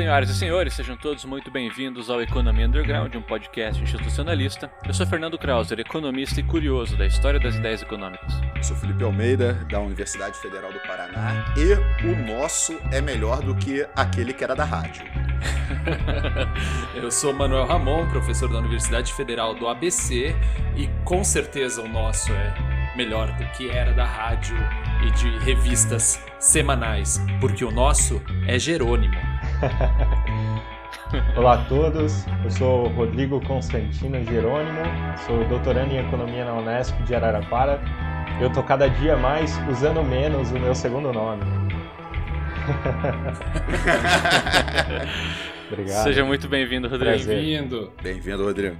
Senhoras 0.00 0.30
e 0.30 0.34
senhores, 0.34 0.72
sejam 0.72 0.96
todos 0.96 1.26
muito 1.26 1.50
bem-vindos 1.50 2.08
ao 2.08 2.22
Economia 2.22 2.66
Underground, 2.66 3.14
um 3.16 3.20
podcast 3.20 3.82
institucionalista. 3.82 4.72
Eu 4.86 4.94
sou 4.94 5.06
Fernando 5.06 5.36
Krauser, 5.36 5.78
economista 5.78 6.40
e 6.40 6.42
curioso 6.42 6.96
da 6.96 7.04
história 7.04 7.38
das 7.38 7.56
ideias 7.56 7.82
econômicas. 7.82 8.32
Eu 8.56 8.62
sou 8.62 8.74
Felipe 8.78 9.04
Almeida, 9.04 9.52
da 9.70 9.78
Universidade 9.78 10.38
Federal 10.38 10.72
do 10.72 10.80
Paraná, 10.80 11.52
e 11.54 11.74
o 12.06 12.16
nosso 12.16 12.80
é 12.90 13.02
melhor 13.02 13.42
do 13.42 13.54
que 13.54 13.86
aquele 13.94 14.32
que 14.32 14.42
era 14.42 14.56
da 14.56 14.64
rádio. 14.64 15.04
Eu 16.96 17.10
sou 17.10 17.34
Manuel 17.34 17.66
Ramon, 17.66 18.08
professor 18.08 18.50
da 18.50 18.58
Universidade 18.58 19.12
Federal 19.12 19.54
do 19.54 19.68
ABC, 19.68 20.34
e 20.78 20.88
com 21.04 21.22
certeza 21.22 21.82
o 21.82 21.88
nosso 21.88 22.32
é 22.32 22.54
melhor 22.96 23.30
do 23.36 23.44
que 23.50 23.68
era 23.68 23.92
da 23.92 24.06
rádio 24.06 24.56
e 25.06 25.10
de 25.10 25.44
revistas 25.44 26.24
semanais, 26.38 27.20
porque 27.38 27.66
o 27.66 27.70
nosso 27.70 28.22
é 28.48 28.58
Jerônimo. 28.58 29.29
Olá 31.36 31.54
a 31.54 31.64
todos, 31.64 32.24
eu 32.44 32.50
sou 32.50 32.88
Rodrigo 32.88 33.40
Constantino 33.46 34.22
Jerônimo, 34.24 34.80
sou 35.26 35.44
doutorando 35.48 35.92
em 35.92 35.98
Economia 35.98 36.44
na 36.44 36.54
Unesp 36.54 36.96
de 37.02 37.14
Araraquara. 37.14 37.80
Eu 38.40 38.50
tô 38.50 38.62
cada 38.62 38.88
dia 38.88 39.16
mais 39.16 39.58
usando 39.68 40.02
menos 40.02 40.50
o 40.50 40.58
meu 40.58 40.74
segundo 40.74 41.12
nome. 41.12 41.42
Obrigado. 45.70 46.04
Seja 46.04 46.24
muito 46.24 46.48
bem-vindo, 46.48 46.88
Rodrigo. 46.88 47.24
Bem-vindo. 47.24 47.92
Bem-vindo, 48.02 48.44
Rodrigo. 48.44 48.76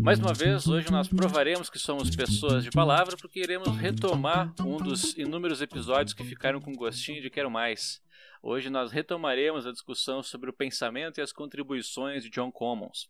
Mais 0.00 0.20
uma 0.20 0.32
vez, 0.32 0.68
hoje 0.68 0.90
nós 0.92 1.08
provaremos 1.08 1.68
que 1.68 1.78
somos 1.78 2.14
pessoas 2.14 2.62
de 2.62 2.70
palavra 2.70 3.16
porque 3.16 3.40
iremos 3.40 3.76
retomar 3.76 4.54
um 4.60 4.76
dos 4.76 5.16
inúmeros 5.18 5.60
episódios 5.60 6.14
que 6.14 6.22
ficaram 6.22 6.60
com 6.60 6.72
gostinho 6.72 7.20
de 7.20 7.28
quero 7.28 7.50
mais. 7.50 8.00
Hoje 8.40 8.70
nós 8.70 8.92
retomaremos 8.92 9.66
a 9.66 9.72
discussão 9.72 10.22
sobre 10.22 10.48
o 10.50 10.52
pensamento 10.52 11.18
e 11.18 11.20
as 11.20 11.32
contribuições 11.32 12.22
de 12.22 12.30
John 12.30 12.52
Commons. 12.52 13.08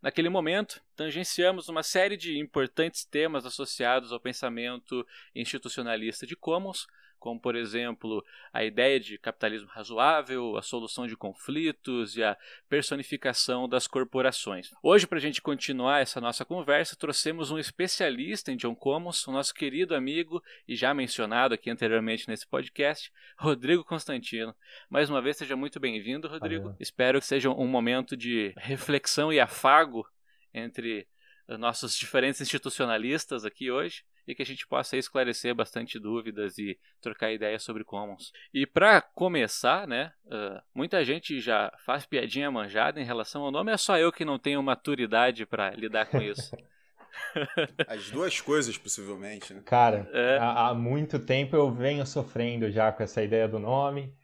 Naquele 0.00 0.30
momento, 0.30 0.80
tangenciamos 0.96 1.68
uma 1.68 1.82
série 1.82 2.16
de 2.16 2.38
importantes 2.38 3.04
temas 3.04 3.44
associados 3.44 4.10
ao 4.10 4.18
pensamento 4.18 5.06
institucionalista 5.34 6.26
de 6.26 6.34
Commons, 6.34 6.86
como 7.22 7.38
por 7.38 7.54
exemplo 7.54 8.24
a 8.52 8.64
ideia 8.64 8.98
de 8.98 9.16
capitalismo 9.16 9.68
razoável, 9.68 10.56
a 10.56 10.62
solução 10.62 11.06
de 11.06 11.16
conflitos 11.16 12.16
e 12.16 12.22
a 12.24 12.36
personificação 12.68 13.68
das 13.68 13.86
corporações. 13.86 14.70
Hoje, 14.82 15.06
para 15.06 15.18
a 15.18 15.20
gente 15.20 15.40
continuar 15.40 16.00
essa 16.00 16.20
nossa 16.20 16.44
conversa, 16.44 16.96
trouxemos 16.96 17.52
um 17.52 17.60
especialista 17.60 18.50
em 18.50 18.56
John 18.56 18.74
Commons, 18.74 19.24
o 19.28 19.32
nosso 19.32 19.54
querido 19.54 19.94
amigo 19.94 20.42
e 20.66 20.74
já 20.74 20.92
mencionado 20.92 21.54
aqui 21.54 21.70
anteriormente 21.70 22.26
nesse 22.26 22.44
podcast, 22.44 23.12
Rodrigo 23.38 23.84
Constantino. 23.84 24.52
Mais 24.90 25.08
uma 25.08 25.22
vez, 25.22 25.36
seja 25.36 25.54
muito 25.54 25.78
bem-vindo, 25.78 26.26
Rodrigo. 26.26 26.64
Valeu. 26.64 26.76
Espero 26.80 27.20
que 27.20 27.26
seja 27.26 27.50
um 27.50 27.68
momento 27.68 28.16
de 28.16 28.52
reflexão 28.56 29.32
e 29.32 29.38
afago 29.38 30.04
entre 30.52 31.06
nossos 31.46 31.96
diferentes 31.96 32.40
institucionalistas 32.40 33.44
aqui 33.44 33.70
hoje 33.70 34.02
e 34.26 34.34
que 34.34 34.42
a 34.42 34.46
gente 34.46 34.66
possa 34.66 34.96
esclarecer 34.96 35.54
bastante 35.54 35.98
dúvidas 35.98 36.58
e 36.58 36.78
trocar 37.00 37.32
ideias 37.32 37.62
sobre 37.62 37.84
Commons. 37.84 38.32
E 38.52 38.66
para 38.66 39.00
começar, 39.00 39.86
né, 39.86 40.12
uh, 40.26 40.62
muita 40.74 41.04
gente 41.04 41.40
já 41.40 41.72
faz 41.84 42.06
piadinha 42.06 42.50
manjada 42.50 43.00
em 43.00 43.04
relação 43.04 43.42
ao 43.42 43.50
nome, 43.50 43.72
é 43.72 43.76
só 43.76 43.98
eu 43.98 44.12
que 44.12 44.24
não 44.24 44.38
tenho 44.38 44.62
maturidade 44.62 45.44
para 45.46 45.70
lidar 45.70 46.06
com 46.06 46.20
isso. 46.20 46.56
As 47.86 48.10
duas 48.10 48.40
coisas, 48.40 48.76
possivelmente, 48.78 49.52
né? 49.52 49.62
Cara, 49.64 50.08
É. 50.12 50.38
há, 50.38 50.68
há 50.68 50.74
muito 50.74 51.18
tempo 51.18 51.54
eu 51.54 51.70
venho 51.70 52.06
sofrendo 52.06 52.70
já 52.70 52.90
com 52.90 53.02
essa 53.02 53.22
ideia 53.22 53.46
do 53.48 53.58
nome. 53.58 54.14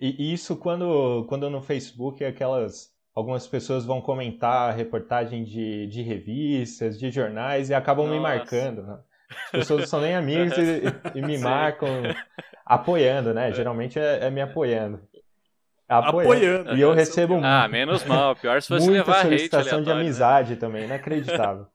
E 0.00 0.32
isso 0.32 0.56
quando, 0.56 1.24
quando 1.28 1.48
no 1.48 1.62
Facebook 1.62 2.24
aquelas 2.24 2.92
algumas 3.14 3.46
pessoas 3.46 3.84
vão 3.84 4.00
comentar 4.00 4.74
reportagem 4.74 5.44
de, 5.44 5.86
de 5.86 6.02
revistas, 6.02 6.98
de 6.98 7.10
jornais 7.12 7.70
e 7.70 7.74
acabam 7.74 8.06
me 8.06 8.16
Nossa. 8.18 8.22
marcando. 8.22 8.82
Né? 8.82 8.98
As 9.30 9.50
pessoas 9.50 9.80
não 9.80 9.86
são 9.86 10.00
nem 10.00 10.14
amigas 10.14 10.56
e, 10.58 10.82
e 11.18 11.22
me 11.22 11.36
Sim. 11.38 11.44
marcam 11.44 12.02
apoiando, 12.64 13.32
né? 13.34 13.52
Geralmente 13.52 13.98
é, 13.98 14.26
é 14.26 14.30
me 14.30 14.40
apoiando. 14.40 15.00
Apoiando. 15.88 16.74
E 16.76 16.80
eu 16.80 16.90
Essa 16.92 17.00
é 17.00 17.04
recebo 17.04 17.40
ah, 17.42 17.68
menos 17.68 18.04
mal. 18.06 18.34
Pior 18.36 18.60
se 18.62 18.68
fosse 18.68 18.86
muita 18.86 19.00
levar 19.04 19.18
hate 19.18 19.26
solicitação 19.26 19.82
de 19.82 19.88
né? 19.88 19.94
amizade 19.94 20.56
também, 20.56 20.84
inacreditável. 20.84 21.66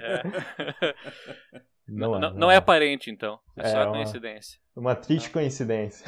É. 0.00 0.22
Não, 1.90 2.20
Não, 2.20 2.28
é, 2.28 2.32
não 2.34 2.50
é 2.50 2.56
aparente, 2.56 3.10
então. 3.10 3.40
É, 3.56 3.62
É 3.62 3.68
só 3.70 3.84
uma- 3.84 3.92
coincidência. 3.92 4.60
Uma 4.76 4.94
triste 4.94 5.30
coincidência. 5.30 6.04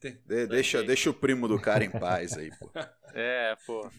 De- 0.00 0.46
deixa, 0.46 0.82
deixa 0.82 1.10
o 1.10 1.14
primo 1.14 1.46
do 1.46 1.60
cara 1.60 1.84
em 1.84 1.90
paz 1.90 2.36
aí, 2.36 2.50
pô. 2.58 2.70
É, 3.12 3.56
pô. 3.66 3.90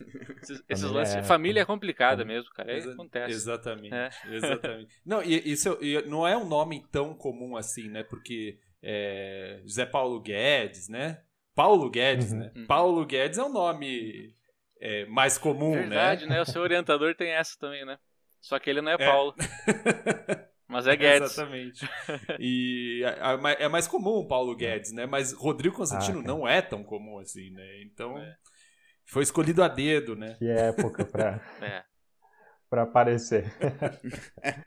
Esses, 0.42 0.64
esses 0.70 0.82
Família 0.86 0.90
lances. 1.00 1.16
é- 1.16 1.24
Família 1.24 1.62
é 1.64 1.66
complicada 1.66 2.24
mesmo, 2.24 2.50
cara. 2.54 2.72
É 2.72 2.78
Exa- 2.78 2.94
acontece. 2.94 3.32
Exatamente. 3.34 3.94
É. 3.94 4.10
Exatamente. 4.30 5.02
Não, 5.06 5.22
e 5.22 5.52
isso 5.52 5.78
e 5.82 6.02
não 6.04 6.26
é 6.26 6.38
um 6.38 6.46
nome 6.48 6.86
tão 6.94 7.14
comum 7.14 7.58
assim, 7.58 7.90
né? 7.90 8.04
Porque 8.04 8.58
é, 8.82 9.60
José 9.64 9.86
Paulo 9.86 10.18
Guedes, 10.22 10.88
né? 10.88 11.22
Paulo 11.54 11.90
Guedes, 11.90 12.32
Uhum. 12.32 12.40
né? 12.40 12.52
Uhum. 12.56 12.66
Paulo 12.68 13.06
Guedes 13.06 13.38
é 13.38 13.44
um 13.44 13.52
nome 13.52 14.34
é, 14.80 15.06
mais 15.08 15.38
comum, 15.38 15.74
Verdade, 15.74 16.26
né? 16.26 16.36
né? 16.36 16.42
O 16.42 16.46
seu 16.46 16.62
orientador 16.62 17.14
tem 17.14 17.32
essa 17.32 17.60
também, 17.60 17.84
né? 17.86 18.00
Só 18.40 18.58
que 18.60 18.70
ele 18.70 18.82
não 18.82 18.92
é 18.94 18.96
É. 18.96 18.98
Paulo, 19.06 19.36
mas 20.72 20.88
é 20.88 20.96
Guedes. 20.98 21.32
Exatamente. 21.32 21.88
E 22.40 23.02
é 23.60 23.68
mais 23.68 23.88
comum 23.88 24.20
o 24.20 24.28
Paulo 24.28 24.56
Guedes, 24.56 24.92
né? 24.92 25.06
Mas 25.06 25.34
Rodrigo 25.34 25.76
Constantino 25.76 26.20
Ah, 26.20 26.24
não 26.24 26.48
é 26.48 26.62
tão 26.62 26.84
comum 26.84 27.20
assim, 27.20 27.52
né? 27.52 27.82
Então 27.84 28.18
É. 28.18 28.36
foi 29.06 29.24
escolhido 29.24 29.62
a 29.64 29.68
dedo, 29.68 30.16
né? 30.16 30.36
Que 30.40 30.48
época 30.50 31.06
pra, 31.06 31.40
É. 31.62 31.84
pra 32.70 32.84
aparecer. 32.84 33.46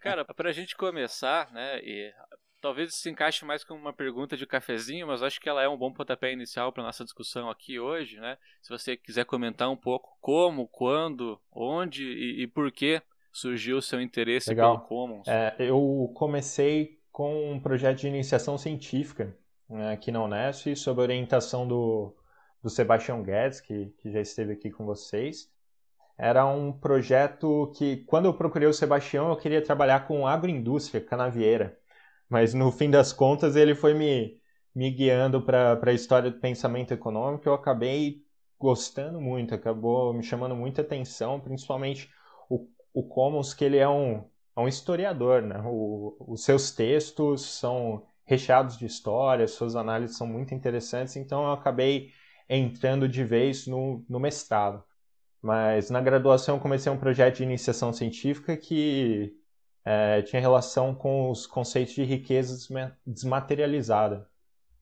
Cara, 0.00 0.24
pra 0.24 0.52
gente 0.52 0.76
começar, 0.76 1.50
né? 1.52 1.80
E 1.82 2.12
talvez 2.60 2.90
isso 2.90 3.00
se 3.02 3.10
encaixe 3.10 3.44
mais 3.44 3.62
como 3.64 3.80
uma 3.80 3.92
pergunta 3.92 4.36
de 4.36 4.46
cafezinho, 4.46 5.06
mas 5.06 5.22
acho 5.22 5.40
que 5.40 5.48
ela 5.48 5.62
é 5.62 5.68
um 5.68 5.76
bom 5.76 5.92
pontapé 5.92 6.32
inicial 6.32 6.72
para 6.72 6.82
nossa 6.82 7.04
discussão 7.04 7.50
aqui 7.50 7.78
hoje, 7.78 8.18
né? 8.20 8.38
Se 8.62 8.70
você 8.70 8.96
quiser 8.96 9.24
comentar 9.26 9.70
um 9.70 9.76
pouco 9.76 10.16
como, 10.20 10.68
quando, 10.68 11.40
onde 11.52 12.04
e, 12.04 12.42
e 12.42 12.46
por 12.46 12.70
que 12.72 13.02
surgiu 13.34 13.78
o 13.78 13.82
seu 13.82 14.00
interesse 14.00 14.48
Legal. 14.48 14.78
pelo 14.78 14.88
Commons. 14.88 15.26
É, 15.26 15.56
eu 15.58 16.10
comecei 16.14 17.00
com 17.10 17.52
um 17.52 17.60
projeto 17.60 17.98
de 17.98 18.06
iniciação 18.06 18.56
científica 18.56 19.36
né, 19.68 19.92
aqui 19.92 20.12
na 20.12 20.22
Unesp, 20.22 20.74
sob 20.76 21.00
orientação 21.00 21.66
do, 21.66 22.14
do 22.62 22.70
Sebastião 22.70 23.22
Guedes, 23.22 23.60
que, 23.60 23.92
que 23.98 24.12
já 24.12 24.20
esteve 24.20 24.52
aqui 24.52 24.70
com 24.70 24.86
vocês. 24.86 25.52
Era 26.16 26.46
um 26.46 26.72
projeto 26.72 27.72
que, 27.76 27.98
quando 28.06 28.26
eu 28.26 28.34
procurei 28.34 28.68
o 28.68 28.72
Sebastião, 28.72 29.30
eu 29.30 29.36
queria 29.36 29.60
trabalhar 29.60 30.06
com 30.06 30.28
agroindústria 30.28 31.00
canavieira. 31.00 31.76
Mas 32.28 32.54
no 32.54 32.70
fim 32.70 32.88
das 32.88 33.12
contas, 33.12 33.56
ele 33.56 33.74
foi 33.74 33.94
me, 33.94 34.40
me 34.72 34.92
guiando 34.92 35.42
para 35.42 35.80
a 35.84 35.92
história 35.92 36.30
do 36.30 36.38
pensamento 36.38 36.94
econômico. 36.94 37.48
Eu 37.48 37.54
acabei 37.54 38.24
gostando 38.60 39.20
muito, 39.20 39.56
acabou 39.56 40.14
me 40.14 40.22
chamando 40.22 40.54
muita 40.54 40.82
atenção, 40.82 41.40
principalmente 41.40 42.08
o, 42.48 42.68
o 42.94 43.02
Commons, 43.02 43.54
que 43.54 43.64
ele 43.64 43.78
é 43.78 43.88
um, 43.88 44.24
é 44.56 44.60
um 44.60 44.68
historiador, 44.68 45.42
né? 45.42 45.60
O, 45.66 46.16
os 46.20 46.44
seus 46.44 46.70
textos 46.72 47.42
são 47.58 48.06
recheados 48.24 48.78
de 48.78 48.86
histórias, 48.86 49.52
suas 49.52 49.76
análises 49.76 50.16
são 50.16 50.26
muito 50.26 50.54
interessantes, 50.54 51.16
então 51.16 51.44
eu 51.44 51.52
acabei 51.52 52.12
entrando 52.48 53.08
de 53.08 53.24
vez 53.24 53.66
no, 53.66 54.04
no 54.08 54.20
mestrado. 54.20 54.82
Mas 55.42 55.90
na 55.90 56.00
graduação 56.00 56.56
eu 56.56 56.62
comecei 56.62 56.90
um 56.90 56.98
projeto 56.98 57.36
de 57.38 57.42
iniciação 57.44 57.92
científica 57.92 58.56
que 58.56 59.36
é, 59.84 60.22
tinha 60.22 60.40
relação 60.40 60.94
com 60.94 61.30
os 61.30 61.46
conceitos 61.46 61.94
de 61.94 62.04
riqueza 62.04 62.54
desma- 62.54 62.98
desmaterializada 63.06 64.28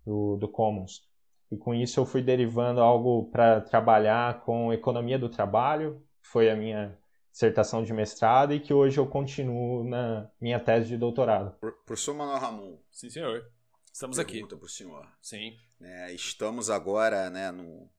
do, 0.07 0.37
do 0.37 0.49
Commons. 0.49 1.03
E 1.51 1.57
com 1.57 1.75
isso 1.75 2.01
eu 2.01 2.07
fui 2.07 2.23
derivando 2.23 2.81
algo 2.81 3.31
para 3.31 3.61
trabalhar 3.61 4.41
com 4.43 4.73
economia 4.73 5.19
do 5.19 5.29
trabalho, 5.29 6.03
que 6.23 6.29
foi 6.29 6.51
a 6.51 6.57
minha 6.57 6.97
dissertação 7.33 7.83
de 7.83 7.93
mestrado 7.93 8.53
e 8.53 8.61
que 8.61 8.73
hoje 8.75 8.99
eu 8.99 9.07
continuo 9.07 9.83
na 9.85 10.31
minha 10.41 10.61
tese 10.61 10.89
de 10.89 10.97
doutorado. 10.97 11.53
Pro- 11.59 11.73
Professor 11.85 12.15
Manuel 12.15 12.39
Ramon, 12.39 12.79
Sim, 12.91 13.11
senhor. 13.11 13.51
Estamos 13.93 14.19
aqui. 14.19 14.35
pergunta 14.35 14.57
pro 14.57 14.69
senhor. 14.69 15.07
Sim. 15.21 15.57
né, 15.81 16.13
estamos 16.13 16.71
agora, 16.71 17.29
né, 17.31 17.51
no... 17.51 17.91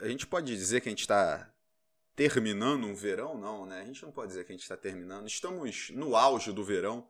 A 0.00 0.08
gente 0.08 0.26
pode 0.26 0.46
dizer 0.46 0.80
que 0.80 0.88
a 0.88 0.92
gente 0.92 1.00
está 1.00 1.52
terminando 2.14 2.84
um 2.86 2.94
verão? 2.94 3.36
Não, 3.38 3.64
né? 3.66 3.80
A 3.80 3.84
gente 3.84 4.02
não 4.02 4.10
pode 4.12 4.28
dizer 4.28 4.44
que 4.44 4.52
a 4.52 4.54
gente 4.54 4.62
está 4.62 4.76
terminando. 4.76 5.26
Estamos 5.26 5.90
no 5.90 6.14
auge 6.16 6.52
do 6.52 6.64
verão, 6.64 7.08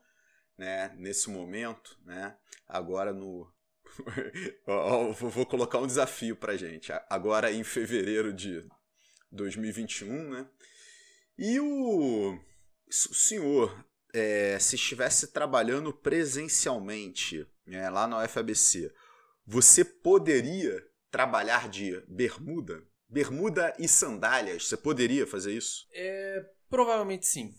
né, 0.59 0.95
nesse 0.97 1.29
momento, 1.31 1.99
né? 2.05 2.37
Agora 2.69 3.13
no... 3.13 3.51
Vou 5.31 5.47
colocar 5.47 5.79
um 5.79 5.87
desafio 5.87 6.37
pra 6.37 6.57
gente. 6.57 6.93
Agora 7.09 7.51
em 7.53 7.65
fevereiro 7.65 8.33
de 8.33 8.67
2021, 9.33 10.31
né? 10.31 10.47
E 11.39 11.61
o, 11.61 12.39
o 12.89 12.93
senhor 12.93 13.87
é, 14.15 14.59
se 14.59 14.77
estivesse 14.77 15.29
trabalhando 15.29 15.93
presencialmente 15.93 17.47
é, 17.67 17.91
lá 17.91 18.07
na 18.07 18.25
UFABC, 18.25 18.93
você 19.45 19.85
poderia 19.85 20.83
trabalhar 21.11 21.69
de 21.69 22.01
bermuda? 22.09 22.83
Bermuda 23.09 23.75
e 23.79 23.87
sandálias, 23.87 24.67
você 24.67 24.77
poderia 24.77 25.27
fazer 25.27 25.53
isso? 25.53 25.87
É, 25.93 26.45
provavelmente 26.69 27.27
sim. 27.27 27.55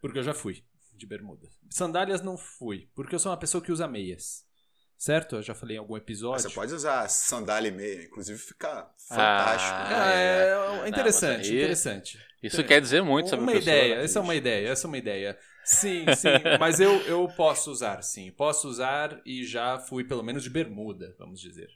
Porque 0.00 0.18
eu 0.18 0.22
já 0.22 0.34
fui 0.34 0.62
de 0.92 1.06
bermuda. 1.06 1.48
Sandálias 1.70 2.20
não 2.20 2.36
fui, 2.36 2.88
porque 2.94 3.14
eu 3.14 3.18
sou 3.18 3.32
uma 3.32 3.38
pessoa 3.38 3.62
que 3.62 3.72
usa 3.72 3.88
meias. 3.88 4.46
Certo? 4.96 5.36
Eu 5.36 5.42
já 5.42 5.54
falei 5.54 5.76
em 5.76 5.80
algum 5.80 5.96
episódio. 5.96 6.48
Você 6.48 6.54
pode 6.54 6.72
usar 6.72 7.08
sandália 7.08 7.68
e 7.68 7.72
meia, 7.72 8.04
inclusive 8.04 8.38
fica 8.38 8.88
fantástico. 9.08 9.74
Ah, 9.74 9.88
né? 9.88 10.14
é, 10.14 10.84
é, 10.84 10.88
interessante, 10.88 11.50
não, 11.50 11.56
interessante. 11.56 12.18
Isso 12.42 12.64
quer 12.64 12.80
dizer 12.80 13.02
muito 13.02 13.28
sobre 13.28 13.42
uma 13.42 13.54
ideia. 13.54 13.96
Essa 13.96 14.18
é 14.18 14.22
uma 14.22 14.34
ideia, 14.34 14.68
essa 14.68 14.86
é 14.86 14.88
uma 14.88 14.98
ideia. 14.98 15.38
Sim, 15.64 16.04
sim, 16.14 16.28
mas 16.60 16.78
eu, 16.78 16.92
eu 17.02 17.26
posso 17.28 17.70
usar, 17.70 18.02
sim. 18.02 18.30
Posso 18.30 18.68
usar 18.68 19.20
e 19.24 19.44
já 19.44 19.78
fui 19.78 20.04
pelo 20.04 20.22
menos 20.22 20.42
de 20.42 20.50
bermuda, 20.50 21.14
vamos 21.18 21.40
dizer. 21.40 21.68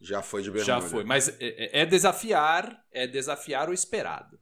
Já 0.00 0.22
foi 0.22 0.42
de 0.42 0.50
bermuda. 0.50 0.64
Já 0.64 0.80
foi, 0.80 1.04
mas 1.04 1.28
é, 1.40 1.82
é 1.82 1.86
desafiar, 1.86 2.84
é 2.90 3.06
desafiar 3.06 3.68
o 3.68 3.72
esperado. 3.72 4.40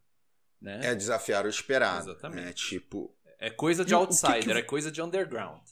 Né? 0.61 0.81
É 0.83 0.95
desafiar 0.95 1.47
o 1.47 1.49
esperado. 1.49 2.11
Exatamente. 2.11 2.49
É 2.49 2.53
tipo. 2.53 3.15
É 3.39 3.49
coisa 3.49 3.85
de 3.85 3.95
outsider, 3.95 4.41
que 4.41 4.53
que... 4.53 4.59
é 4.59 4.63
coisa 4.63 4.91
de 4.91 5.01
underground. 5.01 5.63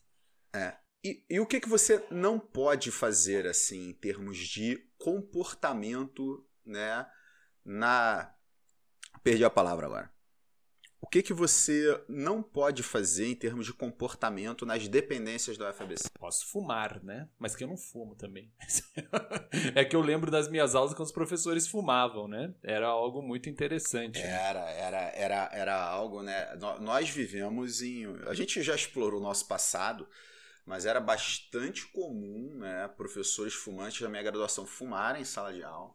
É. 0.54 0.75
E, 1.03 1.25
e 1.31 1.41
o 1.41 1.47
que, 1.47 1.61
que 1.61 1.69
você 1.69 2.05
não 2.11 2.39
pode 2.39 2.91
fazer, 2.91 3.47
assim, 3.47 3.91
em 3.91 3.93
termos 3.93 4.39
de 4.39 4.77
comportamento, 4.99 6.45
né? 6.65 7.06
Na. 7.65 8.35
Perdi 9.23 9.45
a 9.45 9.50
palavra 9.50 9.87
agora. 9.87 10.19
O 11.00 11.06
que, 11.06 11.23
que 11.23 11.33
você 11.33 12.05
não 12.09 12.43
pode 12.43 12.83
fazer 12.83 13.29
em 13.29 13.35
termos 13.35 13.67
de 13.67 13.73
comportamento 13.73 14.67
nas 14.67 14.89
dependências 14.89 15.56
do 15.56 15.73
FABC? 15.73 16.11
Posso 16.19 16.47
fumar, 16.47 17.03
né? 17.05 17.29
Mas 17.39 17.55
que 17.55 17.62
eu 17.62 17.69
não 17.69 17.77
fumo 17.77 18.17
também. 18.17 18.53
é 19.77 19.85
que 19.85 19.95
eu 19.95 20.00
lembro 20.00 20.29
das 20.31 20.49
minhas 20.49 20.75
aulas 20.75 20.93
quando 20.93 21.06
os 21.06 21.12
professores 21.12 21.69
fumavam, 21.69 22.27
né? 22.27 22.53
Era 22.65 22.89
algo 22.89 23.23
muito 23.23 23.49
interessante. 23.49 24.19
Era, 24.19 24.69
era, 24.71 24.99
era, 25.15 25.50
era 25.53 25.83
algo, 25.83 26.23
né? 26.23 26.56
Nós 26.81 27.09
vivemos 27.09 27.81
em. 27.81 28.05
A 28.27 28.35
gente 28.35 28.61
já 28.61 28.75
explorou 28.75 29.21
o 29.21 29.23
nosso 29.23 29.47
passado, 29.47 30.06
mas 30.69 30.85
era 30.85 31.00
bastante 31.00 31.87
comum, 31.87 32.59
né? 32.59 32.87
Professores 32.97 33.55
fumantes 33.55 34.00
da 34.00 34.09
minha 34.09 34.23
graduação 34.23 34.67
fumarem 34.67 35.23
em 35.23 35.25
sala 35.25 35.53
de 35.53 35.65
aula. 35.65 35.94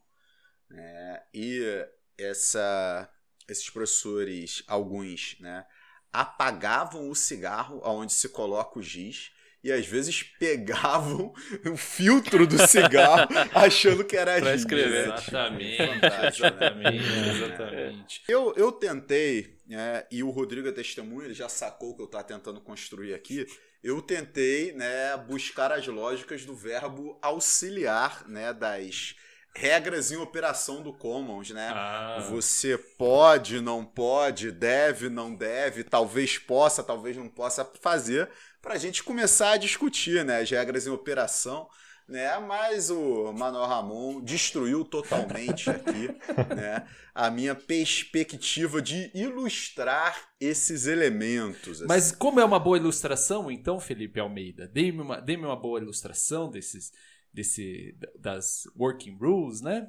Né? 0.70 1.24
E 1.34 1.88
essa 2.18 3.10
esses 3.48 3.70
professores, 3.70 4.64
alguns, 4.68 5.38
né, 5.40 5.66
apagavam 6.12 7.10
o 7.10 7.16
cigarro 7.16 7.82
aonde 7.84 8.14
se 8.14 8.30
coloca 8.30 8.80
o 8.80 8.82
giz 8.82 9.32
e 9.64 9.72
às 9.72 9.86
vezes 9.86 10.24
pegavam 10.40 11.34
o 11.72 11.78
filtro 11.78 12.48
do 12.48 12.58
cigarro 12.68 13.30
achando 13.54 14.04
que 14.04 14.16
era 14.16 14.40
pra 14.40 14.56
escrever. 14.56 15.08
Né? 15.08 15.16
Exatamente, 15.16 15.82
exatamente, 15.82 17.04
exatamente. 17.30 18.24
Eu, 18.28 18.54
eu 18.56 18.72
tentei, 18.72 19.58
né, 19.68 20.06
e 20.10 20.24
o 20.24 20.30
Rodrigo 20.30 20.68
é 20.68 20.72
testemunha, 20.72 21.26
ele 21.26 21.34
já 21.34 21.50
sacou 21.50 21.92
o 21.92 21.96
que 21.96 22.02
eu 22.02 22.06
estava 22.08 22.24
tentando 22.24 22.60
construir 22.60 23.14
aqui. 23.14 23.46
Eu 23.84 24.02
tentei 24.02 24.72
né, 24.72 25.18
buscar 25.18 25.72
as 25.72 25.86
lógicas 25.86 26.46
do 26.46 26.56
verbo 26.56 27.18
auxiliar 27.22 28.28
né, 28.30 28.54
das 28.54 29.16
regras 29.56 30.12
em 30.12 30.16
operação 30.16 30.82
do 30.82 30.94
Commons, 30.94 31.52
né? 31.52 31.70
Ah. 31.74 32.26
Você 32.30 32.78
pode, 32.78 33.62
não 33.62 33.86
pode, 33.86 34.52
deve, 34.52 35.10
não 35.10 35.36
deve, 35.36 35.84
talvez 35.84 36.38
possa, 36.38 36.82
talvez 36.82 37.16
não 37.18 37.30
possa 37.30 37.70
fazer, 37.82 38.30
para 38.62 38.76
a 38.76 38.78
gente 38.78 39.04
começar 39.04 39.52
a 39.52 39.58
discutir 39.58 40.24
né, 40.26 40.40
as 40.40 40.50
regras 40.50 40.88
em 40.88 40.90
operação. 40.90 41.70
Né, 42.08 42.38
mas 42.40 42.90
o 42.90 43.32
Manuel 43.32 43.66
Ramon 43.66 44.22
destruiu 44.22 44.84
totalmente 44.84 45.70
aqui 45.70 46.10
né, 46.54 46.86
a 47.16 47.32
minha 47.32 47.56
perspectiva 47.56 48.82
de 48.82 49.10
ilustrar 49.16 50.30
esses 50.40 50.86
elementos. 50.86 51.80
Assim. 51.80 51.88
Mas 51.88 52.12
como 52.12 52.42
é 52.42 52.46
uma 52.46 52.60
boa 52.60 52.78
ilustração, 52.78 53.50
então, 53.50 53.80
Felipe 53.80 54.20
Almeida? 54.20 54.68
Dê-me 54.68 55.02
uma, 55.02 55.22
dê 55.22 55.38
uma 55.38 55.56
boa 55.56 55.80
ilustração 55.80 56.52
desses, 56.52 56.92
desse 57.32 57.98
das 58.20 58.64
working 58.78 59.18
rules, 59.18 59.62
né? 59.62 59.88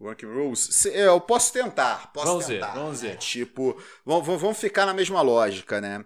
Working 0.00 0.26
rules? 0.26 0.86
Eu 0.86 1.20
posso 1.20 1.52
tentar, 1.52 2.10
posso 2.12 2.26
vamos 2.26 2.46
tentar. 2.46 2.72
Ver, 2.72 2.78
vamos 2.80 3.00
ver. 3.02 3.16
Tipo, 3.18 3.80
vamos, 4.04 4.26
vamos 4.40 4.58
ficar 4.58 4.86
na 4.86 4.94
mesma 4.94 5.20
lógica, 5.20 5.80
né? 5.80 6.04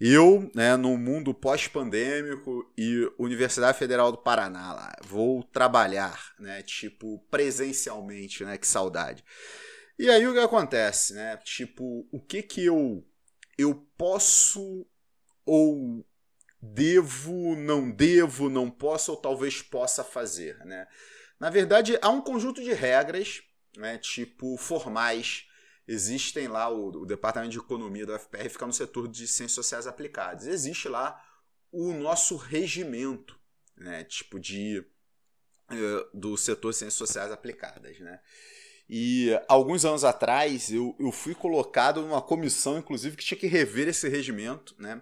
Eu, 0.00 0.50
né, 0.54 0.76
no 0.76 0.96
mundo 0.96 1.34
pós-pandêmico 1.34 2.72
e 2.76 3.10
Universidade 3.18 3.78
Federal 3.78 4.10
do 4.10 4.16
Paraná 4.16 4.72
lá, 4.72 4.96
vou 5.04 5.42
trabalhar, 5.42 6.34
né, 6.38 6.62
tipo, 6.62 7.18
presencialmente, 7.30 8.42
né, 8.42 8.56
que 8.56 8.66
saudade. 8.66 9.22
E 10.00 10.08
aí 10.08 10.26
o 10.26 10.32
que 10.32 10.38
acontece, 10.38 11.12
né? 11.12 11.36
Tipo, 11.44 12.08
o 12.10 12.18
que 12.18 12.42
que 12.42 12.64
eu 12.64 13.04
eu 13.58 13.74
posso 13.98 14.86
ou 15.44 16.02
devo, 16.62 17.54
não 17.54 17.90
devo, 17.90 18.48
não 18.48 18.70
posso 18.70 19.10
ou 19.10 19.18
talvez 19.18 19.60
possa 19.60 20.02
fazer, 20.02 20.56
né? 20.64 20.86
Na 21.38 21.50
verdade, 21.50 21.98
há 22.00 22.08
um 22.08 22.22
conjunto 22.22 22.62
de 22.62 22.72
regras, 22.72 23.42
né, 23.76 23.98
tipo 23.98 24.56
formais. 24.56 25.46
Existem 25.92 26.46
lá 26.46 26.68
o, 26.68 27.02
o 27.02 27.06
Departamento 27.06 27.52
de 27.52 27.58
Economia 27.58 28.06
da 28.06 28.16
UFPR 28.16 28.48
fica 28.48 28.66
no 28.66 28.72
setor 28.72 29.08
de 29.08 29.26
Ciências 29.26 29.52
Sociais 29.52 29.86
Aplicadas. 29.86 30.46
Existe 30.46 30.88
lá 30.88 31.20
o 31.72 31.92
nosso 31.92 32.36
regimento, 32.36 33.38
né, 33.76 34.04
tipo 34.04 34.38
de 34.38 34.84
uh, 35.70 36.18
do 36.18 36.36
setor 36.36 36.70
de 36.70 36.78
Ciências 36.78 36.98
Sociais 36.98 37.32
Aplicadas, 37.32 37.98
né? 37.98 38.20
E 38.88 39.30
alguns 39.48 39.84
anos 39.84 40.02
atrás 40.02 40.72
eu, 40.72 40.96
eu 40.98 41.12
fui 41.12 41.34
colocado 41.34 42.02
numa 42.02 42.20
comissão, 42.20 42.78
inclusive, 42.78 43.16
que 43.16 43.24
tinha 43.24 43.38
que 43.38 43.46
rever 43.46 43.86
esse 43.88 44.08
regimento, 44.08 44.74
né? 44.78 45.00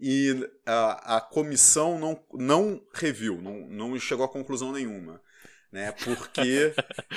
e 0.00 0.48
a, 0.64 1.16
a 1.16 1.20
comissão 1.20 1.98
não, 1.98 2.24
não 2.34 2.80
reviu, 2.94 3.40
não, 3.42 3.66
não 3.68 3.98
chegou 3.98 4.24
a 4.24 4.28
conclusão 4.28 4.72
nenhuma, 4.72 5.20
né? 5.72 5.92
Porque 5.92 6.72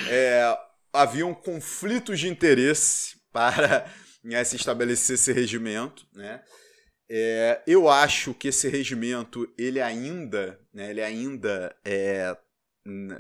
é, 0.10 0.58
haviam 0.94 1.34
conflitos 1.34 2.20
de 2.20 2.28
interesse 2.28 3.18
para 3.32 3.86
né, 4.24 4.44
se 4.44 4.56
estabelecer 4.56 5.16
esse 5.16 5.32
regimento, 5.32 6.06
né? 6.14 6.44
É, 7.14 7.62
eu 7.68 7.90
acho 7.90 8.34
que 8.34 8.48
esse 8.48 8.70
regimento 8.70 9.46
ele 9.58 9.82
ainda, 9.82 10.58
né, 10.74 10.92
ele 10.92 11.02
ainda 11.02 11.76
é, 11.84 12.38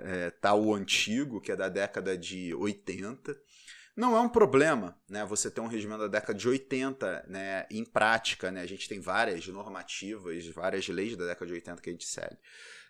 é 0.03 0.29
tá 0.29 0.53
o 0.53 0.73
antigo, 0.73 1.41
que 1.41 1.51
é 1.51 1.57
da 1.57 1.67
década 1.67 2.17
de 2.17 2.53
80, 2.53 3.37
não 3.95 4.15
é 4.15 4.21
um 4.21 4.29
problema, 4.29 4.97
né? 5.09 5.25
Você 5.25 5.51
ter 5.51 5.59
um 5.59 5.67
regimento 5.67 5.99
da 5.99 6.07
década 6.07 6.33
de 6.33 6.47
80, 6.47 7.25
né? 7.27 7.67
Em 7.69 7.83
prática, 7.83 8.49
né? 8.49 8.61
A 8.61 8.65
gente 8.65 8.87
tem 8.87 9.01
várias 9.01 9.45
normativas, 9.47 10.47
várias 10.47 10.87
leis 10.87 11.17
da 11.17 11.25
década 11.25 11.47
de 11.47 11.53
80 11.53 11.81
que 11.81 11.89
a 11.89 11.91
gente 11.91 12.07
segue. 12.07 12.37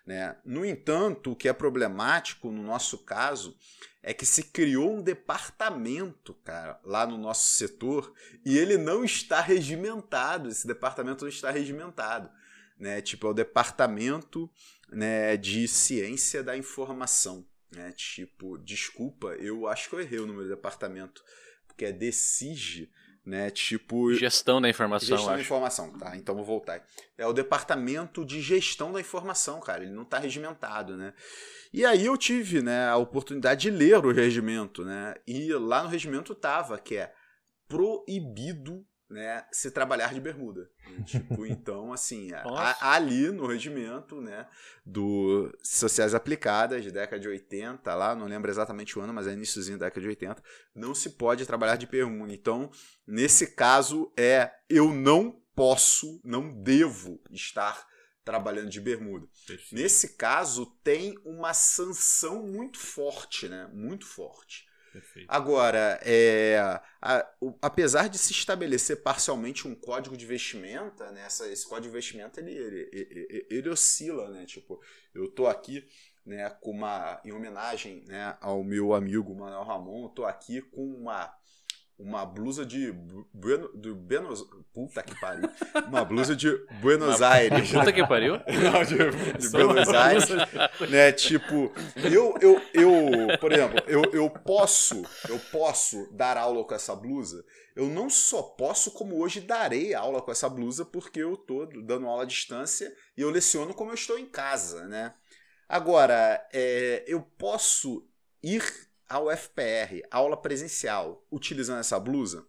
Né? 0.04 0.36
No 0.44 0.64
entanto, 0.64 1.32
o 1.32 1.36
que 1.36 1.48
é 1.48 1.52
problemático 1.52 2.50
no 2.50 2.62
nosso 2.62 2.98
caso 2.98 3.56
é 4.02 4.12
que 4.12 4.26
se 4.26 4.44
criou 4.44 4.96
um 4.96 5.02
departamento, 5.02 6.34
cara, 6.44 6.80
lá 6.84 7.06
no 7.06 7.16
nosso 7.16 7.48
setor 7.50 8.12
e 8.44 8.58
ele 8.58 8.76
não 8.76 9.04
está 9.04 9.40
regimentado. 9.40 10.48
Esse 10.48 10.66
departamento 10.66 11.24
não 11.24 11.28
está 11.28 11.50
regimentado, 11.50 12.28
né? 12.76 13.00
Tipo, 13.00 13.28
é 13.28 13.30
o 13.30 13.34
departamento 13.34 14.50
né, 14.90 15.36
de 15.36 15.68
ciência 15.68 16.42
da 16.42 16.56
informação. 16.56 17.46
Né? 17.70 17.92
Tipo, 17.92 18.58
desculpa, 18.58 19.28
eu 19.34 19.68
acho 19.68 19.88
que 19.88 19.94
eu 19.94 20.00
errei 20.00 20.18
o 20.18 20.26
número 20.26 20.48
do 20.48 20.54
departamento, 20.54 21.24
porque 21.66 21.84
é 21.84 21.92
DECIGE, 21.92 22.90
né? 23.24 23.50
Tipo. 23.50 24.12
Gestão 24.14 24.60
da 24.60 24.68
informação. 24.68 25.16
Gestão 25.16 25.34
da 25.34 25.40
informação, 25.40 25.98
tá? 25.98 26.16
Então 26.16 26.34
vou 26.34 26.44
voltar. 26.44 26.82
É 27.16 27.26
o 27.26 27.32
departamento 27.32 28.24
de 28.24 28.40
gestão 28.40 28.92
da 28.92 29.00
informação, 29.00 29.60
cara. 29.60 29.84
Ele 29.84 29.92
não 29.92 30.02
está 30.02 30.18
regimentado, 30.18 30.96
né? 30.96 31.14
E 31.72 31.84
aí 31.86 32.04
eu 32.04 32.18
tive, 32.18 32.60
né, 32.60 32.88
a 32.88 32.96
oportunidade 32.96 33.62
de 33.62 33.70
ler 33.70 34.04
o 34.04 34.12
regimento, 34.12 34.84
né? 34.84 35.14
E 35.26 35.52
lá 35.54 35.82
no 35.82 35.88
regimento 35.88 36.34
tava 36.34 36.78
que 36.78 36.96
é 36.96 37.12
proibido 37.66 38.84
né, 39.12 39.44
se 39.52 39.70
trabalhar 39.70 40.12
de 40.14 40.20
bermuda. 40.20 40.68
Tipo, 41.04 41.44
então, 41.46 41.92
assim, 41.92 42.32
a, 42.32 42.94
ali 42.94 43.30
no 43.30 43.46
regimento, 43.46 44.20
né, 44.20 44.48
do 44.84 45.54
Sociais 45.62 46.14
Aplicadas, 46.14 46.82
de 46.82 46.90
década 46.90 47.20
de 47.20 47.28
80, 47.28 47.94
lá, 47.94 48.14
não 48.14 48.26
lembro 48.26 48.50
exatamente 48.50 48.98
o 48.98 49.02
ano, 49.02 49.12
mas 49.12 49.26
é 49.26 49.32
iníciozinho 49.32 49.78
da 49.78 49.86
década 49.86 50.00
de 50.00 50.08
80, 50.08 50.42
não 50.74 50.94
se 50.94 51.10
pode 51.10 51.46
trabalhar 51.46 51.76
de 51.76 51.86
bermuda. 51.86 52.32
Então, 52.32 52.70
nesse 53.06 53.48
caso, 53.48 54.10
é 54.16 54.50
eu 54.68 54.92
não 54.92 55.40
posso, 55.54 56.20
não 56.24 56.50
devo 56.62 57.20
estar 57.30 57.86
trabalhando 58.24 58.70
de 58.70 58.80
bermuda. 58.80 59.26
Perfeito. 59.46 59.74
Nesse 59.74 60.16
caso, 60.16 60.66
tem 60.82 61.18
uma 61.24 61.52
sanção 61.52 62.46
muito 62.46 62.78
forte, 62.78 63.48
né, 63.48 63.68
muito 63.72 64.06
forte. 64.06 64.66
Perfeito. 64.92 65.26
Agora, 65.30 65.98
é, 66.02 66.58
a, 67.00 67.26
o, 67.40 67.56
apesar 67.62 68.08
de 68.08 68.18
se 68.18 68.32
estabelecer 68.32 69.02
parcialmente 69.02 69.66
um 69.66 69.74
código 69.74 70.16
de 70.16 70.26
vestimenta, 70.26 71.10
né, 71.10 71.22
essa, 71.24 71.48
esse 71.48 71.66
código 71.66 71.88
de 71.88 71.94
vestimenta 71.94 72.40
ele, 72.40 72.52
ele, 72.52 72.90
ele, 72.92 73.46
ele, 73.48 73.68
oscila, 73.70 74.28
né? 74.28 74.44
Tipo, 74.44 74.78
eu 75.14 75.30
tô 75.30 75.46
aqui 75.46 75.88
né, 76.26 76.50
com 76.60 76.70
uma, 76.70 77.20
em 77.24 77.32
homenagem 77.32 78.04
né, 78.06 78.36
ao 78.40 78.62
meu 78.62 78.92
amigo 78.92 79.34
Manuel 79.34 79.64
Ramon, 79.64 80.10
tô 80.10 80.26
aqui 80.26 80.60
com 80.60 80.84
uma 80.84 81.34
uma 81.98 82.24
blusa 82.24 82.64
de, 82.64 82.92
bueno, 83.32 83.70
de 83.74 83.92
Buenos... 83.92 84.44
Puta 84.72 85.02
que 85.02 85.18
pariu. 85.20 85.48
Uma 85.86 86.04
blusa 86.04 86.34
de 86.34 86.50
Buenos 86.80 87.18
uma... 87.18 87.28
Aires. 87.28 87.70
Puta 87.70 87.92
que 87.92 88.06
pariu? 88.06 88.34
Não, 88.48 88.84
de, 88.84 89.38
de 89.38 89.48
Buenos 89.50 89.88
Aires. 89.88 90.28
né, 90.88 91.12
tipo, 91.12 91.72
eu, 91.96 92.34
eu, 92.40 92.62
eu, 92.72 93.38
por 93.38 93.52
exemplo, 93.52 93.82
eu, 93.86 94.02
eu 94.12 94.30
posso, 94.30 95.02
eu 95.28 95.38
posso 95.50 96.08
dar 96.12 96.36
aula 96.36 96.64
com 96.64 96.74
essa 96.74 96.96
blusa. 96.96 97.44
Eu 97.74 97.86
não 97.86 98.10
só 98.10 98.42
posso, 98.42 98.90
como 98.90 99.18
hoje 99.18 99.40
darei 99.40 99.94
aula 99.94 100.20
com 100.20 100.30
essa 100.30 100.48
blusa, 100.48 100.84
porque 100.84 101.22
eu 101.22 101.36
tô 101.36 101.64
dando 101.66 102.06
aula 102.06 102.24
à 102.24 102.26
distância 102.26 102.92
e 103.16 103.22
eu 103.22 103.30
leciono 103.30 103.72
como 103.72 103.90
eu 103.90 103.94
estou 103.94 104.18
em 104.18 104.26
casa, 104.26 104.86
né? 104.88 105.14
Agora, 105.68 106.46
é, 106.52 107.02
eu 107.06 107.22
posso 107.22 108.06
ir 108.42 108.62
ao 109.12 109.30
FPR, 109.30 110.02
aula 110.10 110.36
presencial, 110.36 111.26
utilizando 111.30 111.80
essa 111.80 112.00
blusa? 112.00 112.46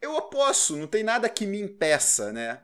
Eu 0.00 0.20
posso, 0.22 0.76
não 0.76 0.86
tem 0.86 1.02
nada 1.02 1.28
que 1.28 1.46
me 1.46 1.60
impeça, 1.60 2.32
né? 2.32 2.62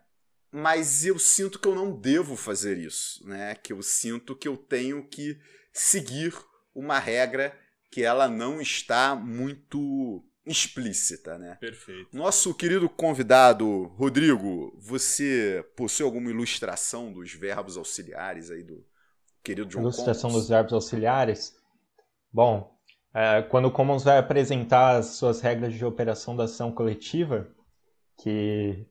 Mas 0.50 1.04
eu 1.04 1.18
sinto 1.18 1.58
que 1.58 1.66
eu 1.66 1.74
não 1.74 1.92
devo 1.92 2.36
fazer 2.36 2.78
isso, 2.78 3.26
né? 3.26 3.56
Que 3.56 3.72
eu 3.72 3.82
sinto 3.82 4.36
que 4.36 4.46
eu 4.46 4.56
tenho 4.56 5.06
que 5.06 5.38
seguir 5.72 6.32
uma 6.74 6.98
regra 6.98 7.56
que 7.90 8.02
ela 8.02 8.28
não 8.28 8.60
está 8.60 9.16
muito 9.16 10.24
explícita, 10.46 11.36
né? 11.38 11.56
Perfeito. 11.60 12.16
Nosso 12.16 12.54
querido 12.54 12.88
convidado 12.88 13.84
Rodrigo, 13.96 14.76
você 14.78 15.64
possui 15.76 16.04
alguma 16.04 16.30
ilustração 16.30 17.12
dos 17.12 17.32
verbos 17.32 17.76
auxiliares 17.76 18.50
aí 18.50 18.62
do 18.62 18.86
querido 19.42 19.68
John 19.68 19.80
Ilustração 19.80 20.30
Commons? 20.30 20.42
dos 20.42 20.48
verbos 20.48 20.72
auxiliares? 20.72 21.56
Bom, 22.34 22.76
é, 23.14 23.42
quando 23.42 23.66
o 23.66 23.70
Commons 23.70 24.02
vai 24.02 24.18
apresentar 24.18 24.96
as 24.96 25.06
suas 25.18 25.40
regras 25.40 25.72
de 25.72 25.84
operação 25.84 26.34
da 26.34 26.44
ação 26.44 26.72
coletiva, 26.72 27.48
que 28.20 28.84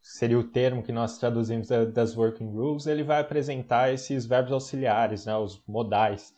seria 0.00 0.38
o 0.38 0.44
termo 0.44 0.84
que 0.84 0.92
nós 0.92 1.18
traduzimos 1.18 1.66
das 1.92 2.16
working 2.16 2.48
rules, 2.48 2.86
ele 2.86 3.02
vai 3.02 3.20
apresentar 3.20 3.92
esses 3.92 4.24
verbos 4.24 4.52
auxiliares, 4.52 5.26
né, 5.26 5.36
os 5.36 5.60
modais 5.66 6.32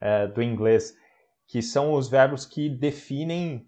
é, 0.00 0.26
do 0.26 0.42
inglês, 0.42 0.96
que 1.46 1.62
são 1.62 1.92
os 1.92 2.08
verbos 2.08 2.44
que 2.44 2.68
definem 2.68 3.64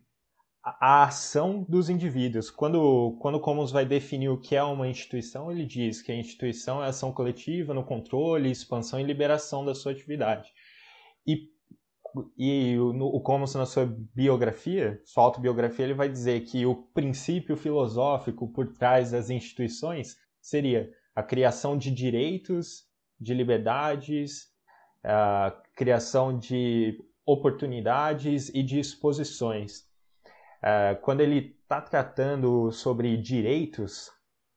a, 0.65 1.05
ação 1.05 1.65
dos 1.69 1.89
indivíduos. 1.89 2.51
Quando, 2.51 3.17
quando 3.21 3.37
o 3.37 3.41
Commons 3.41 3.71
vai 3.71 3.87
definir 3.87 4.31
o 4.31 4.41
que 4.41 4.57
é 4.57 4.65
uma 4.65 4.89
instituição, 4.89 5.49
ele 5.49 5.65
diz 5.65 6.03
que 6.03 6.11
a 6.11 6.17
instituição 6.17 6.83
é 6.83 6.89
ação 6.89 7.13
coletiva 7.13 7.73
no 7.73 7.85
controle, 7.85 8.51
expansão 8.51 8.99
e 8.99 9.05
liberação 9.05 9.65
da 9.65 9.77
sua 9.77 9.93
atividade. 9.93 10.51
E 11.25 11.55
e 12.37 12.77
o, 12.79 12.91
o 12.91 13.21
Commons 13.21 13.55
na 13.55 13.67
sua 13.67 13.87
biografia, 14.15 15.01
sua 15.05 15.25
autobiografia, 15.25 15.85
ele 15.85 15.95
vai 15.95 16.09
dizer 16.09 16.41
que 16.43 16.65
o 16.65 16.75
princípio 16.75 17.57
filosófico 17.57 18.49
por 18.49 18.73
trás 18.73 19.11
das 19.11 19.31
instituições 19.31 20.17
seria 20.41 20.91
a 21.15 21.23
criação 21.23 21.77
de 21.77 21.91
direitos, 21.91 22.85
de 23.21 23.35
liberdades, 23.35 24.49
a 25.03 25.57
criação 25.75 26.39
de 26.39 26.99
oportunidades 27.25 28.51
e 28.51 28.63
de 28.63 28.79
exposições. 28.79 29.85
É, 30.63 30.95
quando 31.03 31.21
ele 31.21 31.57
está 31.63 31.81
tratando 31.81 32.71
sobre 32.71 33.17
direitos, 33.17 34.11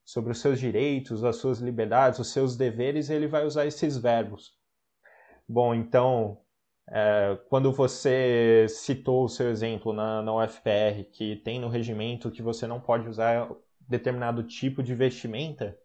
sobre 0.05 0.31
os 0.31 0.39
seus 0.39 0.59
direitos, 0.59 1.23
as 1.23 1.35
suas 1.35 1.59
liberdades, 1.59 2.19
os 2.19 2.31
seus 2.31 2.55
deveres, 2.55 3.09
ele 3.09 3.27
vai 3.27 3.45
usar 3.45 3.65
esses 3.65 3.97
verbos. 3.97 4.57
Bom, 5.47 5.73
então, 5.73 6.37
é, 6.91 7.37
quando 7.49 7.71
você 7.71 8.65
citou 8.67 9.25
o 9.25 9.29
seu 9.29 9.49
exemplo 9.49 9.93
na, 9.93 10.21
na 10.21 10.35
UFPR, 10.35 11.03
que 11.11 11.35
tem 11.37 11.59
no 11.59 11.69
regimento 11.69 12.31
que 12.31 12.41
você 12.41 12.65
não 12.65 12.79
pode 12.79 13.07
usar 13.07 13.49
determinado 13.79 14.43
tipo 14.43 14.81
de 14.81 14.95
vestimenta, 14.95 15.77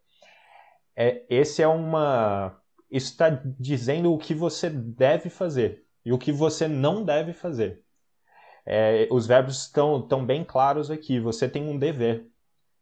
é, 0.96 1.25
esse 1.28 1.62
é 1.62 1.68
uma. 1.68 2.58
Isso 2.90 3.11
está 3.11 3.28
dizendo 3.58 4.12
o 4.12 4.18
que 4.18 4.34
você 4.34 4.70
deve 4.70 5.28
fazer 5.28 5.84
e 6.04 6.12
o 6.12 6.18
que 6.18 6.32
você 6.32 6.68
não 6.68 7.04
deve 7.04 7.32
fazer. 7.32 7.82
É, 8.64 9.06
os 9.11 9.26
verbos 9.26 9.62
estão, 9.62 10.00
estão 10.00 10.25
bem 10.25 10.44
claros 10.44 10.90
aqui. 10.90 11.20
Você 11.20 11.49
tem 11.49 11.68
um 11.68 11.78
dever. 11.78 12.26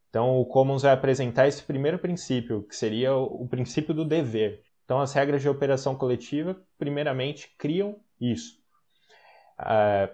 Então, 0.09 0.39
o 0.39 0.45
Commons 0.45 0.83
vai 0.83 0.93
apresentar 0.93 1.47
esse 1.47 1.63
primeiro 1.63 1.97
princípio, 1.97 2.63
que 2.63 2.75
seria 2.75 3.15
o, 3.15 3.43
o 3.43 3.47
princípio 3.47 3.93
do 3.93 4.05
dever. 4.05 4.63
Então, 4.85 5.01
as 5.01 5.11
regras 5.13 5.41
de 5.41 5.49
operação 5.49 5.95
coletiva, 5.95 6.55
primeiramente, 6.77 7.53
criam 7.57 7.99
isso. 8.31 8.57
Uh, 9.59 10.09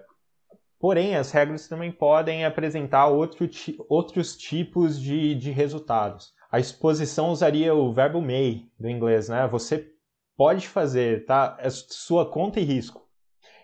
porém, 0.78 1.16
as 1.16 1.30
regras 1.30 1.68
também 1.68 1.92
podem 1.92 2.44
apresentar 2.44 3.06
outro, 3.06 3.48
outros 3.88 4.36
tipos 4.36 5.00
de, 5.00 5.34
de 5.34 5.50
resultados. 5.50 6.32
A 6.50 6.58
exposição 6.58 7.30
usaria 7.30 7.74
o 7.74 7.92
verbo 7.92 8.20
may 8.20 8.68
do 8.78 8.88
inglês, 8.88 9.28
né? 9.28 9.46
Você 9.46 9.92
pode 10.36 10.66
fazer, 10.66 11.24
tá? 11.24 11.56
É 11.60 11.70
sua 11.70 12.28
conta 12.28 12.58
e 12.58 12.64
risco. 12.64 13.08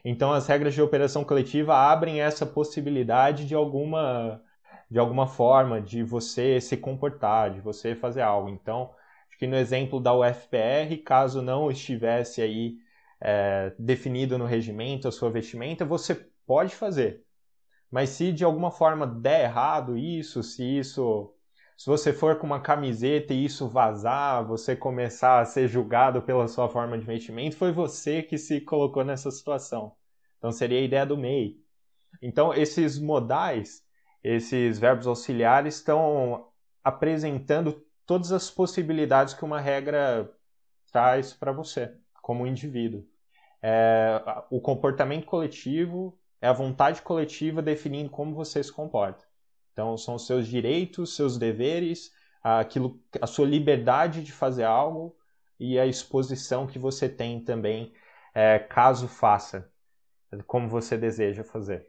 Então, 0.04 0.32
as 0.32 0.46
regras 0.46 0.72
de 0.72 0.80
operação 0.80 1.24
coletiva 1.24 1.74
abrem 1.74 2.20
essa 2.20 2.46
possibilidade 2.46 3.44
de 3.44 3.56
alguma, 3.56 4.40
de 4.88 5.00
alguma 5.00 5.26
forma 5.26 5.80
de 5.80 6.04
você 6.04 6.60
se 6.60 6.76
comportar, 6.76 7.50
de 7.50 7.60
você 7.60 7.96
fazer 7.96 8.22
algo. 8.22 8.48
Então, 8.48 8.92
acho 9.28 9.36
que 9.36 9.48
no 9.48 9.56
exemplo 9.56 9.98
da 9.98 10.14
UFPR, 10.14 10.96
caso 11.04 11.42
não 11.42 11.68
estivesse 11.72 12.40
aí 12.40 12.76
é, 13.20 13.74
definido 13.78 14.38
no 14.38 14.46
regimento, 14.46 15.08
a 15.08 15.12
sua 15.12 15.30
vestimenta, 15.30 15.84
você 15.84 16.14
pode 16.46 16.74
fazer. 16.74 17.24
Mas 17.90 18.10
se 18.10 18.32
de 18.32 18.44
alguma 18.44 18.70
forma 18.70 19.06
der 19.06 19.44
errado 19.44 19.96
isso, 19.96 20.42
se 20.42 20.78
isso. 20.78 21.32
Se 21.76 21.86
você 21.86 22.12
for 22.12 22.38
com 22.38 22.46
uma 22.46 22.60
camiseta 22.60 23.34
e 23.34 23.44
isso 23.44 23.68
vazar, 23.68 24.46
você 24.46 24.74
começar 24.74 25.40
a 25.40 25.44
ser 25.44 25.68
julgado 25.68 26.22
pela 26.22 26.48
sua 26.48 26.68
forma 26.70 26.98
de 26.98 27.04
vestimento, 27.04 27.56
foi 27.56 27.70
você 27.70 28.22
que 28.22 28.38
se 28.38 28.62
colocou 28.62 29.04
nessa 29.04 29.30
situação. 29.30 29.94
Então 30.38 30.50
seria 30.50 30.78
a 30.78 30.82
ideia 30.82 31.04
do 31.04 31.18
MEI. 31.18 31.58
Então 32.22 32.52
esses 32.54 32.98
modais, 32.98 33.82
esses 34.24 34.78
verbos 34.78 35.06
auxiliares 35.06 35.76
estão 35.76 36.48
apresentando 36.82 37.84
todas 38.06 38.32
as 38.32 38.50
possibilidades 38.50 39.34
que 39.34 39.44
uma 39.44 39.60
regra 39.60 40.32
traz 40.90 41.34
para 41.34 41.52
você 41.52 41.94
como 42.26 42.44
indivíduo. 42.44 43.06
É, 43.62 44.20
o 44.50 44.60
comportamento 44.60 45.26
coletivo 45.26 46.18
é 46.40 46.48
a 46.48 46.52
vontade 46.52 47.00
coletiva 47.00 47.62
definindo 47.62 48.10
como 48.10 48.34
você 48.34 48.60
se 48.64 48.72
comporta. 48.72 49.24
Então, 49.72 49.96
são 49.96 50.16
os 50.16 50.26
seus 50.26 50.48
direitos, 50.48 51.14
seus 51.14 51.38
deveres, 51.38 52.12
aquilo, 52.42 53.00
a 53.22 53.28
sua 53.28 53.46
liberdade 53.46 54.24
de 54.24 54.32
fazer 54.32 54.64
algo 54.64 55.16
e 55.60 55.78
a 55.78 55.86
exposição 55.86 56.66
que 56.66 56.80
você 56.80 57.08
tem 57.08 57.38
também, 57.38 57.92
é, 58.34 58.58
caso 58.58 59.06
faça, 59.06 59.70
como 60.48 60.68
você 60.68 60.98
deseja 60.98 61.44
fazer. 61.44 61.88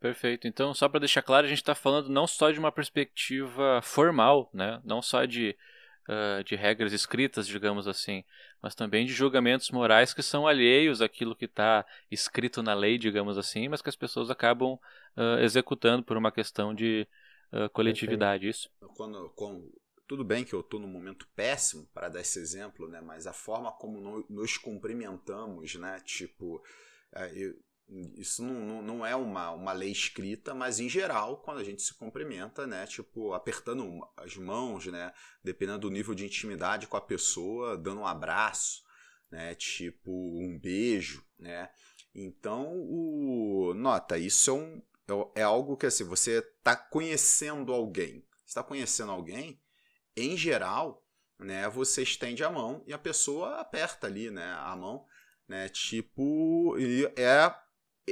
Perfeito. 0.00 0.48
Então, 0.48 0.74
só 0.74 0.88
para 0.88 0.98
deixar 0.98 1.22
claro, 1.22 1.46
a 1.46 1.48
gente 1.48 1.58
está 1.58 1.76
falando 1.76 2.08
não 2.08 2.26
só 2.26 2.50
de 2.50 2.58
uma 2.58 2.72
perspectiva 2.72 3.80
formal, 3.84 4.50
né? 4.52 4.80
não 4.84 5.00
só 5.00 5.24
de 5.24 5.56
uh, 6.08 6.42
de 6.42 6.56
regras 6.56 6.92
escritas, 6.92 7.46
digamos 7.46 7.86
assim, 7.86 8.24
mas 8.62 8.74
também 8.74 9.06
de 9.06 9.12
julgamentos 9.12 9.70
morais 9.70 10.14
que 10.14 10.22
são 10.22 10.46
alheios 10.46 11.00
àquilo 11.02 11.36
que 11.36 11.44
está 11.44 11.84
escrito 12.10 12.62
na 12.62 12.74
lei, 12.74 12.98
digamos 12.98 13.36
assim, 13.36 13.68
mas 13.68 13.82
que 13.82 13.88
as 13.88 13.96
pessoas 13.96 14.30
acabam 14.30 14.72
uh, 14.72 15.38
executando 15.40 16.02
por 16.02 16.16
uma 16.16 16.32
questão 16.32 16.74
de 16.74 17.06
uh, 17.52 17.68
coletividade. 17.70 18.48
Isso. 18.48 18.70
Quando, 18.96 19.30
quando, 19.30 19.72
tudo 20.06 20.24
bem 20.24 20.44
que 20.44 20.54
eu 20.54 20.60
estou 20.60 20.80
num 20.80 20.88
momento 20.88 21.28
péssimo 21.36 21.86
para 21.92 22.08
dar 22.08 22.20
esse 22.20 22.38
exemplo, 22.38 22.88
né? 22.88 23.00
Mas 23.00 23.26
a 23.26 23.32
forma 23.32 23.70
como 23.72 24.24
nos 24.28 24.56
cumprimentamos, 24.56 25.74
né? 25.74 26.00
Tipo, 26.04 26.62
é, 27.12 27.30
eu, 27.36 27.54
isso 28.16 28.42
não, 28.42 28.82
não 28.82 29.06
é 29.06 29.16
uma, 29.16 29.50
uma 29.50 29.72
lei 29.72 29.90
escrita, 29.90 30.54
mas 30.54 30.78
em 30.78 30.88
geral, 30.88 31.38
quando 31.38 31.58
a 31.58 31.64
gente 31.64 31.82
se 31.82 31.94
cumprimenta, 31.94 32.66
né, 32.66 32.86
tipo, 32.86 33.32
apertando 33.32 34.06
as 34.16 34.36
mãos, 34.36 34.86
né, 34.86 35.12
dependendo 35.42 35.80
do 35.80 35.90
nível 35.90 36.14
de 36.14 36.26
intimidade 36.26 36.86
com 36.86 36.96
a 36.96 37.00
pessoa, 37.00 37.78
dando 37.78 38.02
um 38.02 38.06
abraço, 38.06 38.82
né, 39.30 39.54
tipo, 39.54 40.10
um 40.10 40.58
beijo, 40.58 41.24
né. 41.38 41.70
Então, 42.14 42.74
o 42.74 43.72
nota, 43.74 44.18
isso 44.18 44.50
é 44.50 44.52
um 44.52 44.82
é, 45.08 45.40
é 45.40 45.42
algo 45.42 45.76
que 45.76 45.86
assim, 45.86 46.04
você 46.04 46.38
está 46.38 46.76
conhecendo 46.76 47.72
alguém. 47.72 48.26
está 48.44 48.62
conhecendo 48.62 49.10
alguém, 49.10 49.60
em 50.14 50.36
geral, 50.36 51.02
né, 51.38 51.68
você 51.68 52.02
estende 52.02 52.44
a 52.44 52.50
mão 52.50 52.82
e 52.86 52.92
a 52.92 52.98
pessoa 52.98 53.60
aperta 53.60 54.06
ali, 54.06 54.30
né, 54.30 54.52
a 54.58 54.76
mão, 54.76 55.06
né, 55.46 55.68
tipo, 55.68 56.76
é 57.16 57.54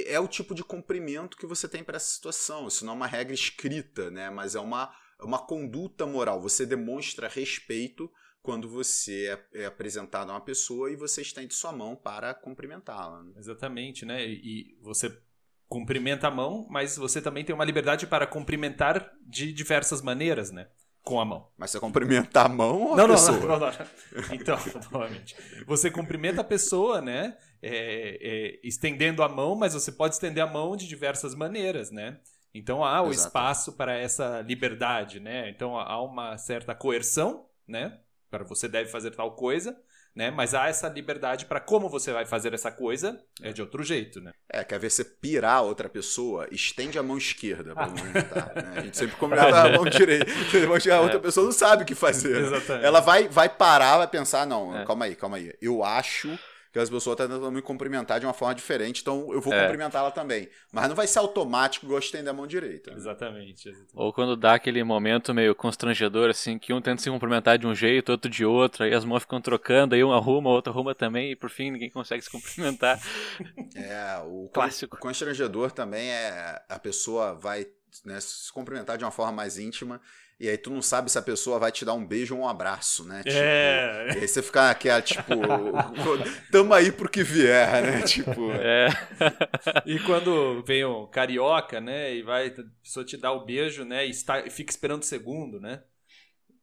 é 0.05 0.19
o 0.19 0.27
tipo 0.27 0.53
de 0.53 0.63
cumprimento 0.63 1.37
que 1.37 1.45
você 1.45 1.67
tem 1.67 1.83
para 1.83 1.97
essa 1.97 2.13
situação. 2.13 2.67
Isso 2.67 2.85
não 2.85 2.93
é 2.93 2.95
uma 2.95 3.07
regra 3.07 3.33
escrita, 3.33 4.11
né? 4.11 4.29
Mas 4.29 4.55
é 4.55 4.59
uma, 4.59 4.93
é 5.19 5.23
uma 5.23 5.39
conduta 5.39 6.05
moral. 6.05 6.41
Você 6.41 6.65
demonstra 6.65 7.27
respeito 7.27 8.11
quando 8.41 8.69
você 8.69 9.37
é, 9.53 9.63
é 9.63 9.65
apresentado 9.65 10.29
a 10.29 10.35
uma 10.35 10.41
pessoa 10.41 10.91
e 10.91 10.95
você 10.95 11.21
estende 11.21 11.53
sua 11.53 11.71
mão 11.71 11.95
para 11.95 12.33
cumprimentá-la. 12.33 13.23
Né? 13.23 13.33
Exatamente, 13.37 14.05
né? 14.05 14.25
E 14.25 14.77
você 14.81 15.21
cumprimenta 15.67 16.27
a 16.27 16.31
mão, 16.31 16.65
mas 16.69 16.95
você 16.95 17.21
também 17.21 17.43
tem 17.43 17.53
uma 17.53 17.65
liberdade 17.65 18.07
para 18.07 18.25
cumprimentar 18.25 19.13
de 19.21 19.51
diversas 19.51 20.01
maneiras, 20.01 20.51
né? 20.51 20.69
Com 21.07 21.21
a 21.21 21.25
mão. 21.25 21.47
Mas 21.57 21.71
você 21.71 21.79
cumprimenta 21.79 22.41
a 22.41 22.49
mão 22.49 22.81
ou 22.81 22.93
a 22.93 22.97
não, 22.97 23.07
pessoa? 23.07 23.37
Não, 23.39 23.47
não, 23.47 23.59
não, 23.59 23.71
não. 23.71 24.35
Então, 24.35 24.57
novamente. 24.91 25.35
Você 25.65 25.89
cumprimenta 25.89 26.41
a 26.41 26.43
pessoa, 26.43 26.99
né? 26.99 27.37
É, 27.61 28.19
é, 28.21 28.59
estendendo 28.61 29.23
a 29.23 29.29
mão, 29.29 29.55
mas 29.55 29.73
você 29.73 29.91
pode 29.91 30.15
estender 30.15 30.43
a 30.43 30.47
mão 30.47 30.75
de 30.75 30.85
diversas 30.85 31.33
maneiras, 31.33 31.91
né? 31.91 32.19
Então 32.53 32.83
há 32.83 33.01
o 33.01 33.11
Exato. 33.11 33.27
espaço 33.27 33.73
para 33.73 33.95
essa 33.97 34.41
liberdade, 34.41 35.19
né? 35.19 35.49
Então 35.49 35.77
há 35.77 36.01
uma 36.03 36.37
certa 36.37 36.75
coerção, 36.75 37.45
né? 37.67 37.99
Para 38.29 38.43
você 38.43 38.67
deve 38.67 38.89
fazer 38.89 39.11
tal 39.11 39.35
coisa, 39.35 39.79
né? 40.17 40.31
Mas 40.31 40.55
há 40.55 40.67
essa 40.67 40.89
liberdade 40.89 41.45
para 41.45 41.59
como 41.59 41.87
você 41.87 42.11
vai 42.11 42.25
fazer 42.25 42.51
essa 42.51 42.71
coisa 42.71 43.21
é 43.39 43.53
de 43.53 43.61
outro 43.61 43.83
jeito, 43.83 44.19
né? 44.19 44.31
É, 44.51 44.63
quer 44.63 44.79
ver 44.79 44.89
você 44.89 45.05
pirar 45.05 45.61
outra 45.61 45.87
pessoa, 45.87 46.47
estende 46.51 46.97
a 46.97 47.03
mão 47.03 47.19
esquerda 47.19 47.75
né? 47.75 48.73
A 48.75 48.81
gente 48.81 48.97
sempre 48.97 49.15
combinava 49.17 49.61
a 49.61 49.71
mão 49.73 49.85
direita. 49.85 50.25
A 50.91 51.01
outra 51.01 51.17
é. 51.17 51.21
pessoa 51.21 51.45
não 51.45 51.51
sabe 51.51 51.83
o 51.83 51.85
que 51.85 51.93
fazer. 51.93 52.35
Exatamente. 52.35 52.85
Ela 52.85 52.99
vai, 52.99 53.27
vai 53.27 53.47
parar, 53.47 53.97
vai 53.97 54.07
pensar, 54.07 54.47
não, 54.47 54.75
é. 54.75 54.85
calma 54.85 55.05
aí, 55.05 55.15
calma 55.15 55.37
aí. 55.37 55.53
Eu 55.61 55.83
acho 55.83 56.37
que 56.71 56.79
as 56.79 56.89
pessoas 56.89 57.13
estão 57.13 57.27
tentando 57.27 57.51
me 57.51 57.61
cumprimentar 57.61 58.19
de 58.19 58.25
uma 58.25 58.33
forma 58.33 58.55
diferente, 58.55 59.01
então 59.01 59.31
eu 59.33 59.41
vou 59.41 59.53
é. 59.53 59.61
cumprimentá-la 59.61 60.11
também. 60.11 60.49
Mas 60.71 60.87
não 60.87 60.95
vai 60.95 61.07
ser 61.07 61.19
automático 61.19 61.85
igual 61.85 61.99
estender 61.99 62.29
a 62.29 62.33
mão 62.33 62.47
direita. 62.47 62.91
Né? 62.91 62.97
Exatamente, 62.97 63.69
exatamente, 63.69 63.91
Ou 63.93 64.13
quando 64.13 64.35
dá 64.35 64.53
aquele 64.55 64.83
momento 64.83 65.33
meio 65.33 65.55
constrangedor, 65.55 66.29
assim, 66.29 66.57
que 66.57 66.73
um 66.73 66.81
tenta 66.81 67.01
se 67.01 67.09
cumprimentar 67.09 67.57
de 67.57 67.67
um 67.67 67.75
jeito, 67.75 68.11
outro 68.11 68.29
de 68.29 68.45
outro, 68.45 68.83
aí 68.83 68.93
as 68.93 69.05
mãos 69.05 69.23
ficam 69.23 69.41
trocando, 69.41 69.95
aí 69.95 70.03
um 70.03 70.11
arruma, 70.11 70.49
outro 70.49 70.71
arruma 70.71 70.93
também, 70.93 71.31
e 71.31 71.35
por 71.35 71.49
fim 71.49 71.71
ninguém 71.71 71.89
consegue 71.89 72.21
se 72.21 72.29
cumprimentar. 72.29 72.99
É, 73.75 74.21
o 74.25 74.49
clássico. 74.49 74.95
O 74.95 74.99
constrangedor 74.99 75.71
também 75.71 76.09
é 76.09 76.61
a 76.67 76.79
pessoa 76.79 77.33
vai 77.33 77.67
né, 78.05 78.19
se 78.19 78.51
cumprimentar 78.51 78.97
de 78.97 79.03
uma 79.03 79.11
forma 79.11 79.31
mais 79.31 79.57
íntima 79.57 80.01
e 80.39 80.47
aí 80.47 80.57
tu 80.57 80.69
não 80.69 80.81
sabe 80.83 81.11
se 81.11 81.17
a 81.17 81.21
pessoa 81.21 81.57
vai 81.57 81.71
te 81.71 81.83
dar 81.83 81.95
um 81.95 82.05
beijo 82.05 82.35
ou 82.35 82.43
um 82.43 82.47
abraço, 82.47 83.03
né? 83.03 83.23
Tipo, 83.23 83.37
é. 83.37 84.07
E 84.15 84.19
aí 84.19 84.27
você 84.27 84.43
fica 84.43 84.69
aquela, 84.69 85.01
tipo, 85.01 85.33
tamo 86.51 86.73
aí 86.73 86.91
pro 86.91 87.09
que 87.09 87.23
vier, 87.23 87.81
né? 87.81 88.01
Tipo. 88.03 88.51
É. 88.51 88.87
e 89.85 89.99
quando 89.99 90.63
vem 90.63 90.83
o 90.83 91.07
carioca, 91.07 91.81
né? 91.81 92.13
E 92.13 92.21
vai, 92.21 92.47
a 92.47 92.63
pessoa 92.83 93.03
te 93.03 93.17
dá 93.17 93.31
o 93.31 93.45
beijo, 93.45 93.83
né? 93.83 94.05
E, 94.05 94.11
está, 94.11 94.45
e 94.45 94.49
fica 94.51 94.71
esperando 94.71 95.01
o 95.01 95.05
segundo, 95.05 95.59
né? 95.59 95.81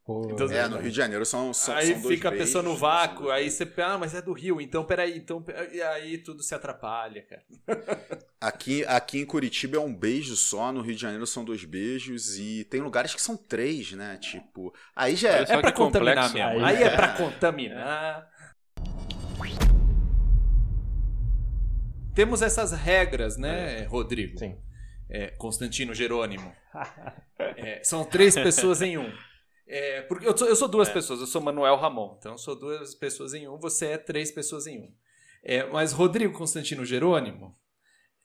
Então, 0.07 0.51
é, 0.51 0.69
no 0.69 0.77
Rio 0.77 0.91
de 0.91 0.97
Janeiro 0.97 1.25
são, 1.25 1.55
são 1.55 1.75
Aí 1.75 1.95
são 1.95 2.11
fica 2.11 2.29
a 2.29 2.33
pessoa 2.33 2.63
no 2.63 2.77
vácuo, 2.77 3.31
aí 3.31 3.51
você 3.51 3.67
ah, 3.79 3.97
mas 3.97 4.15
é 4.15 4.21
do 4.21 4.35
Rio, 4.35 4.61
então 4.61 4.85
peraí, 4.85 5.17
então. 5.17 5.43
E 5.73 5.81
aí 5.81 6.19
tudo 6.19 6.43
se 6.43 6.55
atrapalha, 6.55 7.23
cara. 7.23 7.43
Aqui, 8.39 8.85
aqui 8.85 9.21
em 9.21 9.25
Curitiba 9.25 9.79
é 9.79 9.81
um 9.81 9.95
beijo 9.95 10.37
só, 10.37 10.71
no 10.71 10.83
Rio 10.83 10.95
de 10.95 11.01
Janeiro 11.01 11.27
são 11.27 11.43
dois 11.43 11.65
beijos, 11.65 12.39
e 12.39 12.63
tem 12.65 12.83
lugares 12.83 13.15
que 13.15 13.23
são 13.23 13.39
três, 13.39 13.93
né? 13.93 14.19
Tipo. 14.19 14.75
Aí 14.95 15.17
já 15.17 15.31
é. 15.31 15.43
É 15.45 15.61
pra 15.63 15.73
contaminar 15.73 16.31
mesmo. 16.31 16.63
Aí, 16.63 16.77
aí 16.77 16.83
é, 16.83 16.87
é 16.89 16.91
pra 16.91 17.09
contaminar. 17.17 18.29
Temos 22.15 22.43
essas 22.43 22.73
regras, 22.73 23.39
né, 23.39 23.81
é. 23.81 23.85
Rodrigo? 23.85 24.39
Sim. 24.39 24.59
É, 25.09 25.29
Constantino 25.29 25.95
Jerônimo. 25.95 26.53
É, 27.57 27.81
são 27.83 28.05
três 28.05 28.35
pessoas 28.35 28.81
em 28.81 28.97
um. 28.97 29.13
É, 29.67 30.03
porque 30.03 30.27
eu 30.27 30.37
sou, 30.37 30.49
eu 30.49 30.57
sou 30.57 30.69
duas 30.69 30.89
é. 30.89 30.93
pessoas, 30.93 31.21
eu 31.21 31.27
sou 31.27 31.41
Manuel 31.41 31.77
Ramon, 31.77 32.17
então 32.19 32.33
eu 32.33 32.39
sou 32.39 32.55
duas 32.55 32.95
pessoas 32.95 33.33
em 33.33 33.49
um, 33.49 33.59
você 33.59 33.87
é 33.87 33.99
três 33.99 34.31
pessoas 34.31 34.67
em 34.67 34.81
um. 34.81 34.95
É, 35.43 35.65
mas 35.65 35.93
Rodrigo 35.93 36.37
Constantino 36.37 36.85
Jerônimo, 36.85 37.59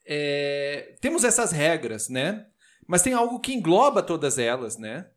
é, 0.06 0.96
temos 1.02 1.24
essas 1.24 1.52
regras, 1.52 2.10
né? 2.10 2.48
Mas 2.88 3.02
tem 3.02 3.14
algo 3.14 3.40
que 3.40 3.54
engloba 3.54 4.02
todas 4.02 4.40
elas, 4.40 4.78
né? 4.78 5.10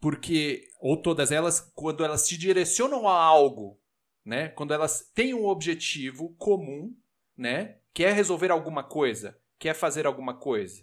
Porque, 0.00 0.64
ou 0.80 0.96
todas 0.96 1.30
elas, 1.30 1.60
quando 1.74 2.04
elas 2.04 2.26
te 2.26 2.36
direcionam 2.36 3.06
a 3.06 3.14
algo, 3.14 3.78
né? 4.24 4.48
Quando 4.48 4.74
elas 4.74 5.10
têm 5.14 5.34
um 5.34 5.46
objetivo 5.46 6.34
comum, 6.36 6.94
né? 7.36 7.76
Quer 7.94 8.14
resolver 8.14 8.50
alguma 8.50 8.82
coisa, 8.82 9.38
quer 9.58 9.74
fazer 9.74 10.06
alguma 10.06 10.34
coisa, 10.34 10.82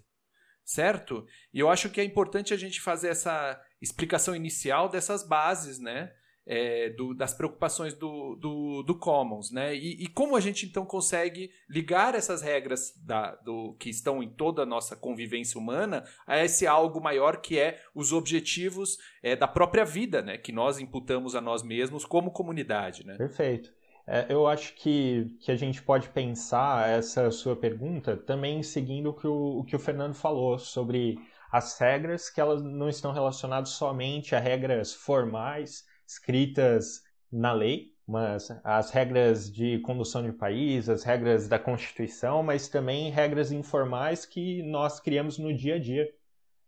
certo? 0.63 1.25
E 1.53 1.59
eu 1.59 1.69
acho 1.69 1.89
que 1.89 1.99
é 1.99 2.03
importante 2.03 2.53
a 2.53 2.57
gente 2.57 2.79
fazer 2.79 3.09
essa 3.09 3.59
explicação 3.81 4.35
inicial 4.35 4.89
dessas 4.89 5.27
bases, 5.27 5.79
né? 5.79 6.11
É, 6.49 6.91
do, 6.91 7.13
das 7.13 7.33
preocupações 7.33 7.93
do, 7.93 8.37
do, 8.37 8.81
do 8.81 8.97
Commons, 8.97 9.51
né? 9.51 9.75
E, 9.75 10.05
e, 10.05 10.07
como 10.07 10.33
a 10.33 10.39
gente 10.39 10.65
então 10.65 10.85
consegue 10.85 11.51
ligar 11.69 12.15
essas 12.15 12.41
regras 12.41 12.93
da, 13.05 13.35
do, 13.35 13.75
que 13.77 13.89
estão 13.89 14.23
em 14.23 14.29
toda 14.29 14.63
a 14.63 14.65
nossa 14.65 14.95
convivência 14.95 15.59
humana 15.59 16.05
a 16.25 16.41
esse 16.41 16.65
algo 16.65 17.01
maior 17.01 17.41
que 17.41 17.59
é 17.59 17.81
os 17.93 18.13
objetivos 18.13 18.97
é, 19.21 19.35
da 19.35 19.45
própria 19.45 19.83
vida, 19.83 20.21
né? 20.21 20.37
Que 20.37 20.53
nós 20.53 20.79
imputamos 20.79 21.35
a 21.35 21.41
nós 21.41 21.63
mesmos 21.63 22.05
como 22.05 22.31
comunidade, 22.31 23.05
né? 23.05 23.17
Perfeito. 23.17 23.69
É, 24.07 24.25
eu 24.29 24.47
acho 24.47 24.73
que, 24.75 25.35
que 25.41 25.51
a 25.51 25.55
gente 25.57 25.83
pode 25.83 26.07
pensar 26.07 26.87
essa 26.89 27.29
sua 27.29 27.57
pergunta 27.57 28.15
também 28.15 28.63
seguindo 28.63 29.09
o 29.09 29.13
que 29.13 29.27
o, 29.27 29.59
o 29.59 29.63
que 29.65 29.75
o 29.75 29.79
Fernando 29.79 30.13
falou 30.13 30.57
sobre 30.57 31.19
as 31.57 31.77
regras 31.79 32.29
que 32.29 32.39
elas 32.39 32.61
não 32.61 32.87
estão 32.87 33.11
relacionadas 33.11 33.69
somente 33.69 34.35
a 34.35 34.39
regras 34.39 34.93
formais 34.93 35.85
escritas 36.05 37.03
na 37.31 37.51
lei, 37.51 37.95
mas 38.07 38.49
as 38.63 38.91
regras 38.91 39.51
de 39.51 39.79
condução 39.79 40.23
de 40.23 40.31
país, 40.31 40.87
as 40.87 41.03
regras 41.03 41.47
da 41.47 41.57
Constituição, 41.57 42.43
mas 42.43 42.69
também 42.69 43.09
regras 43.09 43.51
informais 43.51 44.25
que 44.25 44.61
nós 44.63 44.99
criamos 44.99 45.39
no 45.39 45.53
dia 45.53 45.75
a 45.75 45.79
dia, 45.79 46.07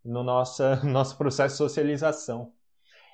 no 0.03 0.23
nosso, 0.23 0.63
nosso 0.85 1.15
processo 1.17 1.53
de 1.53 1.57
socialização. 1.59 2.51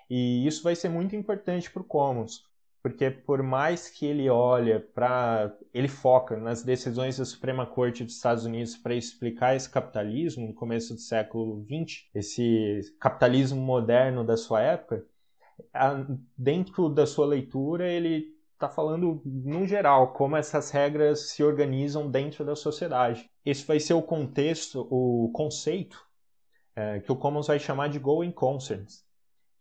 E 0.09 0.47
isso 0.47 0.63
vai 0.63 0.75
ser 0.75 0.89
muito 0.89 1.15
importante 1.15 1.69
para 1.69 1.81
o 1.81 1.85
Commons, 1.85 2.43
porque 2.85 3.09
por 3.09 3.41
mais 3.41 3.89
que 3.89 4.05
ele 4.05 4.29
olha 4.29 4.79
para, 4.79 5.51
ele 5.73 5.87
foca 5.87 6.37
nas 6.37 6.61
decisões 6.61 7.17
da 7.17 7.25
Suprema 7.25 7.65
Corte 7.65 8.03
dos 8.03 8.13
Estados 8.13 8.45
Unidos 8.45 8.77
para 8.77 8.93
explicar 8.93 9.55
esse 9.55 9.67
capitalismo 9.67 10.45
no 10.45 10.53
começo 10.53 10.93
do 10.93 10.99
século 10.99 11.65
XX, 11.65 12.05
esse 12.13 12.81
capitalismo 12.99 13.59
moderno 13.59 14.23
da 14.23 14.37
sua 14.37 14.61
época, 14.61 15.03
dentro 16.37 16.87
da 16.87 17.07
sua 17.07 17.25
leitura 17.25 17.89
ele 17.89 18.35
está 18.53 18.69
falando 18.69 19.19
no 19.25 19.65
geral 19.65 20.13
como 20.13 20.37
essas 20.37 20.69
regras 20.69 21.31
se 21.31 21.43
organizam 21.43 22.07
dentro 22.07 22.45
da 22.45 22.55
sociedade. 22.55 23.27
Esse 23.43 23.65
vai 23.65 23.79
ser 23.79 23.95
o 23.95 24.03
contexto, 24.03 24.87
o 24.91 25.31
conceito 25.33 26.05
é, 26.75 26.99
que 26.99 27.11
o 27.11 27.15
Commons 27.15 27.47
vai 27.47 27.57
chamar 27.57 27.89
de 27.89 27.97
going 27.97 28.31
concerns 28.31 29.04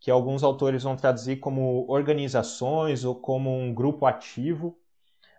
que 0.05 0.11
alguns 0.11 0.43
autores 0.43 0.83
vão 0.83 0.97
traduzir 0.97 1.37
como 1.37 1.87
organizações 1.88 3.07
ou 3.07 3.14
como 3.14 3.59
um 3.59 3.73
grupo 3.73 4.05
ativo, 4.05 4.79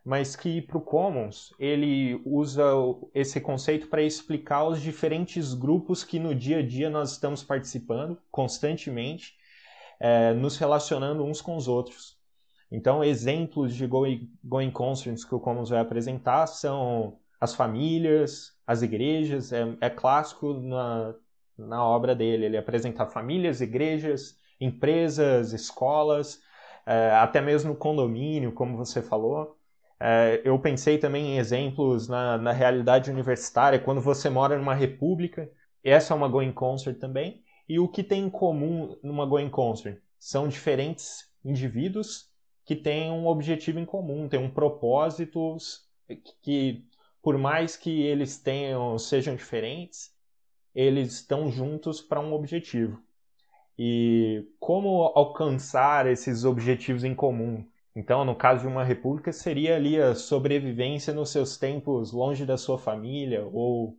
mas 0.04 0.36
que 0.36 0.60
para 0.60 0.80
o 0.80 0.82
Commons 0.82 1.54
ele 1.60 2.20
usa 2.26 2.64
esse 3.14 3.40
conceito 3.40 3.88
para 3.88 4.02
explicar 4.02 4.64
os 4.64 4.82
diferentes 4.82 5.54
grupos 5.54 6.04
que 6.04 6.18
no 6.18 6.34
dia 6.34 6.58
a 6.58 6.62
dia 6.66 6.90
nós 6.90 7.12
estamos 7.12 7.44
participando 7.44 8.18
constantemente, 8.32 9.36
é, 10.00 10.34
nos 10.34 10.58
relacionando 10.58 11.24
uns 11.24 11.42
com 11.42 11.56
os 11.56 11.68
outros. 11.68 12.18
Então, 12.72 13.04
exemplos 13.04 13.76
de 13.76 13.86
going, 13.86 14.28
going 14.44 14.72
que 14.72 15.36
o 15.36 15.40
Commons 15.40 15.70
vai 15.70 15.80
apresentar 15.80 16.48
são 16.48 17.20
as 17.40 17.54
famílias, 17.54 18.58
as 18.66 18.82
igrejas, 18.82 19.54
é, 19.54 19.78
é 19.80 19.92
clássico 19.92 20.56
na, 20.56 21.14
na 21.56 21.86
obra 21.86 22.16
dele, 22.16 22.46
ele 22.46 22.58
apresenta 22.58 23.06
famílias, 23.06 23.62
igrejas, 23.62 24.44
empresas, 24.60 25.54
escolas, 25.54 26.42
é, 26.86 27.12
até 27.12 27.42
mesmo 27.42 27.76
condomínio, 27.76 28.52
como 28.52 28.78
você 28.78 29.02
falou. 29.02 29.58
É, 30.00 30.42
eu 30.44 30.60
pensei 30.60 30.98
também 30.98 31.36
em 31.36 31.38
exemplos 31.38 32.08
na, 32.08 32.38
na 32.38 32.52
realidade 32.52 33.10
universitária, 33.10 33.80
quando 33.80 34.02
você 34.02 34.30
mora 34.30 34.58
numa 34.58 34.74
república, 34.74 35.50
essa 35.84 36.14
é 36.14 36.18
uma 36.18 36.28
going 36.28 36.52
concert 36.52 36.98
também. 36.98 37.44
E 37.68 37.80
o 37.80 37.88
que 37.88 38.04
tem 38.04 38.26
em 38.26 38.30
comum 38.30 38.98
numa 39.02 39.26
going 39.26 39.50
concert? 39.50 40.00
São 40.20 40.48
diferentes 40.48 41.32
indivíduos 41.44 42.30
que 42.64 42.76
têm 42.76 43.12
um 43.12 43.28
objetivo 43.28 43.80
em 43.80 43.86
comum, 43.86 44.28
têm 44.28 44.40
um 44.40 44.50
propósito 44.50 45.58
que, 46.42 46.84
por 47.22 47.38
mais 47.38 47.76
que 47.76 48.02
eles 48.02 48.38
tenham 48.38 48.98
sejam 48.98 49.36
diferentes, 49.36 50.14
eles 50.74 51.14
estão 51.14 51.50
juntos 51.52 52.02
para 52.02 52.20
um 52.20 52.34
objetivo. 52.34 53.02
E 53.78 54.48
como 54.60 55.04
alcançar 55.16 56.08
esses 56.08 56.46
objetivos 56.46 57.04
em 57.04 57.14
comum? 57.14 57.66
Então, 57.96 58.26
no 58.26 58.36
caso 58.36 58.62
de 58.62 58.68
uma 58.68 58.84
república, 58.84 59.32
seria 59.32 59.76
ali 59.76 60.02
a 60.02 60.16
sobrevivência 60.16 61.14
nos 61.14 61.30
seus 61.30 61.58
tempos 61.58 62.12
longe 62.12 62.46
da 62.46 62.58
sua 62.58 62.78
família, 62.78 63.46
ou 63.46 63.98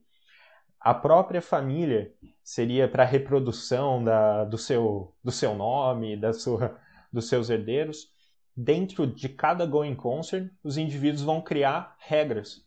a 0.78 0.94
própria 0.94 1.40
família 1.40 2.12
seria 2.44 2.86
para 2.88 3.02
a 3.02 3.06
reprodução 3.06 4.04
da, 4.04 4.44
do, 4.44 4.58
seu, 4.58 5.14
do 5.24 5.32
seu 5.32 5.54
nome, 5.54 6.16
da 6.16 6.32
sua, 6.32 6.78
dos 7.12 7.28
seus 7.28 7.50
herdeiros. 7.50 8.08
Dentro 8.54 9.06
de 9.06 9.28
cada 9.28 9.66
going 9.66 9.94
concern, 9.94 10.50
os 10.62 10.78
indivíduos 10.78 11.22
vão 11.22 11.40
criar 11.40 11.96
regras. 11.98 12.64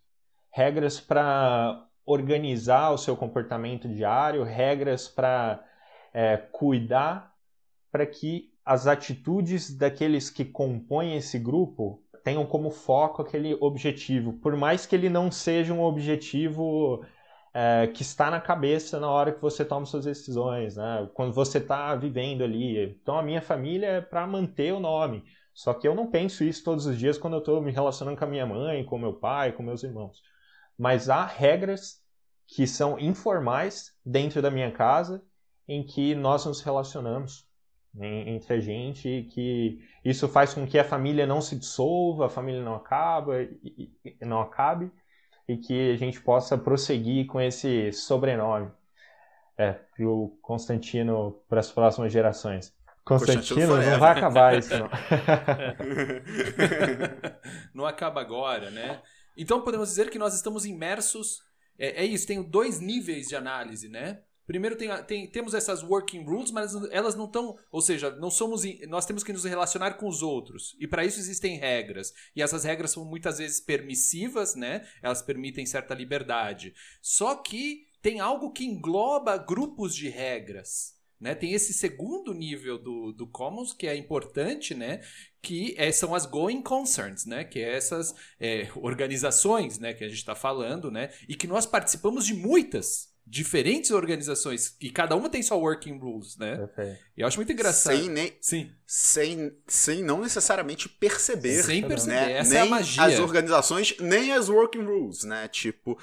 Regras 0.52 1.00
para 1.00 1.86
organizar 2.06 2.92
o 2.92 2.98
seu 2.98 3.16
comportamento 3.16 3.88
diário, 3.88 4.44
regras 4.44 5.08
para 5.08 5.64
é, 6.14 6.38
cuidar 6.38 7.34
para 7.92 8.06
que 8.06 8.52
as 8.66 8.88
atitudes 8.88 9.76
daqueles 9.76 10.30
que 10.30 10.46
compõem 10.46 11.16
esse 11.16 11.40
grupo 11.40 12.04
tenham 12.24 12.46
como 12.46 12.70
foco 12.70 13.22
aquele 13.22 13.56
objetivo, 13.60 14.34
por 14.34 14.56
mais 14.56 14.86
que 14.86 14.96
ele 14.96 15.10
não 15.10 15.32
seja 15.32 15.74
um 15.74 15.82
objetivo 15.82 17.04
é, 17.54 17.88
que 17.88 18.04
está 18.04 18.30
na 18.30 18.40
cabeça 18.40 19.00
na 19.00 19.10
hora 19.10 19.32
que 19.32 19.42
você 19.42 19.66
toma 19.66 19.86
suas 19.86 20.06
decisões, 20.06 20.76
né? 20.76 21.10
quando 21.14 21.34
você 21.34 21.58
está 21.58 21.96
vivendo 21.96 22.44
ali. 22.44 22.98
Então, 23.02 23.18
a 23.18 23.24
minha 23.24 23.42
família 23.42 23.88
é 23.88 24.02
para 24.02 24.28
manter 24.28 24.74
o 24.74 24.80
nome. 24.80 25.24
Só 25.54 25.74
que 25.74 25.88
eu 25.88 25.96
não 25.96 26.10
penso 26.10 26.44
isso 26.44 26.64
todos 26.64 26.86
os 26.86 26.98
dias 26.98 27.18
quando 27.18 27.34
eu 27.34 27.40
estou 27.40 27.62
me 27.62 27.72
relacionando 27.72 28.18
com 28.18 28.26
a 28.26 28.28
minha 28.28 28.46
mãe, 28.46 28.86
com 28.86 28.98
meu 28.98 29.14
pai, 29.14 29.52
com 29.52 29.64
meus 29.64 29.84
irmãos. 29.84 30.22
Mas 30.78 31.10
há 31.10 31.26
regras 31.26 32.02
que 32.48 32.66
são 32.66 32.98
informais 33.00 33.94
dentro 34.06 34.42
da 34.42 34.50
minha 34.50 34.72
casa 34.72 35.22
em 35.70 35.84
que 35.84 36.16
nós 36.16 36.48
nos 36.48 36.62
relacionamos 36.62 37.48
entre 38.02 38.56
a 38.56 38.60
gente, 38.60 39.28
que 39.32 39.80
isso 40.04 40.28
faz 40.28 40.54
com 40.54 40.66
que 40.66 40.80
a 40.80 40.84
família 40.84 41.28
não 41.28 41.42
se 41.42 41.56
dissolva, 41.56 42.26
a 42.26 42.30
família 42.30 42.64
não 42.64 42.76
acaba, 42.76 43.36
não 44.20 44.42
acabe, 44.42 44.92
e 45.48 45.58
que 45.58 45.92
a 45.92 45.96
gente 45.96 46.20
possa 46.22 46.58
prosseguir 46.58 47.28
com 47.28 47.40
esse 47.40 47.94
sobrenome. 47.94 48.72
É, 49.58 49.76
o 50.00 50.38
Constantino 50.42 51.40
para 51.48 51.60
as 51.60 51.72
próximas 51.72 52.12
gerações. 52.12 52.74
Constantino, 53.04 53.42
Constantino 53.42 53.92
não 53.92 54.00
vai 54.00 54.12
acabar 54.12 54.58
isso, 54.58 54.74
não. 54.78 54.90
não 57.76 57.86
acaba 57.86 58.22
agora, 58.22 58.72
né? 58.72 59.02
Então 59.36 59.62
podemos 59.62 59.90
dizer 59.90 60.10
que 60.10 60.18
nós 60.18 60.34
estamos 60.34 60.66
imersos. 60.66 61.42
É, 61.78 62.04
é 62.04 62.06
isso, 62.06 62.26
tem 62.26 62.42
dois 62.42 62.80
níveis 62.80 63.28
de 63.28 63.36
análise, 63.36 63.90
né? 63.90 64.22
Primeiro 64.50 64.76
tem, 64.76 64.90
tem, 65.04 65.28
temos 65.28 65.54
essas 65.54 65.84
working 65.84 66.24
rules, 66.24 66.50
mas 66.50 66.74
elas 66.90 67.14
não 67.14 67.26
estão, 67.26 67.56
ou 67.72 67.82
seja, 67.82 68.10
não 68.16 68.32
somos, 68.32 68.64
nós 68.88 69.06
temos 69.06 69.24
que 69.24 69.32
nos 69.32 69.44
relacionar 69.44 69.94
com 69.94 70.08
os 70.08 70.24
outros. 70.24 70.76
E 70.80 70.88
para 70.88 71.06
isso 71.06 71.20
existem 71.20 71.60
regras. 71.60 72.12
E 72.36 72.42
essas 72.42 72.64
regras 72.64 72.90
são 72.90 73.06
muitas 73.06 73.38
vezes 73.38 73.60
permissivas, 73.60 74.56
né? 74.56 74.88
Elas 75.04 75.22
permitem 75.22 75.68
certa 75.68 75.94
liberdade. 75.94 76.74
Só 77.00 77.36
que 77.36 77.86
tem 78.02 78.20
algo 78.20 78.52
que 78.52 78.66
engloba 78.66 79.38
grupos 79.38 79.94
de 79.94 80.10
regras. 80.10 80.98
Né? 81.20 81.36
Tem 81.36 81.54
esse 81.54 81.72
segundo 81.72 82.34
nível 82.34 82.80
do, 82.80 83.12
do 83.12 83.28
Commons 83.28 83.72
que 83.72 83.86
é 83.86 83.96
importante, 83.96 84.74
né? 84.74 85.02
que 85.44 85.76
é, 85.78 85.92
são 85.92 86.16
as 86.16 86.26
going 86.26 86.64
concerns, 86.64 87.28
né? 87.28 87.44
que 87.44 87.60
é 87.60 87.76
essas 87.76 88.16
é, 88.40 88.68
organizações 88.78 89.78
né? 89.78 89.94
que 89.94 90.04
a 90.04 90.08
gente 90.08 90.18
está 90.18 90.34
falando, 90.34 90.90
né? 90.90 91.12
e 91.28 91.36
que 91.36 91.46
nós 91.46 91.68
participamos 91.68 92.26
de 92.26 92.34
muitas 92.34 93.09
diferentes 93.30 93.92
organizações 93.92 94.76
e 94.82 94.90
cada 94.90 95.16
uma 95.16 95.30
tem 95.30 95.44
sua 95.44 95.56
working 95.56 96.00
rules, 96.00 96.36
né? 96.38 96.58
Perfeito. 96.58 97.00
E 97.16 97.22
eu 97.22 97.28
acho 97.28 97.38
muito 97.38 97.52
engraçado. 97.52 97.96
Sem 97.96 98.10
nem, 98.10 98.34
Sim. 98.42 98.72
Sem, 98.88 99.56
sem 99.68 100.04
não 100.04 100.22
necessariamente 100.22 100.90
perceber. 100.90 101.62
Sem 101.62 101.88
perceber. 101.88 102.16
Né? 102.16 102.32
Essa 102.34 102.50
nem 102.50 102.60
é 102.60 102.62
a 102.62 102.66
magia. 102.66 103.04
as 103.04 103.20
organizações, 103.20 103.96
nem 104.00 104.34
as 104.34 104.50
working 104.50 104.84
rules, 104.84 105.24
né? 105.24 105.48
Tipo, 105.48 105.96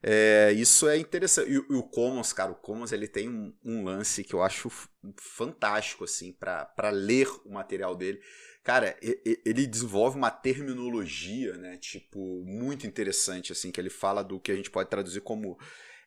é, 0.00 0.52
isso 0.52 0.88
é 0.88 0.96
interessante. 0.96 1.50
E, 1.50 1.54
e, 1.54 1.74
o 1.74 1.82
Commons, 1.82 2.32
cara, 2.32 2.52
o 2.52 2.54
Commons 2.54 2.92
ele 2.92 3.08
tem 3.08 3.28
um, 3.28 3.52
um 3.64 3.82
lance 3.82 4.22
que 4.22 4.34
eu 4.34 4.40
acho 4.40 4.70
fantástico, 5.16 6.04
assim, 6.04 6.32
para 6.32 6.90
ler 6.90 7.28
o 7.44 7.54
material 7.54 7.96
dele. 7.96 8.20
Cara, 8.62 8.96
ele 9.00 9.66
desenvolve 9.66 10.16
uma 10.16 10.30
terminologia, 10.30 11.56
né? 11.56 11.76
Tipo, 11.78 12.44
muito 12.44 12.86
interessante, 12.86 13.50
assim, 13.50 13.72
que 13.72 13.80
ele 13.80 13.90
fala 13.90 14.22
do 14.22 14.38
que 14.38 14.52
a 14.52 14.54
gente 14.54 14.70
pode 14.70 14.90
traduzir 14.90 15.22
como 15.22 15.58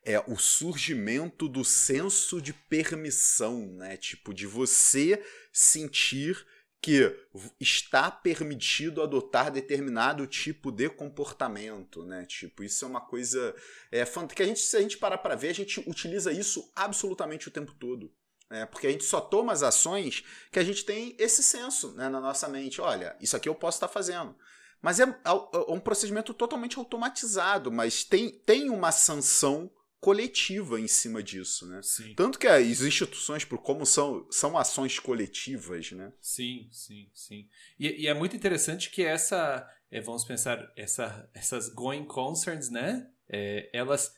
é 0.03 0.19
o 0.27 0.37
surgimento 0.37 1.47
do 1.47 1.63
senso 1.63 2.41
de 2.41 2.53
permissão, 2.53 3.67
né? 3.73 3.97
Tipo, 3.97 4.33
de 4.33 4.47
você 4.47 5.23
sentir 5.51 6.45
que 6.81 7.15
está 7.59 8.09
permitido 8.09 9.03
adotar 9.03 9.51
determinado 9.51 10.25
tipo 10.25 10.71
de 10.71 10.89
comportamento, 10.89 12.03
né? 12.03 12.25
Tipo, 12.25 12.63
isso 12.63 12.83
é 12.83 12.87
uma 12.87 13.01
coisa 13.01 13.55
é, 13.91 14.03
que 14.03 14.41
a 14.41 14.45
gente, 14.45 14.59
se 14.59 14.75
a 14.75 14.81
gente 14.81 14.97
parar 14.97 15.19
para 15.19 15.35
ver, 15.35 15.49
a 15.49 15.53
gente 15.53 15.79
utiliza 15.87 16.31
isso 16.31 16.71
absolutamente 16.75 17.47
o 17.47 17.51
tempo 17.51 17.73
todo. 17.73 18.11
É, 18.49 18.65
porque 18.65 18.87
a 18.87 18.91
gente 18.91 19.05
só 19.05 19.21
toma 19.21 19.53
as 19.53 19.63
ações 19.63 20.25
que 20.51 20.59
a 20.59 20.63
gente 20.63 20.83
tem 20.83 21.15
esse 21.17 21.41
senso 21.41 21.93
né, 21.93 22.09
na 22.09 22.19
nossa 22.19 22.49
mente. 22.49 22.81
Olha, 22.81 23.15
isso 23.21 23.37
aqui 23.37 23.47
eu 23.47 23.55
posso 23.55 23.77
estar 23.77 23.87
fazendo. 23.87 24.35
Mas 24.81 24.99
é, 24.99 25.03
é 25.03 25.71
um 25.71 25.79
procedimento 25.79 26.33
totalmente 26.33 26.77
automatizado, 26.79 27.71
mas 27.71 28.03
tem, 28.03 28.31
tem 28.31 28.69
uma 28.71 28.91
sanção 28.91 29.71
coletiva 30.01 30.79
em 30.79 30.87
cima 30.87 31.21
disso, 31.21 31.67
né? 31.67 31.79
Sim. 31.83 32.15
Tanto 32.15 32.39
que 32.39 32.47
as 32.47 32.81
instituições, 32.81 33.45
por 33.45 33.59
como 33.59 33.85
são, 33.85 34.27
são 34.31 34.57
ações 34.57 34.97
coletivas, 34.97 35.91
né? 35.91 36.11
Sim, 36.19 36.67
sim, 36.71 37.07
sim. 37.13 37.47
E, 37.79 38.03
e 38.03 38.07
é 38.07 38.13
muito 38.13 38.35
interessante 38.35 38.89
que 38.89 39.03
essa, 39.03 39.69
é, 39.91 40.01
vamos 40.01 40.25
pensar, 40.25 40.73
essa, 40.75 41.29
essas 41.35 41.69
going 41.69 42.03
concerns, 42.03 42.69
né? 42.71 43.07
É, 43.29 43.69
elas 43.71 44.11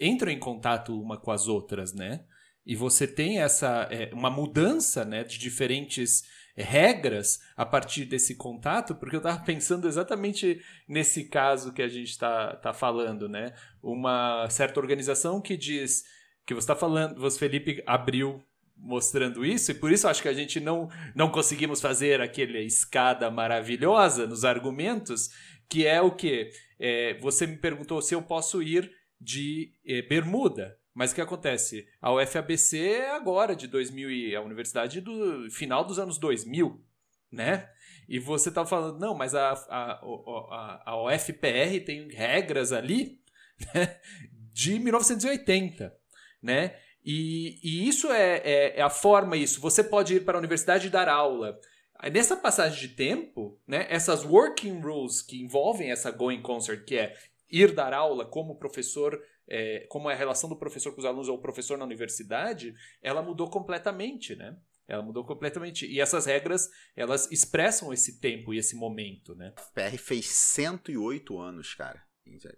entram 0.00 0.32
em 0.32 0.38
contato 0.38 0.98
uma 0.98 1.20
com 1.20 1.30
as 1.30 1.46
outras, 1.46 1.92
né? 1.92 2.24
E 2.64 2.74
você 2.74 3.06
tem 3.06 3.40
essa 3.40 3.88
é, 3.92 4.12
uma 4.14 4.30
mudança, 4.30 5.04
né, 5.04 5.22
de 5.22 5.38
diferentes 5.38 6.24
regras 6.56 7.40
a 7.56 7.66
partir 7.66 8.04
desse 8.04 8.34
contato, 8.34 8.94
porque 8.94 9.16
eu 9.16 9.20
estava 9.20 9.38
pensando 9.44 9.86
exatamente 9.86 10.60
nesse 10.88 11.24
caso 11.24 11.72
que 11.72 11.82
a 11.82 11.88
gente 11.88 12.10
está 12.10 12.56
tá 12.56 12.72
falando, 12.72 13.28
né? 13.28 13.52
Uma 13.82 14.48
certa 14.48 14.80
organização 14.80 15.40
que 15.40 15.56
diz 15.56 16.04
que 16.46 16.54
você 16.54 16.64
está 16.64 16.76
falando, 16.76 17.20
você 17.20 17.38
Felipe 17.38 17.82
abriu 17.86 18.42
mostrando 18.76 19.44
isso, 19.44 19.70
e 19.70 19.74
por 19.74 19.90
isso 19.90 20.06
acho 20.06 20.22
que 20.22 20.28
a 20.28 20.34
gente 20.34 20.60
não, 20.60 20.88
não 21.14 21.30
conseguimos 21.30 21.80
fazer 21.80 22.20
aquela 22.20 22.58
escada 22.58 23.30
maravilhosa 23.30 24.26
nos 24.26 24.44
argumentos, 24.44 25.30
que 25.68 25.86
é 25.86 26.00
o 26.00 26.10
que? 26.10 26.50
É, 26.78 27.18
você 27.20 27.46
me 27.46 27.56
perguntou 27.56 28.00
se 28.02 28.14
eu 28.14 28.22
posso 28.22 28.62
ir 28.62 28.90
de 29.20 29.72
é, 29.84 30.02
bermuda. 30.02 30.76
Mas 30.96 31.12
o 31.12 31.14
que 31.14 31.20
acontece? 31.20 31.86
A 32.00 32.10
UFABC 32.10 32.78
é 32.78 33.10
agora, 33.10 33.54
de 33.54 33.66
2000, 33.66 34.10
e 34.10 34.34
a 34.34 34.40
universidade 34.40 35.02
do 35.02 35.46
final 35.50 35.84
dos 35.84 35.98
anos 35.98 36.16
2000, 36.16 36.82
né? 37.30 37.68
E 38.08 38.18
você 38.18 38.50
tá 38.50 38.64
falando, 38.64 38.98
não, 38.98 39.14
mas 39.14 39.34
a, 39.34 39.52
a, 39.68 40.00
a, 40.00 40.82
a 40.86 41.04
UFPR 41.04 41.84
tem 41.84 42.08
regras 42.08 42.72
ali 42.72 43.20
né? 43.74 44.00
de 44.54 44.78
1980, 44.78 45.94
né? 46.42 46.74
E, 47.04 47.60
e 47.62 47.86
isso 47.86 48.10
é, 48.10 48.38
é, 48.38 48.78
é, 48.78 48.82
a 48.82 48.88
forma, 48.88 49.36
isso. 49.36 49.60
Você 49.60 49.84
pode 49.84 50.14
ir 50.14 50.24
para 50.24 50.38
a 50.38 50.40
universidade 50.40 50.86
e 50.86 50.90
dar 50.90 51.10
aula. 51.10 51.60
Nessa 52.10 52.38
passagem 52.38 52.88
de 52.88 52.94
tempo, 52.94 53.60
né, 53.68 53.86
essas 53.90 54.24
working 54.24 54.80
rules 54.80 55.20
que 55.20 55.42
envolvem 55.42 55.90
essa 55.90 56.10
going 56.10 56.40
concert, 56.40 56.86
que 56.86 56.96
é 56.96 57.14
ir 57.50 57.72
dar 57.72 57.92
aula 57.92 58.24
como 58.24 58.58
professor 58.58 59.20
é, 59.48 59.86
como 59.88 60.10
é 60.10 60.14
a 60.14 60.16
relação 60.16 60.48
do 60.48 60.56
professor 60.56 60.92
com 60.92 61.00
os 61.00 61.04
alunos 61.04 61.28
ou 61.28 61.36
o 61.36 61.40
professor 61.40 61.78
na 61.78 61.84
universidade, 61.84 62.74
ela 63.02 63.22
mudou 63.22 63.48
completamente, 63.48 64.34
né? 64.34 64.56
Ela 64.88 65.02
mudou 65.02 65.24
completamente. 65.24 65.86
E 65.86 66.00
essas 66.00 66.26
regras, 66.26 66.70
elas 66.94 67.30
expressam 67.32 67.92
esse 67.92 68.20
tempo 68.20 68.54
e 68.54 68.58
esse 68.58 68.76
momento, 68.76 69.34
né? 69.34 69.52
PR 69.74 69.96
fez 69.98 70.26
108 70.26 71.38
anos, 71.38 71.74
cara. 71.74 72.04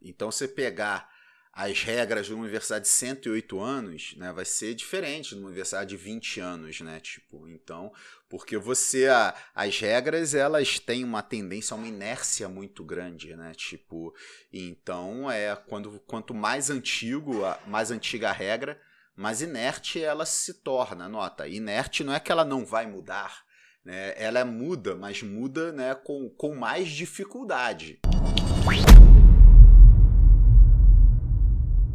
Então, 0.03 0.31
você 0.31 0.48
pegar 0.48 1.11
as 1.53 1.83
regras 1.83 2.27
de 2.27 2.35
uma 2.35 2.43
universidade 2.43 2.85
de 2.85 2.91
108 2.91 3.61
anos, 3.61 4.15
né, 4.17 4.33
vai 4.33 4.45
ser 4.45 4.75
diferente 4.75 5.31
de 5.31 5.37
uma 5.37 5.47
universidade 5.47 5.91
de 5.91 5.97
20 5.97 6.41
anos, 6.41 6.81
né, 6.81 7.01
tipo, 7.01 7.49
então, 7.49 7.93
porque 8.29 8.57
você, 8.57 9.09
a, 9.09 9.35
as 9.55 9.79
regras, 9.79 10.35
elas 10.35 10.79
têm 10.79 11.03
uma 11.03 11.23
tendência 11.23 11.75
a 11.75 11.77
uma 11.77 11.89
inércia 11.89 12.49
muito 12.49 12.85
grande, 12.85 13.35
né, 13.35 13.53
tipo, 13.57 14.15
então, 14.53 15.31
é, 15.31 15.57
quando, 15.57 15.99
quanto 16.07 16.33
mais 16.33 16.71
antigo, 16.71 17.41
mais 17.67 17.91
antiga 17.91 18.31
a 18.31 18.33
regra, 18.33 18.81
mais 19.17 19.43
inerte 19.43 20.01
ela 20.01 20.25
se 20.25 20.55
torna, 20.55 21.09
nota, 21.09 21.49
inerte 21.49 22.05
não 22.05 22.15
é 22.15 22.21
que 22.21 22.31
ela 22.31 22.45
não 22.45 22.65
vai 22.65 22.87
mudar, 22.87 23.43
né, 23.85 24.15
ela 24.17 24.45
muda, 24.45 24.95
mas 24.95 25.23
muda, 25.23 25.73
né, 25.73 25.95
com, 25.95 26.29
com 26.31 26.55
mais 26.55 26.89
dificuldade. 26.89 27.99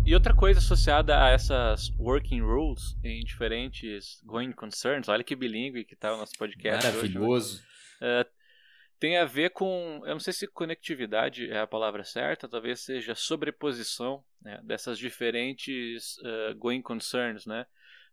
E 0.05 0.13
outra 0.13 0.35
coisa 0.35 0.59
associada 0.59 1.23
a 1.23 1.29
essas 1.29 1.89
working 1.97 2.41
rules 2.41 2.97
em 3.01 3.23
diferentes 3.23 4.21
going 4.25 4.51
concerns, 4.51 5.07
olha 5.07 5.23
que 5.23 5.33
bilíngue 5.33 5.85
que 5.85 5.95
tá 5.95 6.13
o 6.13 6.17
nosso 6.17 6.33
podcast. 6.37 6.85
Maravilhoso. 6.85 7.63
Hoje, 8.01 8.27
uh, 8.27 8.29
tem 8.99 9.17
a 9.17 9.23
ver 9.23 9.51
com, 9.51 10.01
eu 10.03 10.11
não 10.11 10.19
sei 10.19 10.33
se 10.33 10.45
conectividade 10.45 11.49
é 11.49 11.59
a 11.59 11.67
palavra 11.67 12.03
certa, 12.03 12.49
talvez 12.49 12.81
seja 12.81 13.15
sobreposição 13.15 14.21
né, 14.41 14.59
dessas 14.63 14.99
diferentes 14.99 16.17
uh, 16.17 16.53
going 16.57 16.81
concerns, 16.81 17.45
né? 17.45 17.65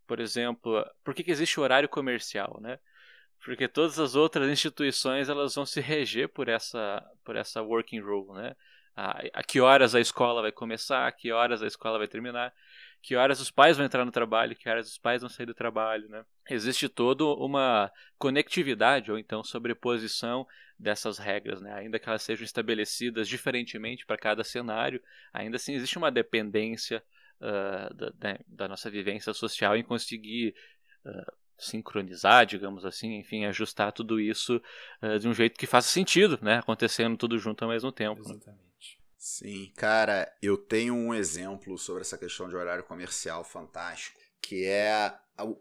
Por 0.07 0.20
exemplo, 0.20 0.85
por 1.03 1.12
que, 1.12 1.24
que 1.24 1.31
existe 1.33 1.59
horário 1.59 1.88
comercial, 1.88 2.61
né? 2.61 2.79
Porque 3.44 3.66
todas 3.66 3.98
as 3.98 4.14
outras 4.14 4.50
instituições 4.50 5.29
elas 5.29 5.55
vão 5.55 5.64
se 5.64 5.81
reger 5.81 6.29
por 6.29 6.48
essa, 6.48 7.03
por 7.24 7.37
essa 7.37 7.62
working 7.62 8.00
rule, 8.00 8.33
né? 8.35 8.55
A, 8.96 9.22
a 9.35 9.42
que 9.42 9.61
horas 9.61 9.94
a 9.94 10.00
escola 10.00 10.42
vai 10.42 10.53
começar, 10.53 11.07
a 11.07 11.12
que 11.12 11.33
horas 11.33 11.62
a 11.62 11.66
escola 11.66 11.98
vai 11.98 12.09
terminar 12.09 12.53
que 13.03 13.16
horas 13.16 13.40
os 13.40 13.50
pais 13.50 13.76
vão 13.76 13.87
entrar 13.87 14.05
no 14.05 14.12
trabalho, 14.12 14.55
que 14.55 14.68
horas 14.68 14.88
os 14.88 14.98
pais 14.98 15.22
vão 15.22 15.31
sair 15.31 15.46
do 15.46 15.55
trabalho, 15.55 16.09
né? 16.09 16.24
Existe 16.48 16.88
toda 16.88 17.24
uma 17.24 17.90
conectividade 18.18 19.11
ou 19.11 19.18
então 19.18 19.42
sobreposição 19.42 20.46
dessas 20.79 21.18
regras, 21.18 21.61
né? 21.61 21.72
Ainda 21.74 21.98
que 21.98 22.09
elas 22.09 22.22
sejam 22.22 22.44
estabelecidas 22.44 23.29
diferentemente 23.29 24.05
para 24.05 24.18
cada 24.18 24.44
cenário, 24.44 25.03
ainda 25.33 25.57
assim 25.57 25.74
existe 25.74 25.96
uma 25.96 26.11
dependência 26.11 27.03
uh, 27.40 27.94
da, 27.94 28.38
da, 28.46 28.68
nossa 28.68 28.90
vivência 28.90 29.33
social 29.33 29.76
em 29.76 29.83
conseguir 29.83 30.55
uh, 31.05 31.33
sincronizar, 31.61 32.46
digamos 32.46 32.85
assim, 32.85 33.16
enfim, 33.16 33.44
ajustar 33.44 33.92
tudo 33.92 34.20
isso 34.20 34.61
uh, 35.03 35.18
de 35.18 35.29
um 35.29 35.35
jeito 35.35 35.59
que 35.59 35.66
faça 35.66 35.88
sentido, 35.88 36.38
né? 36.42 36.59
Acontecendo 36.59 37.16
tudo 37.16 37.38
junto 37.38 37.62
ao 37.64 37.70
mesmo 37.70 37.92
tempo. 37.92 38.20
Exatamente. 38.20 38.99
Sim, 39.16 39.70
cara, 39.77 40.33
eu 40.40 40.57
tenho 40.57 40.94
um 40.94 41.12
exemplo 41.12 41.77
sobre 41.77 42.01
essa 42.01 42.16
questão 42.16 42.49
de 42.49 42.57
horário 42.57 42.85
comercial 42.85 43.44
fantástico, 43.44 44.18
que 44.40 44.64
é 44.64 45.14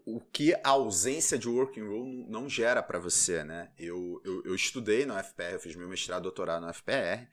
o 0.06 0.20
que 0.20 0.54
a 0.56 0.70
ausência 0.70 1.38
de 1.38 1.48
working 1.48 1.82
rule 1.82 2.26
não 2.30 2.50
gera 2.50 2.82
para 2.82 3.00
você, 3.00 3.44
né? 3.44 3.70
Eu, 3.78 4.22
eu, 4.24 4.44
eu, 4.46 4.56
estudei 4.56 5.06
no 5.06 5.18
FPR, 5.18 5.54
eu 5.54 5.60
fiz 5.60 5.76
meu 5.76 5.88
mestrado 5.88 6.24
doutorado 6.24 6.66
no 6.66 6.74
FPR, 6.74 7.28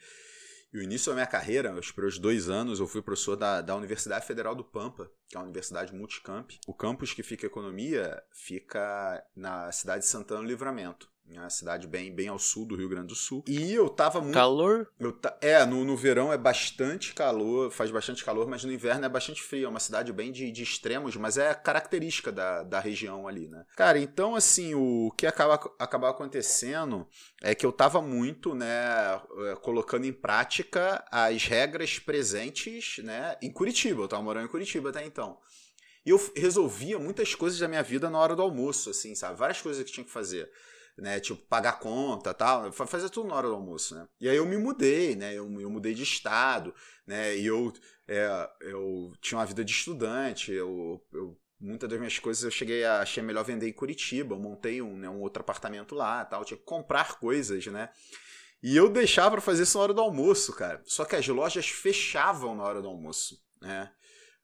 e 0.76 0.78
o 0.78 0.82
início 0.82 1.10
da 1.10 1.14
minha 1.14 1.26
carreira, 1.26 1.72
os 1.72 1.90
primeiros 1.90 2.18
dois 2.18 2.50
anos, 2.50 2.80
eu 2.80 2.86
fui 2.86 3.00
professor 3.00 3.34
da, 3.34 3.62
da 3.62 3.74
Universidade 3.74 4.26
Federal 4.26 4.54
do 4.54 4.62
Pampa, 4.62 5.10
que 5.26 5.34
é 5.34 5.38
uma 5.38 5.46
universidade 5.46 5.94
multicamp. 5.94 6.50
O 6.66 6.74
campus 6.74 7.14
que 7.14 7.22
fica 7.22 7.46
economia 7.46 8.22
fica 8.30 9.24
na 9.34 9.72
cidade 9.72 10.00
de 10.00 10.06
Santana 10.10 10.42
do 10.42 10.46
Livramento 10.46 11.10
uma 11.46 11.50
cidade 11.50 11.86
bem, 11.86 12.12
bem 12.12 12.28
ao 12.28 12.38
sul 12.38 12.66
do 12.66 12.76
Rio 12.76 12.88
Grande 12.88 13.08
do 13.08 13.14
Sul. 13.14 13.44
E 13.46 13.72
eu 13.72 13.88
tava 13.88 14.20
muito. 14.20 14.34
Calor? 14.34 14.88
Eu 14.98 15.18
É, 15.40 15.64
no, 15.64 15.84
no 15.84 15.96
verão 15.96 16.32
é 16.32 16.38
bastante 16.38 17.14
calor, 17.14 17.70
faz 17.70 17.90
bastante 17.90 18.24
calor, 18.24 18.46
mas 18.48 18.64
no 18.64 18.72
inverno 18.72 19.04
é 19.04 19.08
bastante 19.08 19.42
frio. 19.42 19.66
É 19.66 19.68
uma 19.68 19.80
cidade 19.80 20.12
bem 20.12 20.30
de, 20.30 20.50
de 20.50 20.62
extremos, 20.62 21.16
mas 21.16 21.36
é 21.36 21.52
característica 21.54 22.30
da, 22.30 22.62
da 22.62 22.80
região 22.80 23.26
ali, 23.26 23.48
né? 23.48 23.64
Cara, 23.76 23.98
então 23.98 24.34
assim, 24.34 24.74
o 24.74 25.12
que 25.16 25.26
acaba, 25.26 25.54
acaba 25.78 26.10
acontecendo 26.10 27.06
é 27.42 27.54
que 27.54 27.66
eu 27.66 27.72
tava 27.72 28.00
muito, 28.00 28.54
né, 28.54 29.20
é, 29.50 29.56
colocando 29.56 30.06
em 30.06 30.12
prática 30.12 31.04
as 31.10 31.44
regras 31.44 31.98
presentes, 31.98 33.02
né, 33.04 33.36
em 33.42 33.50
Curitiba. 33.50 34.02
Eu 34.02 34.08
tava 34.08 34.22
morando 34.22 34.46
em 34.46 34.50
Curitiba 34.50 34.90
até 34.90 35.04
então. 35.04 35.38
E 36.04 36.10
eu 36.10 36.32
resolvia 36.36 36.98
muitas 37.00 37.34
coisas 37.34 37.58
da 37.58 37.66
minha 37.66 37.82
vida 37.82 38.08
na 38.08 38.18
hora 38.18 38.36
do 38.36 38.42
almoço, 38.42 38.90
assim, 38.90 39.14
sabe? 39.16 39.36
Várias 39.36 39.60
coisas 39.60 39.82
que 39.82 39.90
tinha 39.90 40.04
que 40.04 40.12
fazer 40.12 40.48
né? 40.96 41.20
Tipo, 41.20 41.42
pagar 41.46 41.78
conta 41.78 42.32
tal. 42.32 42.72
Fazer 42.72 43.10
tudo 43.10 43.28
na 43.28 43.34
hora 43.34 43.48
do 43.48 43.54
almoço, 43.54 43.94
né? 43.94 44.08
E 44.20 44.28
aí 44.28 44.36
eu 44.36 44.46
me 44.46 44.56
mudei, 44.56 45.14
né? 45.14 45.34
Eu, 45.34 45.60
eu 45.60 45.70
mudei 45.70 45.94
de 45.94 46.02
estado, 46.02 46.74
né? 47.06 47.36
E 47.36 47.46
eu, 47.46 47.72
é, 48.08 48.50
eu 48.60 49.12
tinha 49.20 49.38
uma 49.38 49.46
vida 49.46 49.64
de 49.64 49.72
estudante, 49.72 50.52
eu, 50.52 51.04
eu 51.12 51.38
muitas 51.60 51.88
das 51.88 51.98
minhas 51.98 52.18
coisas 52.18 52.44
eu 52.44 52.50
cheguei 52.50 52.84
a 52.84 53.00
achei 53.00 53.22
melhor 53.22 53.44
vender 53.44 53.68
em 53.68 53.72
Curitiba. 53.72 54.34
Eu 54.34 54.38
montei 54.38 54.80
um, 54.80 54.96
né, 54.96 55.08
um 55.08 55.20
outro 55.20 55.40
apartamento 55.40 55.94
lá, 55.94 56.24
tal, 56.24 56.44
tinha 56.44 56.58
que 56.58 56.64
comprar 56.64 57.18
coisas, 57.18 57.66
né? 57.66 57.90
E 58.62 58.76
eu 58.76 58.88
deixava 58.88 59.32
para 59.32 59.40
fazer 59.40 59.64
isso 59.64 59.76
na 59.76 59.84
hora 59.84 59.94
do 59.94 60.00
almoço, 60.00 60.52
cara. 60.54 60.82
Só 60.86 61.04
que 61.04 61.14
as 61.14 61.26
lojas 61.28 61.68
fechavam 61.68 62.54
na 62.54 62.64
hora 62.64 62.80
do 62.80 62.88
almoço, 62.88 63.38
né? 63.60 63.92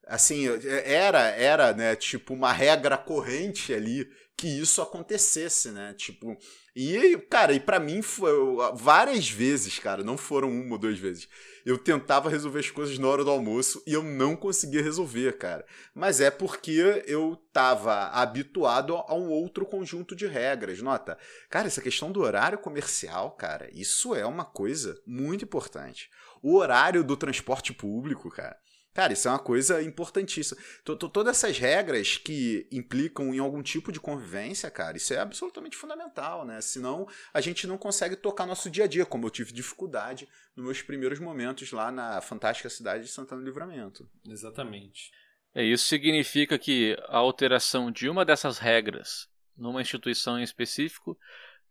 Assim, 0.07 0.47
era 0.85 1.27
era, 1.29 1.73
né, 1.73 1.95
tipo 1.95 2.33
uma 2.33 2.51
regra 2.51 2.97
corrente 2.97 3.73
ali 3.73 4.09
que 4.35 4.47
isso 4.47 4.81
acontecesse, 4.81 5.69
né? 5.69 5.93
Tipo, 5.93 6.37
e 6.75 7.17
cara, 7.29 7.53
e 7.53 7.59
para 7.59 7.79
mim 7.79 8.01
foi 8.01 8.31
várias 8.73 9.29
vezes, 9.29 9.77
cara, 9.79 10.03
não 10.03 10.17
foram 10.17 10.49
uma 10.49 10.73
ou 10.73 10.77
duas 10.77 10.97
vezes. 10.97 11.29
Eu 11.65 11.77
tentava 11.77 12.29
resolver 12.29 12.59
as 12.59 12.69
coisas 12.69 12.97
na 12.97 13.07
hora 13.07 13.23
do 13.23 13.29
almoço 13.29 13.81
e 13.87 13.93
eu 13.93 14.03
não 14.03 14.35
conseguia 14.35 14.81
resolver, 14.81 15.37
cara. 15.37 15.65
Mas 15.93 16.19
é 16.19 16.31
porque 16.31 17.03
eu 17.07 17.37
tava 17.53 18.07
habituado 18.07 18.95
a 18.95 19.13
um 19.13 19.29
outro 19.29 19.65
conjunto 19.65 20.15
de 20.15 20.25
regras. 20.25 20.81
Nota, 20.81 21.17
cara, 21.49 21.67
essa 21.67 21.81
questão 21.81 22.11
do 22.11 22.21
horário 22.21 22.57
comercial, 22.57 23.31
cara, 23.31 23.69
isso 23.71 24.13
é 24.15 24.25
uma 24.25 24.43
coisa 24.43 24.99
muito 25.05 25.45
importante. 25.45 26.09
O 26.41 26.55
horário 26.55 27.03
do 27.03 27.15
transporte 27.15 27.71
público, 27.71 28.29
cara. 28.29 28.57
Cara, 28.93 29.13
isso 29.13 29.27
é 29.27 29.31
uma 29.31 29.39
coisa 29.39 29.81
importantíssima. 29.81 30.61
Todas 30.83 31.37
essas 31.37 31.57
regras 31.57 32.17
que 32.17 32.67
implicam 32.71 33.33
em 33.33 33.39
algum 33.39 33.63
tipo 33.63 33.91
de 33.91 33.99
convivência, 33.99 34.69
cara, 34.69 34.97
isso 34.97 35.13
é 35.13 35.19
absolutamente 35.19 35.75
fundamental, 35.75 36.45
né? 36.45 36.61
Senão 36.61 37.07
a 37.33 37.41
gente 37.41 37.65
não 37.65 37.77
consegue 37.77 38.15
tocar 38.15 38.45
nosso 38.45 38.69
dia 38.69 38.83
a 38.83 38.87
dia, 38.87 39.05
como 39.05 39.25
eu 39.25 39.31
tive 39.31 39.51
dificuldade 39.51 40.27
nos 40.55 40.65
meus 40.65 40.81
primeiros 40.81 41.19
momentos 41.19 41.71
lá 41.71 41.91
na 41.91 42.21
fantástica 42.21 42.69
cidade 42.69 43.05
de 43.05 43.09
Santana 43.09 43.41
do 43.41 43.45
Livramento. 43.45 44.07
Exatamente. 44.27 45.11
É, 45.55 45.63
isso 45.63 45.85
significa 45.85 46.57
que 46.59 46.95
a 47.07 47.17
alteração 47.17 47.91
de 47.91 48.07
uma 48.07 48.23
dessas 48.23 48.59
regras 48.59 49.27
numa 49.57 49.81
instituição 49.81 50.39
em 50.39 50.43
específico 50.43 51.17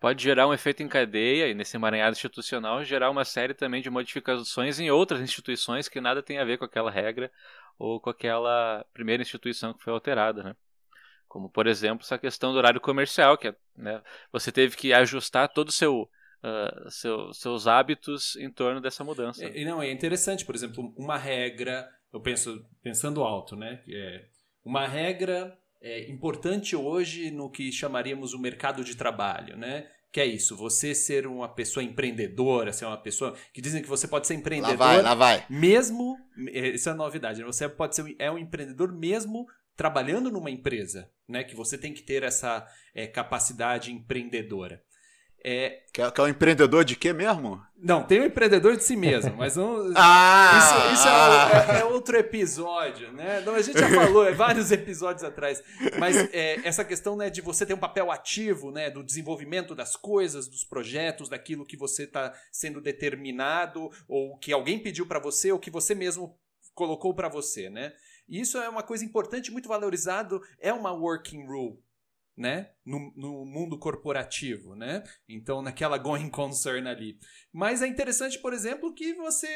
pode 0.02 0.20
gerar 0.20 0.48
um 0.48 0.52
efeito 0.52 0.82
em 0.82 0.88
cadeia 0.88 1.46
e 1.46 1.54
nesse 1.54 1.76
emaranhado 1.76 2.16
institucional 2.16 2.82
gerar 2.82 3.08
uma 3.08 3.24
série 3.24 3.54
também 3.54 3.80
de 3.80 3.88
modificações 3.88 4.80
em 4.80 4.90
outras 4.90 5.20
instituições 5.20 5.88
que 5.88 6.00
nada 6.00 6.20
tem 6.20 6.38
a 6.38 6.44
ver 6.44 6.58
com 6.58 6.64
aquela 6.64 6.90
regra 6.90 7.30
ou 7.78 8.00
com 8.00 8.10
aquela 8.10 8.84
primeira 8.92 9.22
instituição 9.22 9.72
que 9.72 9.82
foi 9.82 9.92
alterada, 9.92 10.42
né? 10.42 10.56
Como 11.28 11.48
por 11.48 11.68
exemplo 11.68 12.04
essa 12.04 12.18
questão 12.18 12.50
do 12.50 12.58
horário 12.58 12.80
comercial, 12.80 13.38
que 13.38 13.46
é, 13.46 13.54
né, 13.76 14.02
você 14.32 14.50
teve 14.50 14.76
que 14.76 14.92
ajustar 14.92 15.48
todo 15.48 15.68
o 15.68 15.72
seu 15.72 16.10
Uh, 16.44 16.90
seu, 16.90 17.32
seus 17.32 17.68
hábitos 17.68 18.34
em 18.34 18.50
torno 18.50 18.80
dessa 18.80 19.04
mudança. 19.04 19.44
É, 19.44 19.64
não, 19.64 19.80
é 19.80 19.92
interessante, 19.92 20.44
por 20.44 20.56
exemplo, 20.56 20.92
uma 20.96 21.16
regra, 21.16 21.88
eu 22.12 22.20
penso 22.20 22.66
pensando 22.82 23.22
alto, 23.22 23.54
né? 23.54 23.80
É, 23.88 24.24
uma 24.64 24.88
regra 24.88 25.56
é, 25.82 26.08
importante 26.08 26.76
hoje 26.76 27.30
no 27.30 27.50
que 27.50 27.72
chamaríamos 27.72 28.32
o 28.32 28.38
mercado 28.38 28.84
de 28.84 28.96
trabalho, 28.96 29.56
né? 29.56 29.88
Que 30.12 30.20
é 30.20 30.26
isso, 30.26 30.56
você 30.56 30.94
ser 30.94 31.26
uma 31.26 31.48
pessoa 31.48 31.82
empreendedora, 31.82 32.72
ser 32.72 32.84
uma 32.84 32.98
pessoa 32.98 33.34
que 33.52 33.60
dizem 33.60 33.82
que 33.82 33.88
você 33.88 34.06
pode 34.06 34.26
ser 34.26 34.34
empreendedor. 34.34 34.78
Lá 34.78 34.92
vai, 34.92 35.02
lá 35.02 35.14
vai. 35.14 35.46
Mesmo, 35.48 36.18
isso 36.74 36.88
é 36.88 36.94
novidade, 36.94 37.40
né? 37.40 37.46
você 37.46 37.68
pode 37.68 37.96
ser 37.96 38.14
é 38.18 38.30
um 38.30 38.38
empreendedor 38.38 38.92
mesmo 38.92 39.46
trabalhando 39.74 40.30
numa 40.30 40.50
empresa, 40.50 41.10
né? 41.26 41.42
Que 41.42 41.56
você 41.56 41.76
tem 41.76 41.92
que 41.92 42.02
ter 42.02 42.22
essa 42.22 42.66
é, 42.94 43.06
capacidade 43.06 43.90
empreendedora. 43.90 44.82
É... 45.44 45.80
Que, 45.92 46.00
é, 46.00 46.10
que 46.10 46.20
é 46.20 46.24
um 46.24 46.28
empreendedor 46.28 46.84
de 46.84 46.94
quê 46.94 47.12
mesmo? 47.12 47.60
Não, 47.76 48.04
tem 48.04 48.20
um 48.20 48.24
empreendedor 48.24 48.76
de 48.76 48.84
si 48.84 48.94
mesmo, 48.94 49.34
mas 49.36 49.56
não. 49.56 49.90
ah, 49.96 50.52
isso, 50.56 50.94
isso 50.94 51.08
é, 51.08 51.78
é, 51.78 51.80
é, 51.80 51.84
outro 51.84 52.16
episódio, 52.16 53.12
né? 53.12 53.40
Não, 53.40 53.56
a 53.56 53.60
gente 53.60 53.76
já 53.76 53.90
falou, 53.90 54.24
é 54.24 54.32
vários 54.32 54.70
episódios 54.70 55.24
atrás. 55.24 55.60
Mas 55.98 56.16
é, 56.32 56.60
essa 56.64 56.84
questão 56.84 57.16
né, 57.16 57.28
de 57.28 57.40
você 57.40 57.66
ter 57.66 57.74
um 57.74 57.78
papel 57.78 58.12
ativo, 58.12 58.70
né? 58.70 58.88
Do 58.88 59.02
desenvolvimento 59.02 59.74
das 59.74 59.96
coisas, 59.96 60.46
dos 60.46 60.64
projetos, 60.64 61.28
daquilo 61.28 61.66
que 61.66 61.76
você 61.76 62.04
está 62.04 62.32
sendo 62.52 62.80
determinado, 62.80 63.90
ou 64.06 64.38
que 64.38 64.52
alguém 64.52 64.78
pediu 64.78 65.04
para 65.04 65.18
você, 65.18 65.50
ou 65.50 65.58
que 65.58 65.70
você 65.70 65.92
mesmo 65.92 66.38
colocou 66.74 67.12
para 67.12 67.28
você, 67.28 67.68
né? 67.68 67.92
Isso 68.28 68.58
é 68.58 68.68
uma 68.68 68.84
coisa 68.84 69.04
importante, 69.04 69.50
muito 69.50 69.68
valorizado, 69.68 70.40
é 70.60 70.72
uma 70.72 70.92
working 70.92 71.44
rule 71.44 71.78
né? 72.36 72.70
No, 72.84 73.12
no, 73.16 73.44
mundo 73.44 73.78
corporativo, 73.78 74.74
né? 74.74 75.02
Então, 75.28 75.62
naquela 75.62 75.98
going 75.98 76.30
concern 76.30 76.88
ali. 76.88 77.18
Mas 77.52 77.82
é 77.82 77.86
interessante, 77.86 78.38
por 78.38 78.52
exemplo, 78.52 78.94
que 78.94 79.14
você 79.14 79.48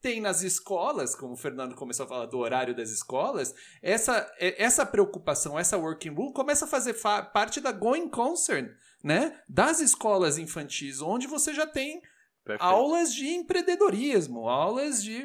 tem 0.00 0.20
nas 0.20 0.42
escolas, 0.42 1.14
como 1.14 1.32
o 1.32 1.36
Fernando 1.36 1.74
começou 1.74 2.04
a 2.04 2.08
falar 2.08 2.26
do 2.26 2.38
horário 2.38 2.76
das 2.76 2.90
escolas, 2.90 3.54
essa, 3.82 4.30
é, 4.38 4.62
essa 4.62 4.84
preocupação, 4.84 5.58
essa 5.58 5.78
working 5.78 6.10
rule 6.10 6.32
começa 6.34 6.66
a 6.66 6.68
fazer 6.68 6.94
parte 7.32 7.58
da 7.58 7.72
going 7.72 8.10
concern, 8.10 8.68
né? 9.02 9.40
Das 9.48 9.80
escolas 9.80 10.36
infantis, 10.36 11.00
onde 11.00 11.26
você 11.26 11.54
já 11.54 11.66
tem 11.66 12.02
Perfeito. 12.44 12.62
aulas 12.62 13.14
de 13.14 13.26
empreendedorismo, 13.26 14.48
aulas 14.48 15.02
de 15.02 15.24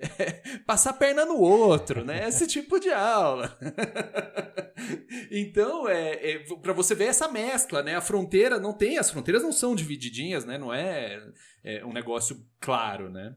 é, 0.00 0.58
passar 0.66 0.94
perna 0.94 1.24
no 1.24 1.38
outro, 1.38 2.04
né? 2.04 2.26
Esse 2.26 2.44
tipo 2.48 2.80
de 2.80 2.90
aula. 2.90 3.56
então, 5.30 5.88
é, 5.88 6.32
é 6.32 6.38
para 6.60 6.72
você 6.72 6.92
ver 6.94 7.04
essa 7.04 7.28
mescla, 7.28 7.84
né? 7.84 7.94
A 7.94 8.00
fronteira 8.00 8.58
não 8.58 8.72
tem, 8.72 8.98
as 8.98 9.10
fronteiras 9.12 9.44
não 9.44 9.52
são 9.52 9.76
divididinhas, 9.76 10.44
né? 10.44 10.58
Não 10.58 10.74
é, 10.74 11.22
é 11.62 11.84
um 11.84 11.92
negócio 11.92 12.44
claro, 12.58 13.08
né? 13.10 13.36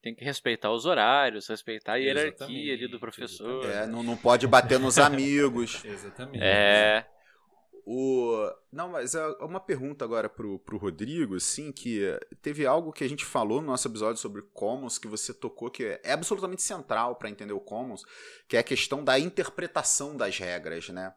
Tem 0.00 0.14
que 0.14 0.24
respeitar 0.24 0.70
os 0.70 0.86
horários, 0.86 1.48
respeitar 1.48 1.94
a 1.94 1.96
hierarquia 1.96 2.28
exatamente, 2.28 2.70
ali 2.70 2.88
do 2.88 3.00
professor. 3.00 3.68
É, 3.68 3.88
não, 3.88 4.04
não 4.04 4.16
pode 4.16 4.46
bater 4.46 4.78
nos 4.78 4.98
amigos. 5.00 5.84
exatamente. 5.84 6.38
É. 6.40 7.04
O... 7.88 8.50
Não, 8.72 8.88
mas 8.88 9.14
é 9.14 9.24
uma 9.40 9.60
pergunta 9.60 10.04
agora 10.04 10.28
pro, 10.28 10.58
pro 10.58 10.76
Rodrigo, 10.76 11.36
assim, 11.36 11.70
que 11.70 12.02
teve 12.42 12.66
algo 12.66 12.92
que 12.92 13.04
a 13.04 13.08
gente 13.08 13.24
falou 13.24 13.60
no 13.60 13.68
nosso 13.68 13.86
episódio 13.86 14.20
sobre 14.20 14.42
Commons, 14.42 14.98
que 14.98 15.06
você 15.06 15.32
tocou, 15.32 15.70
que 15.70 15.84
é 16.02 16.12
absolutamente 16.12 16.62
central 16.62 17.14
para 17.14 17.30
entender 17.30 17.52
o 17.52 17.60
Commons, 17.60 18.02
que 18.48 18.56
é 18.56 18.60
a 18.60 18.64
questão 18.64 19.04
da 19.04 19.20
interpretação 19.20 20.16
das 20.16 20.36
regras, 20.36 20.88
né? 20.88 21.14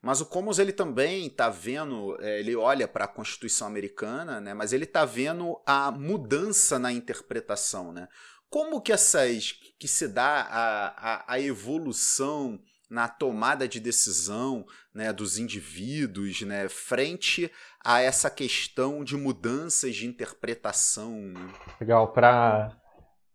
Mas 0.00 0.20
o 0.20 0.26
Commons 0.26 0.60
ele 0.60 0.72
também 0.72 1.26
está 1.26 1.48
vendo, 1.48 2.16
é, 2.20 2.38
ele 2.38 2.54
olha 2.54 2.86
para 2.86 3.06
a 3.06 3.08
Constituição 3.08 3.66
americana, 3.66 4.40
né? 4.40 4.54
Mas 4.54 4.72
ele 4.72 4.84
está 4.84 5.04
vendo 5.04 5.60
a 5.66 5.90
mudança 5.90 6.78
na 6.78 6.92
interpretação, 6.92 7.92
né? 7.92 8.06
Como 8.48 8.80
que 8.80 8.92
essas 8.92 9.50
que 9.76 9.88
se 9.88 10.06
dá 10.06 10.42
a, 10.42 10.86
a, 11.14 11.32
a 11.34 11.40
evolução 11.40 12.62
na 12.88 13.08
tomada 13.08 13.66
de 13.66 13.80
decisão 13.80 14.64
né, 14.94 15.12
dos 15.12 15.38
indivíduos 15.38 16.42
né, 16.42 16.68
frente 16.68 17.50
a 17.84 18.00
essa 18.00 18.30
questão 18.30 19.02
de 19.02 19.16
mudanças 19.16 19.94
de 19.94 20.06
interpretação. 20.06 21.10
Né? 21.10 21.52
Legal, 21.80 22.12
para 22.12 22.76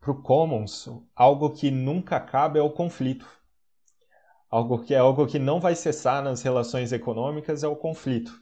o 0.07 0.15
Commons, 0.15 0.89
algo 1.15 1.49
que 1.51 1.69
nunca 1.69 2.15
acaba 2.15 2.57
é 2.57 2.61
o 2.61 2.71
conflito. 2.71 3.27
Algo 4.49 4.83
que 4.83 4.93
é 4.93 4.97
algo 4.97 5.27
que 5.27 5.39
não 5.39 5.59
vai 5.61 5.75
cessar 5.75 6.21
nas 6.21 6.41
relações 6.41 6.91
econômicas 6.91 7.63
é 7.63 7.67
o 7.67 7.75
conflito. 7.75 8.41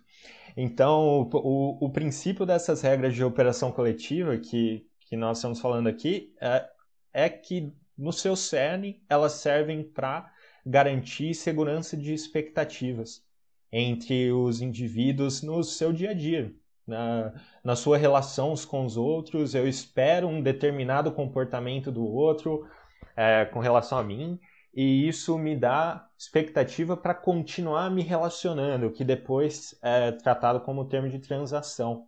Então, 0.58 1.30
o, 1.32 1.86
o 1.86 1.90
princípio 1.92 2.46
dessas 2.46 2.82
regras 2.82 3.14
de 3.14 3.24
operação 3.24 3.72
coletiva 3.72 4.38
que, 4.38 4.88
que 5.02 5.16
nós 5.16 5.38
estamos 5.38 5.60
falando 5.60 5.88
aqui 5.88 6.34
é, 6.42 6.68
é 7.14 7.30
que, 7.30 7.72
no 7.98 8.12
seu 8.12 8.36
cerne, 8.36 9.04
elas 9.08 9.34
servem 9.34 9.84
para 9.84 10.32
garantir 10.70 11.34
segurança 11.34 11.98
de 11.98 12.14
expectativas 12.14 13.24
entre 13.72 14.32
os 14.32 14.62
indivíduos 14.62 15.42
no 15.42 15.64
seu 15.64 15.92
dia 15.92 16.12
a 16.12 16.14
dia. 16.14 16.54
Na, 16.86 17.34
na 17.64 17.76
sua 17.76 17.98
relação 17.98 18.54
com 18.68 18.86
os 18.86 18.96
outros, 18.96 19.56
eu 19.56 19.68
espero 19.68 20.28
um 20.28 20.42
determinado 20.42 21.12
comportamento 21.12 21.92
do 21.92 22.06
outro 22.06 22.68
é, 23.16 23.46
com 23.46 23.60
relação 23.60 23.98
a 23.98 24.04
mim, 24.04 24.40
e 24.74 25.08
isso 25.08 25.38
me 25.40 25.56
dá 25.56 26.08
expectativa 26.16 26.96
para 26.96 27.16
continuar 27.16 27.90
me 27.90 28.04
relacionando, 28.04 28.92
que 28.92 29.04
depois 29.04 29.76
é 29.82 30.12
tratado 30.12 30.62
como 30.62 30.86
termo 30.86 31.10
de 31.10 31.18
transação. 31.18 32.06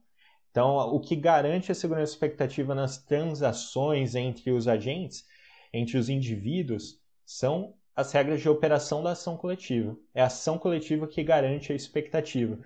Então, 0.52 0.78
o 0.78 1.00
que 1.00 1.16
garante 1.16 1.72
a 1.72 1.76
segurança 1.76 2.14
expectativa 2.14 2.76
nas 2.76 3.00
transações 3.00 4.14
entre 4.14 4.52
os 4.52 4.68
agentes, 4.68 5.26
entre 5.74 5.98
os 5.98 6.10
indivíduos, 6.10 7.00
são 7.26 7.74
as 7.96 8.12
regras 8.12 8.42
de 8.42 8.50
operação 8.50 9.04
da 9.04 9.12
ação 9.12 9.38
coletiva. 9.38 9.96
É 10.14 10.22
a 10.22 10.28
ação 10.28 10.58
coletiva 10.58 11.08
que 11.08 11.24
garante 11.24 11.72
a 11.72 11.76
expectativa. 11.76 12.58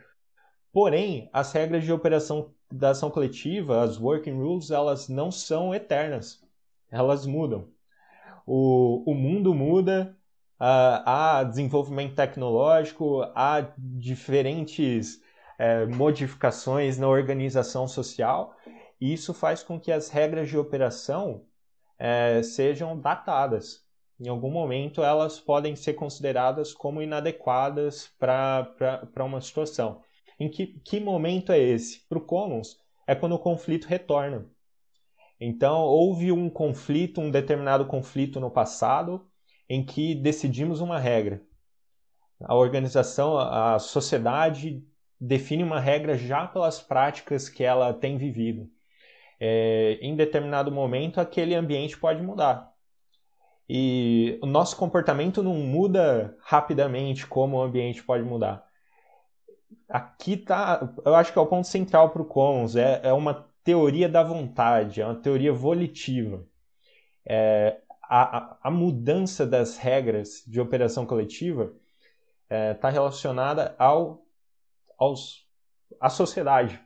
Porém, 0.71 1.29
as 1.31 1.51
regras 1.51 1.83
de 1.83 1.91
operação 1.91 2.53
da 2.71 2.89
ação 2.89 3.09
coletiva, 3.09 3.81
as 3.81 3.97
working 3.97 4.33
rules, 4.33 4.71
elas 4.71 5.07
não 5.07 5.31
são 5.31 5.73
eternas. 5.73 6.43
Elas 6.91 7.25
mudam. 7.25 7.67
O, 8.45 9.03
o 9.09 9.15
mundo 9.15 9.53
muda, 9.53 10.15
há 10.59 11.43
desenvolvimento 11.43 12.15
tecnológico, 12.15 13.21
há 13.35 13.73
diferentes 13.77 15.21
é, 15.57 15.85
modificações 15.85 16.97
na 16.97 17.07
organização 17.07 17.87
social, 17.87 18.55
e 18.99 19.13
isso 19.13 19.33
faz 19.33 19.63
com 19.63 19.79
que 19.79 19.91
as 19.91 20.09
regras 20.09 20.49
de 20.49 20.57
operação 20.57 21.43
é, 21.97 22.41
sejam 22.43 22.99
datadas 22.99 23.84
em 24.19 24.27
algum 24.27 24.49
momento 24.49 25.03
elas 25.03 25.39
podem 25.39 25.75
ser 25.75 25.93
consideradas 25.93 26.73
como 26.73 27.01
inadequadas 27.01 28.13
para 28.17 29.25
uma 29.25 29.41
situação. 29.41 30.01
Em 30.39 30.49
que, 30.49 30.67
que 30.83 30.99
momento 30.99 31.51
é 31.51 31.59
esse? 31.59 32.05
Para 32.07 32.17
o 32.17 32.25
Commons, 32.25 32.77
é 33.07 33.15
quando 33.15 33.35
o 33.35 33.39
conflito 33.39 33.85
retorna. 33.85 34.49
Então, 35.39 35.81
houve 35.81 36.31
um 36.31 36.49
conflito, 36.49 37.19
um 37.21 37.29
determinado 37.29 37.85
conflito 37.85 38.39
no 38.39 38.49
passado, 38.49 39.27
em 39.69 39.85
que 39.85 40.15
decidimos 40.15 40.79
uma 40.81 40.99
regra. 40.99 41.41
A 42.41 42.55
organização, 42.55 43.37
a 43.37 43.79
sociedade 43.79 44.83
define 45.19 45.63
uma 45.63 45.79
regra 45.79 46.17
já 46.17 46.47
pelas 46.47 46.81
práticas 46.81 47.49
que 47.49 47.63
ela 47.63 47.93
tem 47.93 48.17
vivido. 48.17 48.69
É, 49.39 49.97
em 50.01 50.15
determinado 50.15 50.71
momento, 50.71 51.19
aquele 51.19 51.55
ambiente 51.55 51.97
pode 51.97 52.21
mudar. 52.21 52.74
E 53.67 54.37
o 54.41 54.45
nosso 54.45 54.77
comportamento 54.77 55.41
não 55.41 55.55
muda 55.55 56.37
rapidamente 56.41 57.25
como 57.25 57.57
o 57.57 57.61
ambiente 57.61 58.03
pode 58.03 58.23
mudar. 58.23 58.63
Aqui 59.89 60.37
tá, 60.37 60.93
eu 61.03 61.15
acho 61.15 61.33
que 61.33 61.39
é 61.39 61.41
o 61.41 61.47
ponto 61.47 61.67
central 61.67 62.09
para 62.09 62.21
o 62.21 62.25
Commons, 62.25 62.75
é, 62.75 63.01
é 63.03 63.13
uma 63.13 63.47
teoria 63.63 64.07
da 64.07 64.23
vontade, 64.23 65.01
é 65.01 65.05
uma 65.05 65.15
teoria 65.15 65.51
volitiva. 65.51 66.45
É, 67.25 67.81
a, 68.03 68.57
a, 68.61 68.71
mudança 68.71 69.47
das 69.47 69.77
regras 69.77 70.43
de 70.45 70.61
operação 70.61 71.05
coletiva 71.05 71.73
está 72.43 72.55
é, 72.55 72.73
tá 72.75 72.89
relacionada 72.89 73.75
ao, 73.79 74.23
aos, 74.97 75.47
à 75.99 76.07
sociedade 76.09 76.79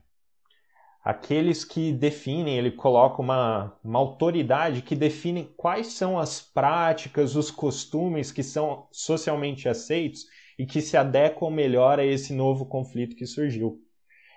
aqueles 1.09 1.65
que 1.65 1.91
definem, 1.91 2.55
ele 2.55 2.69
coloca 2.69 3.19
uma, 3.19 3.75
uma 3.83 3.97
autoridade 3.97 4.83
que 4.83 4.95
define 4.95 5.45
quais 5.57 5.87
são 5.87 6.19
as 6.19 6.39
práticas, 6.39 7.35
os 7.35 7.49
costumes 7.49 8.31
que 8.31 8.43
são 8.43 8.87
socialmente 8.91 9.67
aceitos 9.67 10.25
e 10.57 10.67
que 10.67 10.81
se 10.81 10.95
adequam 10.95 11.49
melhor 11.49 11.99
a 11.99 12.05
esse 12.05 12.31
novo 12.31 12.63
conflito 12.63 13.15
que 13.15 13.25
surgiu. 13.25 13.81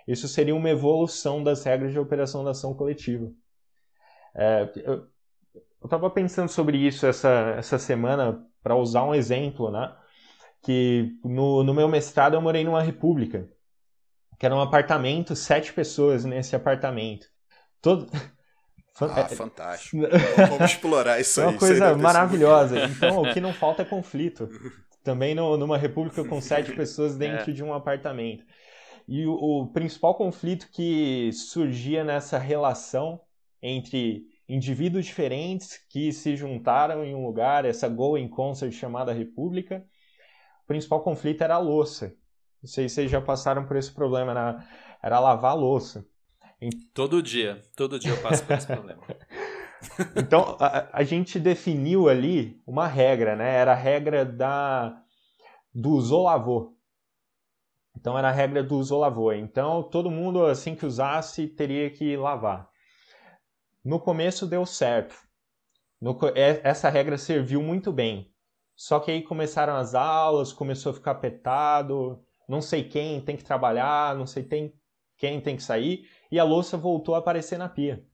Isso 0.08 0.26
seria 0.26 0.56
uma 0.56 0.70
evolução 0.70 1.44
das 1.44 1.62
regras 1.62 1.92
de 1.92 1.98
operação 1.98 2.42
da 2.42 2.52
ação 2.52 2.72
coletiva. 2.72 3.30
É, 4.34 4.72
eu 4.76 5.06
estava 5.84 6.08
pensando 6.08 6.48
sobre 6.48 6.78
isso 6.78 7.04
essa, 7.04 7.54
essa 7.58 7.78
semana 7.78 8.46
para 8.62 8.74
usar 8.76 9.04
um 9.04 9.14
exemplo, 9.14 9.70
né? 9.70 9.94
Que 10.62 11.18
no, 11.22 11.62
no 11.62 11.74
meu 11.74 11.86
mestrado 11.86 12.32
eu 12.32 12.40
morei 12.40 12.64
numa 12.64 12.82
república 12.82 13.46
que 14.42 14.46
era 14.46 14.56
um 14.56 14.60
apartamento, 14.60 15.36
sete 15.36 15.72
pessoas 15.72 16.24
nesse 16.24 16.56
apartamento. 16.56 17.28
Todo... 17.80 18.10
Ah, 19.00 19.20
é, 19.20 19.28
fantástico. 19.34 19.96
Vamos 20.36 20.70
explorar 20.70 21.18
isso 21.18 21.40
é 21.40 21.44
aí. 21.44 21.50
Uma 21.50 21.58
coisa 21.58 21.96
maravilhosa. 21.96 22.84
Então, 22.84 23.22
o 23.22 23.32
que 23.32 23.40
não 23.40 23.52
falta 23.52 23.80
é 23.80 23.84
conflito. 23.86 24.50
Também 25.02 25.34
no, 25.34 25.56
numa 25.56 25.78
república 25.78 26.22
com 26.22 26.42
sete 26.42 26.72
pessoas 26.72 27.16
dentro 27.16 27.50
é. 27.50 27.54
de 27.54 27.64
um 27.64 27.72
apartamento. 27.72 28.44
E 29.08 29.26
o, 29.26 29.32
o, 29.32 29.66
principal 29.68 30.14
conflito 30.14 30.68
que 30.70 31.32
surgia 31.32 32.04
nessa 32.04 32.36
relação 32.38 33.18
entre 33.62 34.26
indivíduos 34.46 35.06
diferentes 35.06 35.80
que 35.88 36.12
se 36.12 36.36
juntaram 36.36 37.02
em 37.02 37.14
um 37.14 37.24
lugar, 37.24 37.64
essa 37.64 37.88
going 37.88 38.28
concert 38.28 38.72
chamada 38.72 39.10
república, 39.10 39.82
o 40.64 40.66
principal 40.66 41.02
conflito 41.02 41.42
era 41.42 41.54
a 41.54 41.58
louça. 41.58 42.14
Não 42.62 42.68
sei 42.68 42.88
se 42.88 42.94
vocês 42.94 43.10
já 43.10 43.20
passaram 43.20 43.66
por 43.66 43.76
esse 43.76 43.90
problema, 43.90 44.30
era, 44.30 44.66
era 45.02 45.20
lavar 45.20 45.56
louça. 45.56 46.06
Todo 46.94 47.20
dia, 47.20 47.60
todo 47.74 47.98
dia 47.98 48.12
eu 48.12 48.22
passo 48.22 48.44
por 48.44 48.56
esse 48.56 48.66
problema. 48.68 49.02
então, 50.14 50.56
a, 50.60 51.00
a, 51.00 51.02
gente 51.02 51.40
definiu 51.40 52.08
ali 52.08 52.62
uma 52.64 52.86
regra, 52.86 53.34
né? 53.34 53.52
Era 53.52 53.72
a 53.72 53.76
regra 53.76 54.24
da, 54.24 55.02
do 55.74 55.90
usou-lavou. 55.90 56.76
Então, 57.96 58.16
era 58.16 58.28
a 58.28 58.32
regra 58.32 58.62
do 58.62 58.76
usou-lavou. 58.76 59.32
Então, 59.32 59.82
todo 59.82 60.08
mundo, 60.08 60.46
assim 60.46 60.76
que 60.76 60.86
usasse, 60.86 61.48
teria 61.48 61.90
que 61.90 62.16
lavar. 62.16 62.70
No 63.84 63.98
começo 63.98 64.46
deu 64.46 64.64
certo. 64.64 65.16
No, 66.00 66.16
é, 66.36 66.60
essa 66.62 66.88
regra 66.88 67.18
serviu 67.18 67.60
muito 67.60 67.92
bem. 67.92 68.32
Só 68.76 69.00
que 69.00 69.10
aí 69.10 69.22
começaram 69.22 69.76
as 69.76 69.96
aulas, 69.96 70.52
começou 70.52 70.90
a 70.90 70.94
ficar 70.94 71.10
apertado, 71.10 72.24
não 72.48 72.60
sei 72.60 72.84
quem 72.84 73.20
tem 73.20 73.36
que 73.36 73.44
trabalhar, 73.44 74.16
não 74.16 74.26
sei 74.26 74.42
tem, 74.42 74.72
quem 75.16 75.40
tem 75.40 75.56
que 75.56 75.62
sair, 75.62 76.08
e 76.30 76.38
a 76.38 76.44
louça 76.44 76.76
voltou 76.76 77.14
a 77.14 77.18
aparecer 77.18 77.58
na 77.58 77.68
pia. 77.68 78.04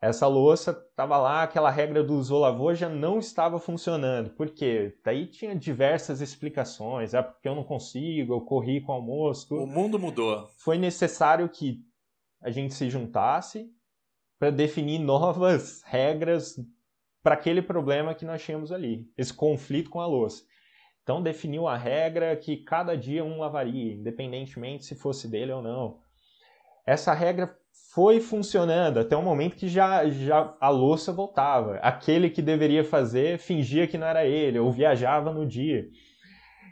Essa 0.00 0.28
louça 0.28 0.70
estava 0.70 1.18
lá, 1.18 1.42
aquela 1.42 1.70
regra 1.70 2.04
do 2.04 2.14
usou 2.14 2.72
já 2.72 2.88
não 2.88 3.18
estava 3.18 3.58
funcionando. 3.58 4.30
Por 4.30 4.48
quê? 4.50 4.96
Daí 5.04 5.26
tinha 5.26 5.56
diversas 5.56 6.20
explicações. 6.20 7.14
É 7.14 7.22
porque 7.22 7.48
eu 7.48 7.56
não 7.56 7.64
consigo, 7.64 8.32
eu 8.32 8.40
corri 8.40 8.80
com 8.80 8.92
o 8.92 8.94
almoço. 8.94 9.48
Tudo. 9.48 9.64
O 9.64 9.66
mundo 9.66 9.98
mudou. 9.98 10.46
Foi 10.58 10.78
necessário 10.78 11.48
que 11.48 11.84
a 12.40 12.48
gente 12.48 12.74
se 12.74 12.88
juntasse 12.88 13.68
para 14.38 14.50
definir 14.50 15.00
novas 15.00 15.82
regras 15.84 16.56
para 17.20 17.34
aquele 17.34 17.60
problema 17.60 18.14
que 18.14 18.24
nós 18.24 18.40
tínhamos 18.42 18.70
ali, 18.70 19.10
esse 19.16 19.34
conflito 19.34 19.90
com 19.90 20.00
a 20.00 20.06
louça. 20.06 20.44
Então 21.08 21.22
definiu 21.22 21.66
a 21.66 21.74
regra 21.74 22.36
que 22.36 22.54
cada 22.54 22.94
dia 22.94 23.24
um 23.24 23.38
lavaria, 23.38 23.94
independentemente 23.94 24.84
se 24.84 24.94
fosse 24.94 25.26
dele 25.26 25.50
ou 25.52 25.62
não. 25.62 26.00
Essa 26.86 27.14
regra 27.14 27.56
foi 27.94 28.20
funcionando 28.20 29.00
até 29.00 29.16
o 29.16 29.22
momento 29.22 29.56
que 29.56 29.68
já, 29.68 30.06
já 30.10 30.54
a 30.60 30.68
louça 30.68 31.10
voltava. 31.10 31.76
Aquele 31.76 32.28
que 32.28 32.42
deveria 32.42 32.84
fazer 32.84 33.38
fingia 33.38 33.86
que 33.86 33.96
não 33.96 34.06
era 34.06 34.26
ele, 34.26 34.58
ou 34.58 34.70
viajava 34.70 35.32
no 35.32 35.46
dia. 35.46 35.88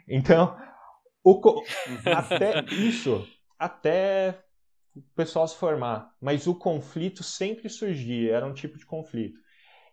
Então, 0.07 0.55
o, 1.23 1.41
até 2.05 2.63
isso, 2.75 3.27
até 3.57 4.37
o 4.95 5.01
pessoal 5.15 5.47
se 5.47 5.55
formar. 5.57 6.11
Mas 6.21 6.45
o 6.45 6.53
conflito 6.53 7.23
sempre 7.23 7.69
surgia, 7.69 8.35
era 8.35 8.45
um 8.45 8.53
tipo 8.53 8.77
de 8.77 8.85
conflito. 8.85 9.39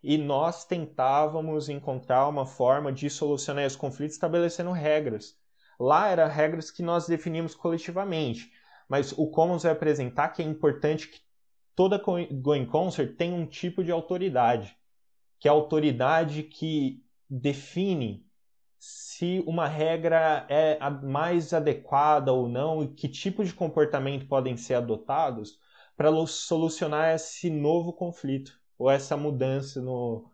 E 0.06 0.18
nós 0.18 0.66
tentávamos 0.66 1.70
encontrar 1.70 2.28
uma 2.28 2.44
forma 2.44 2.92
de 2.92 3.08
solucionar 3.08 3.64
esse 3.64 3.78
conflito 3.78 4.10
estabelecendo 4.10 4.70
regras. 4.70 5.34
Lá 5.80 6.08
eram 6.08 6.28
regras 6.28 6.70
que 6.70 6.82
nós 6.82 7.06
definíamos 7.06 7.54
coletivamente. 7.54 8.52
Mas 8.86 9.12
o 9.12 9.26
Commons 9.28 9.62
vai 9.62 9.72
apresentar 9.72 10.28
que 10.28 10.42
é 10.42 10.44
importante 10.44 11.08
que 11.08 11.20
toda 11.74 11.98
Going 11.98 12.66
Concert 12.66 13.16
tenha 13.16 13.34
um 13.34 13.46
tipo 13.46 13.82
de 13.82 13.90
autoridade. 13.90 14.76
Que 15.40 15.48
é 15.48 15.50
a 15.50 15.54
autoridade 15.54 16.42
que 16.42 17.02
define 17.28 18.28
se 18.78 19.42
uma 19.46 19.66
regra 19.66 20.44
é 20.50 20.76
a 20.82 20.90
mais 20.90 21.54
adequada 21.54 22.30
ou 22.30 22.46
não 22.46 22.84
e 22.84 22.88
que 22.88 23.08
tipo 23.08 23.42
de 23.42 23.54
comportamento 23.54 24.26
podem 24.26 24.54
ser 24.58 24.74
adotados 24.74 25.58
para 25.96 26.10
solucionar 26.26 27.14
esse 27.14 27.48
novo 27.48 27.90
conflito 27.90 28.62
ou 28.84 28.90
essa 28.90 29.16
mudança 29.16 29.80
no, 29.80 30.26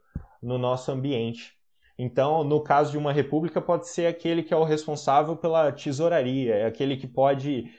no 0.43 0.59
nosso 0.59 0.91
ambiente. 0.91 1.57
Então, 1.97 2.43
no 2.43 2.61
caso 2.61 2.91
de 2.91 2.99
uma 2.99 3.13
república, 3.13 3.61
pode 3.61 3.89
ser 3.89 4.07
aquele 4.07 4.43
que 4.43 4.53
é 4.53 4.57
o 4.57 4.65
responsável 4.65 5.37
pela 5.37 5.71
tesouraria, 5.71 6.57
é 6.57 6.67
aquele 6.67 6.97
que 6.97 7.07
pode 7.07 7.71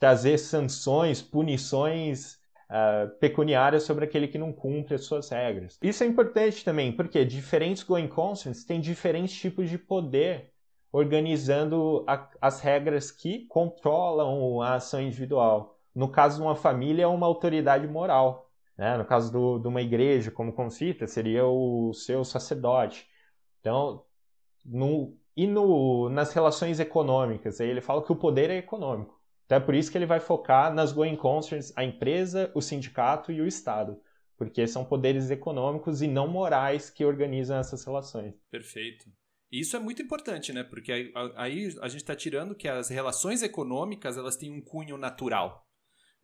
trazer 0.00 0.36
sanções, 0.38 1.22
punições 1.22 2.38
uh, 2.68 3.08
pecuniárias 3.20 3.84
sobre 3.84 4.04
aquele 4.04 4.26
que 4.26 4.36
não 4.36 4.52
cumpre 4.52 4.96
as 4.96 5.04
suas 5.04 5.28
regras. 5.28 5.78
Isso 5.80 6.02
é 6.02 6.06
importante 6.06 6.64
também, 6.64 6.90
porque 6.90 7.24
diferentes 7.24 7.84
going 7.84 8.08
concerns 8.08 8.64
têm 8.64 8.80
diferentes 8.80 9.38
tipos 9.38 9.70
de 9.70 9.78
poder 9.78 10.50
organizando 10.90 12.04
a, 12.08 12.28
as 12.40 12.60
regras 12.60 13.12
que 13.12 13.46
controlam 13.46 14.60
a 14.60 14.74
ação 14.74 15.00
individual. 15.00 15.78
No 15.94 16.08
caso 16.08 16.38
de 16.38 16.42
uma 16.42 16.56
família, 16.56 17.04
é 17.04 17.06
uma 17.06 17.26
autoridade 17.26 17.86
moral. 17.86 18.45
Né? 18.76 18.96
No 18.96 19.04
caso 19.04 19.32
do, 19.32 19.58
de 19.58 19.68
uma 19.68 19.80
igreja, 19.80 20.30
como 20.30 20.52
concita, 20.52 21.06
seria 21.06 21.46
o 21.46 21.92
seu 21.94 22.24
sacerdote. 22.24 23.08
Então, 23.60 24.04
no, 24.64 25.16
e 25.36 25.46
no, 25.46 26.08
nas 26.08 26.32
relações 26.32 26.80
econômicas, 26.80 27.60
aí 27.60 27.68
ele 27.68 27.80
fala 27.80 28.04
que 28.04 28.12
o 28.12 28.16
poder 28.16 28.50
é 28.50 28.58
econômico. 28.58 29.16
Então 29.44 29.58
é 29.58 29.60
por 29.60 29.74
isso 29.74 29.90
que 29.90 29.96
ele 29.96 30.06
vai 30.06 30.18
focar 30.18 30.74
nas 30.74 30.92
going 30.92 31.16
concerns, 31.16 31.72
a 31.76 31.84
empresa, 31.84 32.50
o 32.54 32.60
sindicato 32.60 33.30
e 33.30 33.40
o 33.40 33.46
Estado. 33.46 34.00
Porque 34.36 34.66
são 34.66 34.84
poderes 34.84 35.30
econômicos 35.30 36.02
e 36.02 36.08
não 36.08 36.28
morais 36.28 36.90
que 36.90 37.04
organizam 37.04 37.56
essas 37.56 37.84
relações. 37.84 38.34
Perfeito. 38.50 39.06
Isso 39.50 39.76
é 39.76 39.78
muito 39.78 40.02
importante, 40.02 40.52
né? 40.52 40.64
Porque 40.64 40.92
aí, 40.92 41.12
aí 41.36 41.74
a 41.80 41.88
gente 41.88 42.02
está 42.02 42.14
tirando 42.14 42.54
que 42.54 42.68
as 42.68 42.88
relações 42.88 43.42
econômicas 43.42 44.18
elas 44.18 44.36
têm 44.36 44.50
um 44.50 44.60
cunho 44.60 44.98
natural, 44.98 45.66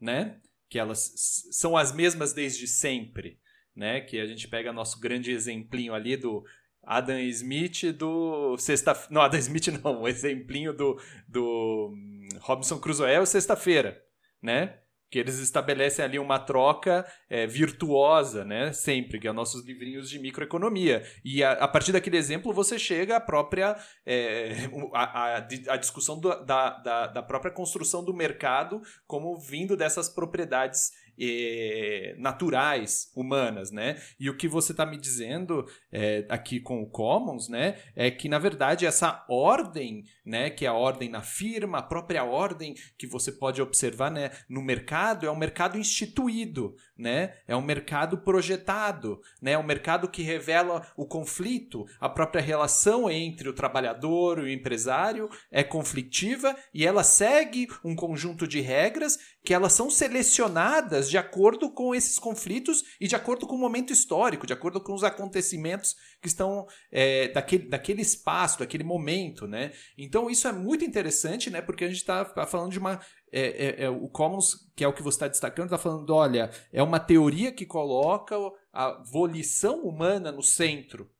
né? 0.00 0.40
Que 0.72 0.78
elas 0.78 1.12
são 1.50 1.76
as 1.76 1.92
mesmas 1.92 2.32
desde 2.32 2.66
sempre, 2.66 3.38
né? 3.76 4.00
Que 4.00 4.18
a 4.18 4.24
gente 4.24 4.48
pega 4.48 4.72
nosso 4.72 4.98
grande 4.98 5.30
exemplinho 5.30 5.92
ali 5.92 6.16
do 6.16 6.42
Adam 6.82 7.18
Smith 7.20 7.92
do 7.92 8.56
sexta 8.56 8.98
não 9.10 9.20
Adam 9.20 9.38
Smith 9.38 9.68
não 9.68 10.00
o 10.00 10.08
exemplinho 10.08 10.72
do, 10.72 10.98
do 11.28 11.90
hum, 11.92 12.28
Robinson 12.40 12.78
Crusoe 12.78 13.12
é 13.12 13.20
o 13.20 13.26
sexta-feira 13.26 14.02
né 14.42 14.78
que 15.12 15.18
eles 15.18 15.38
estabelecem 15.40 16.02
ali 16.02 16.18
uma 16.18 16.38
troca 16.38 17.06
é, 17.28 17.46
virtuosa, 17.46 18.46
né? 18.46 18.72
Sempre, 18.72 19.20
que 19.20 19.28
é 19.28 19.32
nossos 19.32 19.62
livrinhos 19.62 20.08
de 20.08 20.18
microeconomia. 20.18 21.04
E 21.22 21.44
a, 21.44 21.52
a 21.52 21.68
partir 21.68 21.92
daquele 21.92 22.16
exemplo 22.16 22.50
você 22.50 22.78
chega 22.78 23.16
à 23.16 23.20
própria 23.20 23.76
é, 24.06 24.70
a, 24.94 25.02
a, 25.02 25.36
a, 25.36 25.76
discussão 25.76 26.18
do, 26.18 26.30
da, 26.46 26.78
da, 26.78 27.06
da 27.08 27.22
própria 27.22 27.52
construção 27.52 28.02
do 28.02 28.14
mercado 28.14 28.80
como 29.06 29.38
vindo 29.38 29.76
dessas 29.76 30.08
propriedades 30.08 30.90
eh, 31.24 32.16
naturais, 32.18 33.12
humanas, 33.14 33.70
né? 33.70 33.96
E 34.18 34.28
o 34.28 34.36
que 34.36 34.48
você 34.48 34.72
está 34.72 34.84
me 34.84 34.98
dizendo 34.98 35.64
é, 35.92 36.26
aqui 36.28 36.58
com 36.58 36.82
o 36.82 36.90
Commons, 36.90 37.48
né, 37.48 37.78
é 37.94 38.10
que 38.10 38.28
na 38.28 38.38
verdade 38.38 38.84
essa 38.84 39.24
ordem, 39.28 40.02
né, 40.26 40.50
que 40.50 40.66
é 40.66 40.68
a 40.68 40.74
ordem 40.74 41.08
na 41.08 41.22
firma, 41.22 41.78
a 41.78 41.82
própria 41.82 42.24
ordem 42.24 42.74
que 42.98 43.06
você 43.06 43.30
pode 43.30 43.62
observar, 43.62 44.10
né, 44.10 44.30
no 44.48 44.62
mercado 44.62 45.26
é 45.26 45.30
um 45.30 45.36
mercado 45.36 45.78
instituído, 45.78 46.74
né? 47.02 47.34
É 47.48 47.56
um 47.56 47.60
mercado 47.60 48.16
projetado, 48.18 49.20
né? 49.40 49.52
É 49.52 49.58
um 49.58 49.64
mercado 49.64 50.08
que 50.08 50.22
revela 50.22 50.86
o 50.96 51.04
conflito, 51.04 51.84
a 52.00 52.08
própria 52.08 52.40
relação 52.40 53.10
entre 53.10 53.48
o 53.48 53.52
trabalhador 53.52 54.38
e 54.38 54.42
o 54.42 54.48
empresário 54.48 55.28
é 55.50 55.64
conflitiva 55.64 56.56
e 56.72 56.86
ela 56.86 57.02
segue 57.02 57.66
um 57.84 57.96
conjunto 57.96 58.46
de 58.46 58.60
regras 58.60 59.18
que 59.44 59.52
elas 59.52 59.72
são 59.72 59.90
selecionadas 59.90 61.10
de 61.10 61.18
acordo 61.18 61.70
com 61.70 61.92
esses 61.94 62.18
conflitos 62.18 62.84
e 63.00 63.08
de 63.08 63.16
acordo 63.16 63.46
com 63.46 63.56
o 63.56 63.58
momento 63.58 63.92
histórico, 63.92 64.46
de 64.46 64.52
acordo 64.52 64.80
com 64.80 64.94
os 64.94 65.02
acontecimentos 65.02 65.96
que 66.20 66.28
estão 66.28 66.66
é, 66.92 67.28
daquele, 67.28 67.68
daquele 67.68 68.02
espaço, 68.02 68.60
daquele 68.60 68.84
momento, 68.84 69.48
né? 69.48 69.72
Então 69.98 70.30
isso 70.30 70.46
é 70.46 70.52
muito 70.52 70.84
interessante, 70.84 71.50
né? 71.50 71.60
Porque 71.60 71.84
a 71.84 71.88
gente 71.88 71.96
está 71.96 72.24
falando 72.46 72.70
de 72.70 72.78
uma 72.78 73.00
é, 73.32 73.40
é, 73.40 73.84
é, 73.84 73.90
o 73.90 74.08
Commons, 74.08 74.70
que 74.76 74.84
é 74.84 74.88
o 74.88 74.92
que 74.92 75.02
você 75.02 75.16
está 75.16 75.28
destacando, 75.28 75.66
está 75.66 75.78
falando, 75.78 76.10
olha, 76.10 76.50
é 76.70 76.82
uma 76.82 77.00
teoria 77.00 77.50
que 77.50 77.64
coloca 77.64 78.36
a 78.72 79.02
volição 79.10 79.82
humana 79.82 80.30
no 80.30 80.42
centro, 80.42 81.10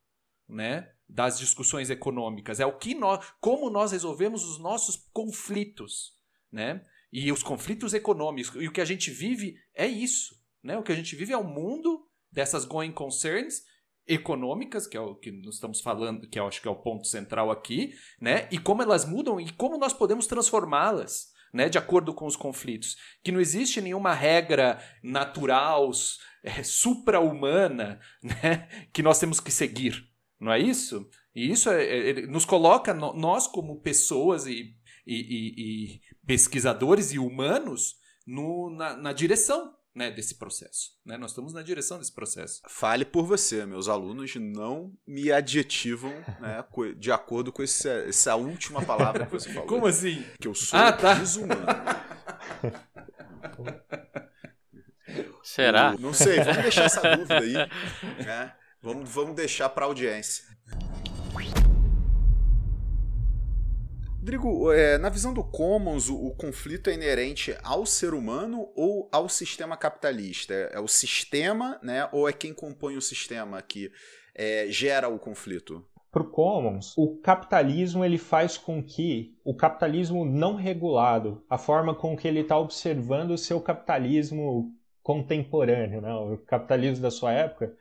né? 0.48 0.92
das 1.12 1.38
discussões 1.38 1.90
econômicas. 1.90 2.58
É 2.58 2.66
o 2.66 2.76
que 2.76 2.94
nós, 2.94 3.24
como 3.40 3.68
nós 3.68 3.92
resolvemos 3.92 4.44
os 4.44 4.58
nossos 4.58 4.96
conflitos, 5.12 6.14
né? 6.50 6.84
E 7.12 7.30
os 7.30 7.42
conflitos 7.42 7.92
econômicos. 7.92 8.54
E 8.54 8.66
o 8.66 8.72
que 8.72 8.80
a 8.80 8.84
gente 8.84 9.10
vive 9.10 9.56
é 9.74 9.86
isso, 9.86 10.34
né? 10.62 10.78
O 10.78 10.82
que 10.82 10.90
a 10.90 10.94
gente 10.94 11.14
vive 11.14 11.32
é 11.32 11.36
o 11.36 11.40
um 11.40 11.52
mundo 11.52 12.08
dessas 12.30 12.64
going 12.64 12.92
concerns 12.92 13.62
econômicas, 14.06 14.86
que 14.86 14.96
é 14.96 15.00
o 15.00 15.14
que 15.14 15.30
nós 15.30 15.54
estamos 15.54 15.82
falando, 15.82 16.26
que 16.28 16.38
eu 16.38 16.46
acho 16.46 16.62
que 16.62 16.66
é 16.66 16.70
o 16.70 16.82
ponto 16.82 17.06
central 17.06 17.50
aqui, 17.50 17.92
né? 18.18 18.48
E 18.50 18.58
como 18.58 18.82
elas 18.82 19.04
mudam 19.04 19.38
e 19.38 19.52
como 19.52 19.76
nós 19.76 19.92
podemos 19.92 20.26
transformá-las 20.26 21.31
né, 21.52 21.68
de 21.68 21.78
acordo 21.78 22.14
com 22.14 22.26
os 22.26 22.36
conflitos. 22.36 22.96
Que 23.22 23.32
não 23.32 23.40
existe 23.40 23.80
nenhuma 23.80 24.14
regra 24.14 24.82
natural, 25.02 25.90
é, 26.42 26.62
supra-humana, 26.62 28.00
né, 28.22 28.68
que 28.92 29.02
nós 29.02 29.18
temos 29.18 29.40
que 29.40 29.50
seguir. 29.50 30.08
Não 30.40 30.52
é 30.52 30.58
isso? 30.58 31.08
E 31.34 31.50
isso 31.50 31.70
é, 31.70 32.10
é, 32.10 32.26
nos 32.26 32.44
coloca, 32.44 32.92
nós 32.92 33.46
como 33.46 33.80
pessoas 33.80 34.46
e, 34.46 34.76
e, 35.06 35.14
e, 35.14 35.94
e 35.94 36.00
pesquisadores 36.26 37.12
e 37.12 37.18
humanos, 37.18 37.96
no, 38.26 38.70
na, 38.70 38.96
na 38.96 39.12
direção 39.12 39.74
né, 39.94 40.10
desse 40.10 40.36
processo. 40.36 40.92
Né? 41.04 41.16
Nós 41.16 41.30
estamos 41.32 41.52
na 41.52 41.62
direção 41.62 41.98
desse 41.98 42.12
processo. 42.12 42.62
Fale 42.68 43.04
por 43.04 43.26
você, 43.26 43.66
meus 43.66 43.88
alunos 43.88 44.34
não 44.36 44.92
me 45.06 45.30
adjetivam 45.30 46.12
né, 46.40 46.64
de 46.96 47.12
acordo 47.12 47.52
com 47.52 47.62
esse, 47.62 47.88
essa 47.88 48.34
última 48.34 48.82
palavra 48.84 49.26
que 49.26 49.32
você 49.32 49.52
falou. 49.52 49.68
Como 49.68 49.86
assim? 49.86 50.24
Que 50.40 50.48
eu 50.48 50.54
sou 50.54 50.78
ah, 50.78 50.92
tá. 50.92 51.14
desumano. 51.14 51.66
Será? 55.42 55.94
não 55.98 56.14
sei, 56.14 56.40
vamos 56.40 56.62
deixar 56.62 56.84
essa 56.84 57.16
dúvida 57.16 57.38
aí. 57.38 57.52
Né? 58.24 58.54
Vamos, 58.80 59.10
vamos 59.10 59.36
deixar 59.36 59.68
para 59.68 59.84
a 59.84 59.88
audiência. 59.88 60.44
Rodrigo, 64.22 64.70
é, 64.70 64.98
na 64.98 65.08
visão 65.08 65.34
do 65.34 65.42
Commons, 65.42 66.08
o, 66.08 66.28
o, 66.28 66.30
conflito 66.36 66.88
é 66.88 66.94
inerente 66.94 67.56
ao 67.64 67.84
ser 67.84 68.14
humano 68.14 68.70
ou 68.76 69.08
ao 69.10 69.28
sistema 69.28 69.76
capitalista? 69.76 70.54
É, 70.54 70.76
é 70.76 70.80
o 70.80 70.86
sistema, 70.86 71.76
né, 71.82 72.08
ou 72.12 72.28
é 72.28 72.32
quem 72.32 72.54
compõe 72.54 72.96
o 72.96 73.02
sistema 73.02 73.60
que 73.60 73.90
é, 74.32 74.68
gera 74.68 75.08
o 75.08 75.18
conflito? 75.18 75.84
Para 76.12 76.22
o 76.22 76.30
Commons, 76.30 76.96
o 76.96 77.16
capitalismo 77.16 78.04
ele 78.04 78.16
faz 78.16 78.56
com 78.56 78.80
que 78.80 79.36
o 79.44 79.56
capitalismo 79.56 80.24
não 80.24 80.54
regulado, 80.54 81.44
a 81.50 81.58
forma 81.58 81.92
com 81.92 82.16
que 82.16 82.28
ele 82.28 82.42
está 82.42 82.56
observando 82.56 83.32
o 83.32 83.38
seu 83.38 83.60
capitalismo 83.60 84.72
contemporâneo, 85.02 86.00
né, 86.00 86.14
o 86.14 86.38
capitalismo 86.46 87.02
da 87.02 87.10
sua 87.10 87.32
época, 87.32 87.74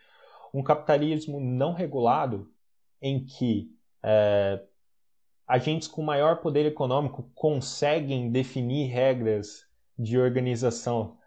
um 0.51 0.63
capitalismo 0.63 1.39
não 1.39 1.71
regulado 1.71 2.51
em 2.99 3.23
que 3.23 3.69
é, 4.03 4.59
agentes 5.47 5.87
com 5.87 6.01
maior 6.01 6.37
poder 6.37 6.65
econômico 6.65 7.29
conseguem 7.35 8.29
definir 8.31 8.87
regras 8.87 9.65
de 9.97 10.17
organização 10.17 11.17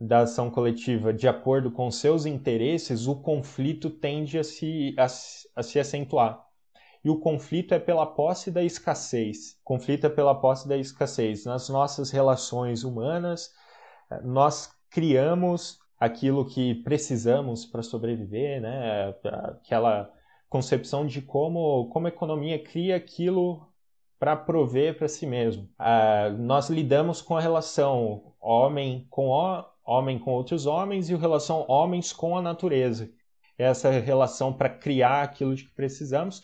da 0.00 0.20
ação 0.20 0.50
coletiva 0.50 1.12
de 1.12 1.28
acordo 1.28 1.70
com 1.70 1.90
seus 1.90 2.24
interesses, 2.24 3.06
o 3.06 3.16
conflito 3.16 3.90
tende 3.90 4.38
a 4.38 4.44
se, 4.44 4.94
a, 4.98 5.04
a 5.04 5.62
se 5.62 5.78
acentuar. 5.78 6.42
E 7.04 7.10
o 7.10 7.18
conflito 7.18 7.74
é 7.74 7.78
pela 7.78 8.06
posse 8.06 8.50
da 8.50 8.62
escassez. 8.62 9.58
Conflito 9.64 10.06
é 10.06 10.10
pela 10.10 10.34
posse 10.34 10.68
da 10.68 10.76
escassez. 10.76 11.44
Nas 11.44 11.68
nossas 11.68 12.10
relações 12.10 12.84
humanas, 12.84 13.54
nós 14.22 14.70
criamos 14.90 15.78
aquilo 15.98 16.46
que 16.46 16.74
precisamos 16.76 17.64
para 17.64 17.82
sobreviver, 17.82 18.60
né? 18.60 19.14
aquela 19.24 20.12
concepção 20.50 21.06
de 21.06 21.22
como, 21.22 21.88
como 21.90 22.06
a 22.06 22.10
economia 22.10 22.62
cria 22.62 22.96
aquilo 22.96 23.66
para 24.18 24.36
prover 24.36 24.98
para 24.98 25.08
si 25.08 25.24
mesmo. 25.24 25.62
Uh, 25.80 26.36
nós 26.36 26.68
lidamos 26.68 27.22
com 27.22 27.36
a 27.36 27.40
relação 27.40 28.34
homem 28.40 29.06
com 29.08 29.28
o, 29.28 29.64
homem 29.84 30.18
com 30.18 30.32
outros 30.32 30.66
homens 30.66 31.08
e 31.08 31.14
a 31.14 31.16
relação 31.16 31.64
homens 31.68 32.12
com 32.12 32.36
a 32.36 32.42
natureza. 32.42 33.10
Essa 33.56 33.90
relação 33.90 34.52
para 34.52 34.68
criar 34.68 35.22
aquilo 35.22 35.54
de 35.54 35.64
que 35.64 35.74
precisamos. 35.74 36.42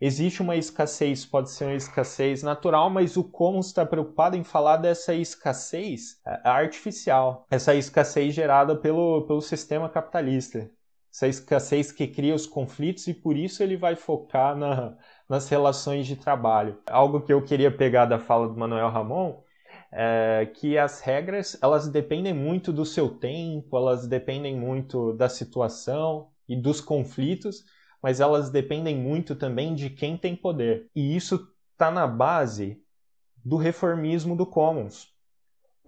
Existe 0.00 0.40
uma 0.40 0.56
escassez, 0.56 1.26
pode 1.26 1.50
ser 1.50 1.64
uma 1.64 1.74
escassez 1.74 2.42
natural, 2.42 2.88
mas 2.88 3.16
o 3.16 3.24
como 3.24 3.60
está 3.60 3.84
preocupado 3.84 4.36
em 4.36 4.42
falar 4.42 4.78
dessa 4.78 5.14
escassez 5.14 6.18
é, 6.26 6.48
artificial, 6.48 7.46
essa 7.50 7.74
escassez 7.74 8.34
gerada 8.34 8.74
pelo, 8.74 9.26
pelo 9.26 9.42
sistema 9.42 9.90
capitalista, 9.90 10.70
essa 11.12 11.26
escassez 11.26 11.90
que 11.90 12.06
cria 12.06 12.34
os 12.34 12.46
conflitos 12.46 13.06
e 13.08 13.14
por 13.14 13.36
isso 13.36 13.62
ele 13.62 13.76
vai 13.76 13.96
focar 13.96 14.56
na, 14.56 14.96
nas 15.28 15.48
relações 15.48 16.06
de 16.06 16.16
trabalho. 16.16 16.78
Algo 16.88 17.20
que 17.20 17.32
eu 17.32 17.42
queria 17.44 17.70
pegar 17.70 18.06
da 18.06 18.18
fala 18.18 18.48
do 18.48 18.56
Manuel 18.56 18.90
Ramon 18.90 19.42
é 19.92 20.48
que 20.54 20.78
as 20.78 21.00
regras 21.00 21.58
elas 21.60 21.88
dependem 21.88 22.32
muito 22.32 22.72
do 22.72 22.84
seu 22.84 23.08
tempo, 23.08 23.76
elas 23.76 24.06
dependem 24.06 24.56
muito 24.56 25.12
da 25.14 25.28
situação 25.28 26.28
e 26.48 26.54
dos 26.54 26.80
conflitos, 26.80 27.64
mas 28.00 28.20
elas 28.20 28.50
dependem 28.50 28.96
muito 28.96 29.34
também 29.34 29.74
de 29.74 29.90
quem 29.90 30.16
tem 30.16 30.36
poder. 30.36 30.88
E 30.94 31.16
isso 31.16 31.48
está 31.72 31.90
na 31.90 32.06
base 32.06 32.80
do 33.44 33.56
reformismo 33.56 34.36
do 34.36 34.46
Commons, 34.46 35.09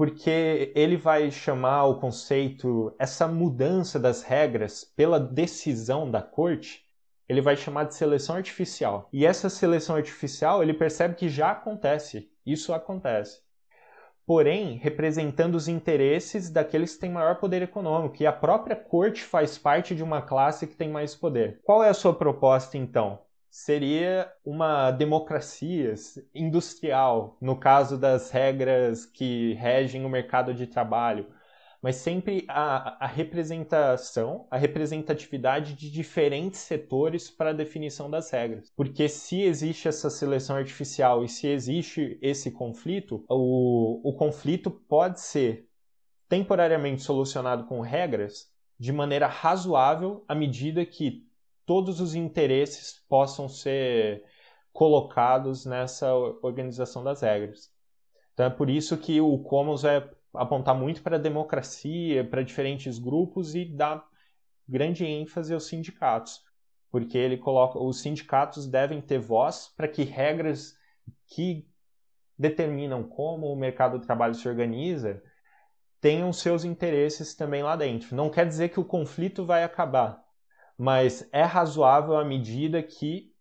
porque 0.03 0.73
ele 0.75 0.97
vai 0.97 1.31
chamar 1.31 1.85
o 1.85 2.01
conceito, 2.01 2.93
essa 2.99 3.29
mudança 3.29 4.01
das 4.01 4.25
regras 4.25 4.83
pela 4.83 5.21
decisão 5.21 6.11
da 6.11 6.21
corte, 6.21 6.85
ele 7.29 7.41
vai 7.41 7.57
chamar 7.57 7.85
de 7.85 7.95
seleção 7.95 8.35
artificial. 8.35 9.09
E 9.13 9.25
essa 9.25 9.49
seleção 9.49 9.95
artificial, 9.95 10.61
ele 10.61 10.75
percebe 10.75 11.15
que 11.15 11.29
já 11.29 11.53
acontece. 11.53 12.29
Isso 12.45 12.75
acontece. 12.75 13.43
Porém, 14.27 14.77
representando 14.77 15.55
os 15.55 15.69
interesses 15.69 16.51
daqueles 16.51 16.95
que 16.95 17.01
têm 17.03 17.13
maior 17.13 17.37
poder 17.37 17.63
econômico. 17.63 18.21
E 18.21 18.27
a 18.27 18.33
própria 18.33 18.75
corte 18.75 19.23
faz 19.23 19.57
parte 19.57 19.95
de 19.95 20.03
uma 20.03 20.21
classe 20.21 20.67
que 20.67 20.75
tem 20.75 20.91
mais 20.91 21.15
poder. 21.15 21.61
Qual 21.63 21.81
é 21.81 21.89
a 21.89 21.95
sua 21.95 22.13
proposta, 22.13 22.77
então? 22.77 23.21
Seria 23.53 24.33
uma 24.45 24.91
democracia 24.91 25.95
industrial, 26.35 27.37
no 27.41 27.55
caso 27.55 27.99
das 27.99 28.31
regras 28.31 29.07
que 29.07 29.53
regem 29.55 30.05
o 30.05 30.09
mercado 30.09 30.53
de 30.55 30.67
trabalho 30.67 31.27
mas 31.83 31.97
sempre 31.97 32.45
a, 32.49 33.05
a 33.05 33.09
representação, 33.09 34.47
a 34.49 34.57
representatividade 34.57 35.75
de 35.75 35.91
diferentes 35.91 36.61
setores 36.61 37.29
para 37.29 37.51
a 37.51 37.53
definição 37.53 38.09
das 38.09 38.31
regras. 38.31 38.73
Porque 38.77 39.09
se 39.09 39.43
existe 39.43 39.89
essa 39.89 40.09
seleção 40.09 40.55
artificial 40.55 41.25
e 41.25 41.29
se 41.29 41.49
existe 41.49 42.17
esse 42.23 42.53
conflito, 42.53 43.25
o, 43.29 44.01
o 44.09 44.13
conflito 44.13 44.71
pode 44.71 45.21
ser 45.21 45.67
temporariamente 46.29 47.03
solucionado 47.03 47.65
com 47.65 47.81
regras 47.81 48.49
de 48.79 48.93
maneira 48.93 49.27
razoável 49.27 50.25
à 50.29 50.37
medida 50.37 50.87
que 50.87 51.27
todos 51.67 52.01
os 52.01 52.15
interesses 52.15 53.03
possam 53.09 53.49
ser 53.49 54.25
colocados 54.73 55.67
nessa 55.67 56.15
organização 56.15 57.05
das 57.05 57.21
regras. 57.21 57.73
Então 58.33 58.47
é 58.47 58.51
por 58.51 58.71
isso 58.71 58.97
que 58.97 59.21
o 59.21 59.39
Commons 59.39 59.85
é 59.85 60.09
apontar 60.35 60.75
muito 60.75 61.03
para 61.03 61.17
a 61.17 61.21
democracia, 61.21 62.25
para 62.25 62.43
diferentes 62.43 62.99
grupos 62.99 63.55
e 63.55 63.65
dar 63.65 64.05
grande 64.67 65.05
ênfase 65.05 65.53
aos 65.53 65.67
sindicatos, 65.67 66.43
porque 66.91 67.19
ele 67.19 67.37
coloca 67.37 67.79
os 67.79 68.01
sindicatos 68.01 68.67
devem 68.67 69.01
ter 69.01 69.19
voz 69.19 69.73
para 69.77 69.89
que 69.89 70.03
regras 70.03 70.75
que 71.27 71.69
determinam 72.39 73.03
como 73.03 73.53
o 73.53 73.57
mercado 73.57 73.99
do 73.99 74.07
trabalho 74.07 74.35
se 74.35 74.49
organiza 74.49 75.23
tenham 76.01 76.33
seus 76.33 76.65
interesses 76.65 77.35
também 77.35 77.63
lá 77.63 77.77
dentro. 77.77 78.17
Não 78.17 78.29
quer 78.29 78.47
dizer 78.47 78.71
que 78.71 78.81
o 78.81 78.85
conflito 78.85 79.45
vai 79.47 79.63
acabar, 79.63 80.22
mas 80.77 81.29
é 81.33 81.43
razoável 81.43 82.17
à 82.17 82.25
medida 82.25 82.83
que 82.83 83.33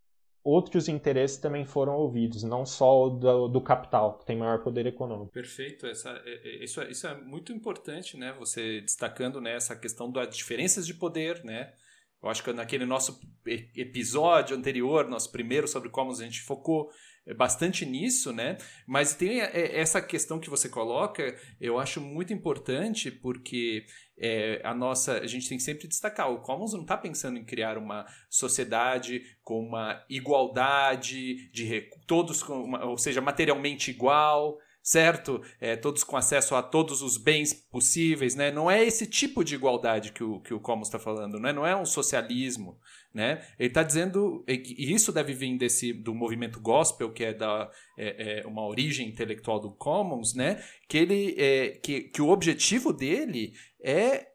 outros 0.43 0.87
interesses 0.87 1.37
também 1.37 1.65
foram 1.65 1.93
ouvidos, 1.93 2.43
não 2.43 2.65
só 2.65 3.05
o 3.05 3.09
do, 3.11 3.47
do, 3.47 3.61
capital, 3.61 4.17
que 4.17 4.25
tem 4.25 4.37
maior 4.37 4.63
poder 4.63 4.85
econômico. 4.85 5.31
Perfeito, 5.31 5.85
essa, 5.85 6.09
é, 6.25 6.41
é, 6.43 6.63
isso, 6.63 6.81
é, 6.81 6.89
isso 6.89 7.07
é 7.07 7.15
muito 7.15 7.53
importante, 7.53 8.17
né? 8.17 8.33
Você 8.39 8.81
destacando 8.81 9.39
né, 9.39 9.55
essa 9.55 9.75
questão 9.75 10.11
das 10.11 10.35
diferenças 10.35 10.85
de 10.85 10.93
poder, 10.93 11.43
né? 11.43 11.73
Eu 12.21 12.29
acho 12.29 12.43
que 12.43 12.53
naquele 12.53 12.85
nosso 12.85 13.19
episódio 13.45 14.55
anterior, 14.55 15.07
nosso 15.07 15.31
primeiro 15.31 15.67
sobre 15.67 15.89
como 15.89 16.11
a 16.11 16.15
gente 16.15 16.41
focou 16.41 16.91
bastante 17.35 17.85
nisso, 17.85 18.31
né? 18.31 18.57
Mas 18.87 19.15
tem 19.15 19.41
essa 19.41 20.01
questão 20.01 20.39
que 20.39 20.49
você 20.49 20.69
coloca, 20.69 21.35
eu 21.59 21.79
acho 21.79 21.99
muito 21.99 22.33
importante 22.33 23.09
porque 23.09 23.85
é, 24.21 24.61
a 24.63 24.73
nossa, 24.73 25.17
a 25.17 25.27
gente 25.27 25.49
tem 25.49 25.57
que 25.57 25.63
sempre 25.63 25.87
destacar, 25.87 26.31
o 26.31 26.41
Commons 26.41 26.73
não 26.73 26.81
está 26.81 26.95
pensando 26.95 27.39
em 27.39 27.43
criar 27.43 27.77
uma 27.77 28.05
sociedade 28.29 29.23
com 29.43 29.59
uma 29.59 30.05
igualdade 30.07 31.49
de 31.51 31.89
todos, 32.05 32.43
com 32.43 32.63
uma, 32.63 32.85
ou 32.85 32.97
seja, 32.97 33.19
materialmente 33.19 33.89
igual, 33.89 34.59
certo? 34.81 35.41
É, 35.59 35.75
todos 35.75 36.03
com 36.03 36.17
acesso 36.17 36.55
a 36.55 36.63
todos 36.63 37.01
os 37.01 37.17
bens 37.17 37.53
possíveis, 37.53 38.35
né? 38.35 38.51
Não 38.51 38.69
é 38.69 38.83
esse 38.83 39.05
tipo 39.05 39.43
de 39.43 39.55
igualdade 39.55 40.11
que 40.11 40.23
o, 40.23 40.39
que 40.39 40.53
o 40.53 40.59
Commons 40.59 40.87
está 40.87 40.97
falando, 40.97 41.39
né? 41.39 41.53
não 41.53 41.65
é 41.65 41.75
um 41.75 41.85
socialismo, 41.85 42.79
né? 43.13 43.45
Ele 43.59 43.69
está 43.69 43.83
dizendo, 43.83 44.43
e 44.47 44.93
isso 44.93 45.11
deve 45.11 45.33
vir 45.33 45.57
desse, 45.57 45.93
do 45.93 46.15
movimento 46.15 46.59
gospel, 46.59 47.11
que 47.11 47.25
é, 47.25 47.33
da, 47.33 47.69
é, 47.97 48.39
é 48.39 48.47
uma 48.47 48.65
origem 48.65 49.07
intelectual 49.07 49.59
do 49.59 49.71
Commons, 49.71 50.33
né? 50.33 50.63
que, 50.87 50.97
ele, 50.97 51.35
é, 51.37 51.69
que, 51.69 52.01
que 52.01 52.21
o 52.21 52.29
objetivo 52.29 52.91
dele 52.91 53.53
é 53.83 54.27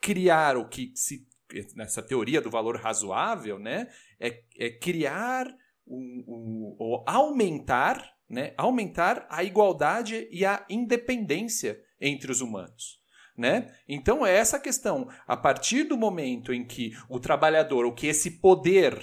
criar 0.00 0.56
o 0.56 0.68
que 0.68 0.92
se 0.94 1.26
nessa 1.74 2.02
teoria 2.02 2.40
do 2.40 2.50
valor 2.50 2.76
razoável, 2.76 3.58
né, 3.58 3.88
é, 4.20 4.42
é 4.58 4.70
criar 4.70 5.46
um, 5.86 6.24
um, 6.28 6.76
ou 6.78 7.02
aumentar 7.06 8.17
né, 8.28 8.52
aumentar 8.56 9.26
a 9.30 9.42
igualdade 9.42 10.28
e 10.30 10.44
a 10.44 10.64
independência 10.68 11.80
entre 12.00 12.30
os 12.30 12.40
humanos. 12.40 12.98
Né? 13.36 13.72
Então 13.88 14.26
é 14.26 14.34
essa 14.34 14.58
questão. 14.58 15.08
A 15.26 15.36
partir 15.36 15.84
do 15.84 15.96
momento 15.96 16.52
em 16.52 16.66
que 16.66 16.92
o 17.08 17.20
trabalhador, 17.20 17.84
ou 17.84 17.94
que 17.94 18.08
esse 18.08 18.40
poder 18.40 19.00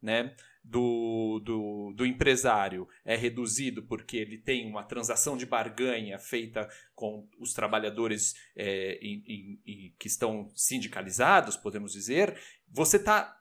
né, 0.00 0.34
do, 0.62 1.40
do, 1.42 1.94
do, 1.96 2.04
empresário 2.04 2.86
é 3.02 3.16
reduzido 3.16 3.82
porque 3.86 4.18
ele 4.18 4.36
tem 4.36 4.68
uma 4.68 4.84
transação 4.84 5.36
de 5.36 5.46
barganha 5.46 6.18
feita 6.18 6.68
com 6.94 7.26
os 7.40 7.54
trabalhadores 7.54 8.34
é, 8.54 8.98
em, 9.00 9.24
em, 9.26 9.62
em, 9.66 9.94
que 9.98 10.06
estão 10.06 10.50
sindicalizados, 10.54 11.56
podemos 11.56 11.92
dizer, 11.92 12.38
você 12.68 12.98
está 12.98 13.34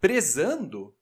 prezando 0.00 0.96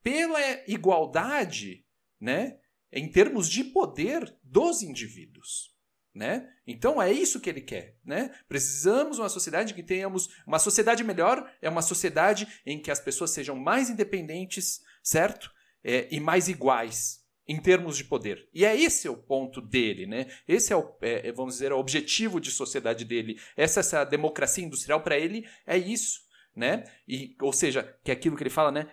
pela 0.00 0.38
igualdade 0.68 1.84
né, 2.20 2.60
em 2.94 3.08
termos 3.08 3.50
de 3.50 3.64
poder 3.64 4.34
dos 4.42 4.80
indivíduos. 4.80 5.74
Né? 6.14 6.48
Então 6.64 7.02
é 7.02 7.12
isso 7.12 7.40
que 7.40 7.50
ele 7.50 7.60
quer. 7.60 7.98
Né? 8.04 8.30
Precisamos 8.48 9.18
uma 9.18 9.28
sociedade 9.28 9.74
que 9.74 9.82
tenhamos. 9.82 10.28
Uma 10.46 10.60
sociedade 10.60 11.02
melhor 11.02 11.52
é 11.60 11.68
uma 11.68 11.82
sociedade 11.82 12.46
em 12.64 12.80
que 12.80 12.90
as 12.90 13.00
pessoas 13.00 13.32
sejam 13.32 13.56
mais 13.56 13.90
independentes, 13.90 14.80
certo? 15.02 15.52
É, 15.82 16.08
e 16.10 16.20
mais 16.20 16.48
iguais 16.48 17.24
em 17.46 17.60
termos 17.60 17.96
de 17.96 18.04
poder. 18.04 18.48
E 18.54 18.64
é 18.64 18.74
esse 18.74 19.06
o 19.08 19.16
ponto 19.16 19.60
dele, 19.60 20.06
né? 20.06 20.28
Esse 20.48 20.72
é 20.72 20.76
o, 20.76 20.96
é, 21.02 21.30
vamos 21.32 21.54
dizer, 21.54 21.72
o 21.72 21.78
objetivo 21.78 22.40
de 22.40 22.50
sociedade 22.50 23.04
dele. 23.04 23.38
Essa, 23.56 23.80
essa 23.80 24.04
democracia 24.04 24.64
industrial 24.64 25.02
para 25.02 25.18
ele 25.18 25.46
é 25.66 25.76
isso 25.76 26.23
né? 26.54 26.84
E, 27.06 27.36
ou 27.40 27.52
seja, 27.52 27.96
que 28.04 28.10
é 28.10 28.14
aquilo 28.14 28.36
que 28.36 28.42
ele 28.42 28.50
fala, 28.50 28.70
né? 28.70 28.88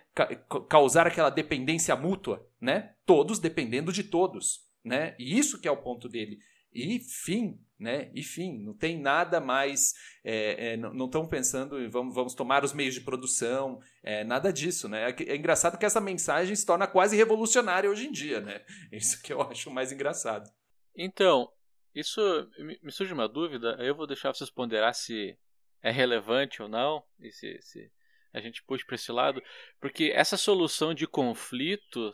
causar 0.70 1.08
aquela 1.08 1.30
dependência 1.30 1.96
mútua, 1.96 2.48
né? 2.60 2.96
Todos 3.06 3.40
dependendo 3.40 3.92
de 3.92 4.04
todos, 4.04 4.68
né? 4.84 5.16
E 5.20 5.38
isso 5.38 5.60
que 5.60 5.68
é 5.68 5.72
o 5.72 5.82
ponto 5.82 6.10
dele. 6.10 6.40
E 6.74 7.00
fim, 7.00 7.60
né? 7.78 8.10
E 8.14 8.24
fim, 8.24 8.58
não 8.60 8.74
tem 8.74 9.00
nada 9.00 9.42
mais, 9.42 9.94
é, 10.24 10.74
é, 10.74 10.78
não 10.78 11.06
estão 11.06 11.28
pensando 11.28 11.82
em 11.82 11.90
vamos, 11.90 12.16
vamos 12.16 12.34
tomar 12.34 12.64
os 12.64 12.74
meios 12.74 12.94
de 12.94 13.02
produção, 13.02 13.80
é, 14.02 14.24
nada 14.24 14.54
disso, 14.54 14.88
né? 14.88 15.10
É, 15.10 15.24
é 15.34 15.36
engraçado 15.36 15.78
que 15.78 15.86
essa 15.86 16.00
mensagem 16.00 16.56
se 16.56 16.66
torna 16.66 16.88
quase 16.88 17.16
revolucionária 17.16 17.90
hoje 17.90 18.08
em 18.08 18.12
dia, 18.12 18.40
né? 18.40 18.62
Isso 18.92 19.22
que 19.22 19.34
eu 19.34 19.42
acho 19.42 19.70
mais 19.70 19.92
engraçado. 19.92 20.50
Então, 20.96 21.50
isso 21.94 22.22
me 22.58 22.92
surge 22.92 23.14
uma 23.14 23.28
dúvida, 23.28 23.76
eu 23.80 23.96
vou 23.96 24.08
deixar 24.08 24.34
vocês 24.34 24.50
ponderar 24.50 24.94
se 24.94 25.38
é 25.82 25.92
relevante 25.92 26.62
ou 26.62 26.70
não, 26.70 27.04
e 27.20 27.32
se, 27.32 27.60
se 27.62 27.92
a 28.34 28.40
gente 28.40 28.64
puxa 28.64 28.86
para 28.86 28.96
esse 28.96 29.12
lado, 29.12 29.44
porque 29.80 30.12
essa 30.14 30.38
solução 30.38 30.94
de 30.94 31.08
conflito 31.08 32.14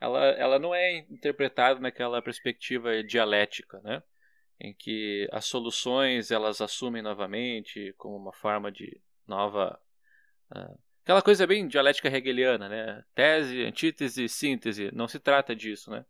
ela, 0.00 0.26
ela 0.30 0.58
não 0.58 0.74
é 0.74 0.98
interpretada 1.10 1.78
naquela 1.78 2.20
perspectiva 2.20 3.04
dialética, 3.04 3.80
né? 3.82 4.02
em 4.60 4.74
que 4.74 5.28
as 5.32 5.44
soluções 5.46 6.30
elas 6.30 6.60
assumem 6.60 7.02
novamente 7.02 7.92
como 7.96 8.16
uma 8.16 8.32
forma 8.32 8.70
de 8.70 9.00
nova 9.26 9.78
uh, 10.54 10.78
Aquela 11.02 11.20
coisa 11.20 11.46
bem 11.48 11.66
dialética 11.66 12.08
hegeliana, 12.08 12.68
né? 12.68 13.04
Tese, 13.12 13.64
antítese, 13.64 14.28
síntese. 14.28 14.88
Não 14.94 15.08
se 15.08 15.18
trata 15.18 15.54
disso, 15.54 15.90
né? 15.90 16.06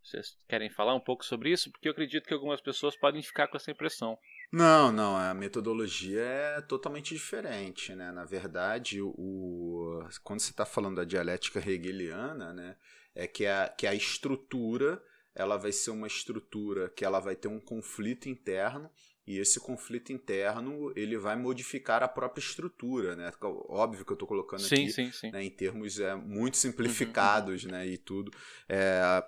Vocês 0.00 0.38
querem 0.48 0.70
falar 0.70 0.94
um 0.94 1.00
pouco 1.00 1.24
sobre 1.24 1.50
isso? 1.50 1.72
Porque 1.72 1.88
eu 1.88 1.92
acredito 1.92 2.26
que 2.26 2.34
algumas 2.34 2.60
pessoas 2.60 2.96
podem 2.96 3.20
ficar 3.20 3.48
com 3.48 3.56
essa 3.56 3.72
impressão. 3.72 4.16
Não, 4.52 4.92
não, 4.92 5.16
a 5.16 5.32
metodologia 5.32 6.20
é 6.20 6.60
totalmente 6.60 7.14
diferente, 7.14 7.94
né? 7.94 8.12
Na 8.12 8.26
verdade, 8.26 9.00
o, 9.00 10.04
quando 10.22 10.40
você 10.40 10.50
está 10.50 10.66
falando 10.66 10.96
da 10.96 11.04
dialética 11.04 11.58
hegeliana, 11.66 12.52
né, 12.52 12.76
é 13.14 13.26
que 13.26 13.46
a, 13.46 13.68
que 13.68 13.86
a 13.86 13.94
estrutura 13.94 15.02
ela 15.34 15.56
vai 15.56 15.72
ser 15.72 15.90
uma 15.90 16.06
estrutura 16.06 16.90
que 16.90 17.02
ela 17.02 17.18
vai 17.18 17.34
ter 17.34 17.48
um 17.48 17.58
conflito 17.58 18.28
interno 18.28 18.90
e 19.26 19.38
esse 19.38 19.58
conflito 19.58 20.12
interno 20.12 20.92
ele 20.94 21.16
vai 21.16 21.34
modificar 21.34 22.02
a 22.02 22.08
própria 22.08 22.42
estrutura, 22.42 23.16
né? 23.16 23.32
Óbvio 23.40 24.04
que 24.04 24.12
eu 24.12 24.16
estou 24.16 24.28
colocando 24.28 24.60
sim, 24.60 24.74
aqui 24.74 24.92
sim, 24.92 25.12
sim. 25.12 25.30
Né, 25.30 25.44
em 25.44 25.50
termos 25.50 25.98
é, 25.98 26.14
muito 26.14 26.58
simplificados, 26.58 27.64
uhum. 27.64 27.70
né? 27.70 27.86
E 27.86 27.96
tudo. 27.96 28.30
É, 28.68 29.24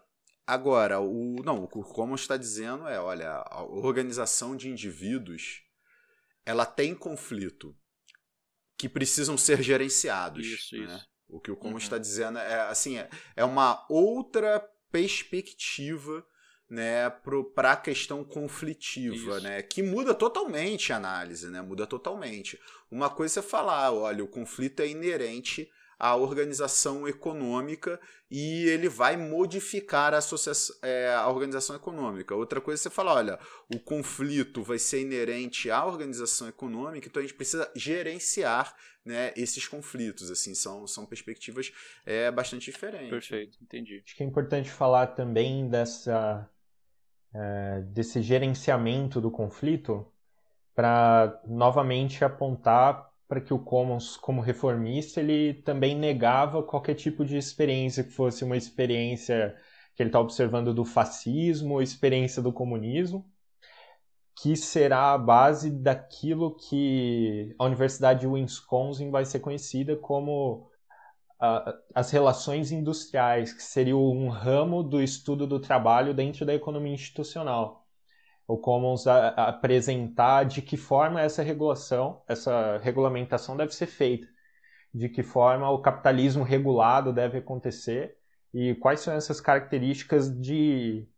Agora, 0.46 1.00
o 1.00 1.42
não, 1.42 1.64
o 1.64 1.68
como 1.68 2.14
está 2.14 2.36
dizendo 2.36 2.86
é, 2.86 3.00
olha, 3.00 3.30
a 3.30 3.62
organização 3.62 4.56
de 4.56 4.68
indivíduos 4.68 5.62
ela 6.44 6.66
tem 6.66 6.94
conflito 6.94 7.74
que 8.76 8.88
precisam 8.88 9.38
ser 9.38 9.62
gerenciados. 9.62 10.46
Isso, 10.46 10.76
né? 10.76 10.84
isso. 10.84 11.08
O 11.28 11.40
que 11.40 11.50
o 11.50 11.56
como 11.56 11.72
uhum. 11.72 11.78
está 11.78 11.96
dizendo 11.96 12.38
é 12.38 12.60
assim, 12.68 12.98
é, 12.98 13.08
é 13.34 13.44
uma 13.44 13.84
outra 13.88 14.60
perspectiva 14.92 16.24
né, 16.68 17.10
para 17.54 17.72
a 17.72 17.76
questão 17.76 18.24
conflitiva, 18.24 19.40
né, 19.40 19.62
que 19.62 19.82
muda 19.82 20.14
totalmente 20.14 20.92
a 20.92 20.96
análise, 20.96 21.48
né, 21.48 21.60
muda 21.62 21.86
totalmente. 21.86 22.58
Uma 22.90 23.10
coisa 23.10 23.40
é 23.40 23.42
falar, 23.42 23.92
olha, 23.92 24.24
o 24.24 24.28
conflito 24.28 24.80
é 24.80 24.88
inerente 24.88 25.70
a 25.98 26.16
organização 26.16 27.06
econômica 27.08 28.00
e 28.30 28.66
ele 28.68 28.88
vai 28.88 29.16
modificar 29.16 30.12
a, 30.14 30.18
é, 30.82 31.14
a 31.14 31.28
organização 31.28 31.76
econômica. 31.76 32.34
Outra 32.34 32.60
coisa 32.60 32.80
é 32.80 32.82
você 32.82 32.90
falar, 32.90 33.14
olha, 33.14 33.38
o 33.72 33.78
conflito 33.78 34.62
vai 34.62 34.78
ser 34.78 35.00
inerente 35.02 35.70
à 35.70 35.84
organização 35.84 36.48
econômica, 36.48 37.06
então 37.06 37.20
a 37.20 37.24
gente 37.24 37.36
precisa 37.36 37.70
gerenciar 37.76 38.74
né, 39.04 39.32
esses 39.36 39.68
conflitos. 39.68 40.30
Assim, 40.30 40.54
são, 40.54 40.86
são 40.86 41.06
perspectivas 41.06 41.72
é, 42.04 42.30
bastante 42.30 42.70
diferentes. 42.70 43.10
Perfeito, 43.10 43.58
entendi. 43.62 44.02
Acho 44.04 44.16
que 44.16 44.22
é 44.22 44.26
importante 44.26 44.70
falar 44.70 45.08
também 45.08 45.68
dessa, 45.68 46.48
é, 47.32 47.82
desse 47.92 48.22
gerenciamento 48.22 49.20
do 49.20 49.30
conflito 49.30 50.10
para 50.74 51.40
novamente 51.46 52.24
apontar 52.24 53.13
para 53.28 53.40
que 53.40 53.54
o 53.54 53.58
Commons, 53.58 54.16
como 54.16 54.40
reformista, 54.40 55.20
ele 55.20 55.54
também 55.54 55.96
negava 55.96 56.62
qualquer 56.62 56.94
tipo 56.94 57.24
de 57.24 57.36
experiência 57.36 58.04
que 58.04 58.10
fosse 58.10 58.44
uma 58.44 58.56
experiência 58.56 59.56
que 59.94 60.02
ele 60.02 60.08
está 60.08 60.20
observando 60.20 60.74
do 60.74 60.84
fascismo 60.84 61.74
ou 61.74 61.82
experiência 61.82 62.42
do 62.42 62.52
comunismo, 62.52 63.24
que 64.36 64.56
será 64.56 65.12
a 65.12 65.18
base 65.18 65.70
daquilo 65.70 66.56
que 66.56 67.54
a 67.58 67.64
Universidade 67.64 68.20
de 68.20 68.26
Wisconsin 68.26 69.10
vai 69.10 69.24
ser 69.24 69.40
conhecida 69.40 69.96
como 69.96 70.68
uh, 71.40 71.72
as 71.94 72.10
relações 72.10 72.72
industriais, 72.72 73.52
que 73.52 73.62
seria 73.62 73.96
um 73.96 74.28
ramo 74.28 74.82
do 74.82 75.00
estudo 75.00 75.46
do 75.46 75.60
trabalho 75.60 76.12
dentro 76.12 76.44
da 76.44 76.52
economia 76.52 76.94
institucional 76.94 77.83
o 78.46 78.58
Commons 78.58 79.06
a, 79.06 79.28
a 79.28 79.48
apresentar 79.48 80.44
de 80.44 80.62
que 80.62 80.76
forma 80.76 81.20
essa 81.20 81.42
regulação, 81.42 82.22
essa 82.28 82.78
regulamentação 82.78 83.56
deve 83.56 83.74
ser 83.74 83.86
feita, 83.86 84.26
de 84.92 85.08
que 85.08 85.22
forma 85.22 85.70
o 85.70 85.80
capitalismo 85.80 86.44
regulado 86.44 87.12
deve 87.12 87.38
acontecer 87.38 88.16
e 88.52 88.74
quais 88.76 89.00
são 89.00 89.14
essas 89.14 89.40
características 89.40 90.30
de 90.40 91.08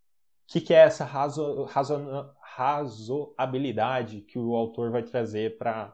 o 0.45 0.53
que, 0.53 0.61
que, 0.61 0.75
é 0.75 0.79
essa 0.79 1.05
razo, 1.05 1.65
razo, 1.65 2.31
razoabilidade 2.41 4.21
que 4.21 4.39
o 4.39 4.55
autor 4.55 4.93
vai 4.93 5.03
trazer 5.03 5.59
para 5.59 5.93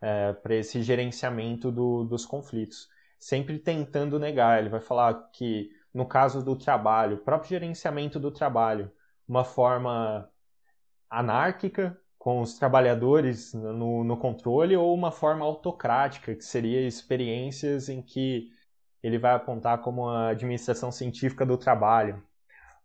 é, 0.00 0.32
para 0.32 0.54
esse 0.54 0.82
gerenciamento 0.82 1.70
do, 1.70 2.04
dos 2.04 2.24
conflitos. 2.24 2.88
Sempre 3.18 3.58
tentando 3.58 4.18
negar, 4.18 4.60
ele 4.60 4.68
vai 4.68 4.80
falar 4.80 5.30
que 5.32 5.70
no 5.92 6.06
caso 6.06 6.44
do 6.44 6.54
trabalho, 6.56 7.16
o 7.16 7.20
próprio 7.20 7.50
gerenciamento 7.50 8.18
do 8.20 8.30
trabalho, 8.30 8.90
uma 9.26 9.44
forma 9.44 10.30
anárquica, 11.10 11.98
com 12.18 12.40
os 12.40 12.58
trabalhadores 12.58 13.54
no, 13.54 14.04
no 14.04 14.16
controle, 14.16 14.76
ou 14.76 14.92
uma 14.92 15.10
forma 15.10 15.44
autocrática, 15.44 16.34
que 16.34 16.44
seria 16.44 16.86
experiências 16.86 17.88
em 17.88 18.02
que 18.02 18.50
ele 19.02 19.18
vai 19.18 19.34
apontar 19.34 19.78
como 19.78 20.08
a 20.08 20.30
administração 20.30 20.90
científica 20.90 21.46
do 21.46 21.56
trabalho. 21.56 22.22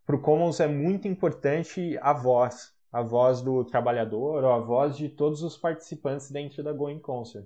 Para 0.05 0.15
o 0.15 0.21
Commons 0.21 0.59
é 0.59 0.67
muito 0.67 1.07
importante 1.07 1.97
a 2.01 2.13
voz, 2.13 2.73
a 2.91 3.01
voz 3.01 3.41
do 3.41 3.63
trabalhador 3.63 4.43
ou 4.43 4.51
a 4.51 4.59
voz 4.59 4.95
de 4.95 5.09
todos 5.09 5.41
os 5.41 5.57
participantes 5.57 6.29
dentro 6.29 6.61
da 6.63 6.71
Going 6.71 6.99
Concert. 6.99 7.45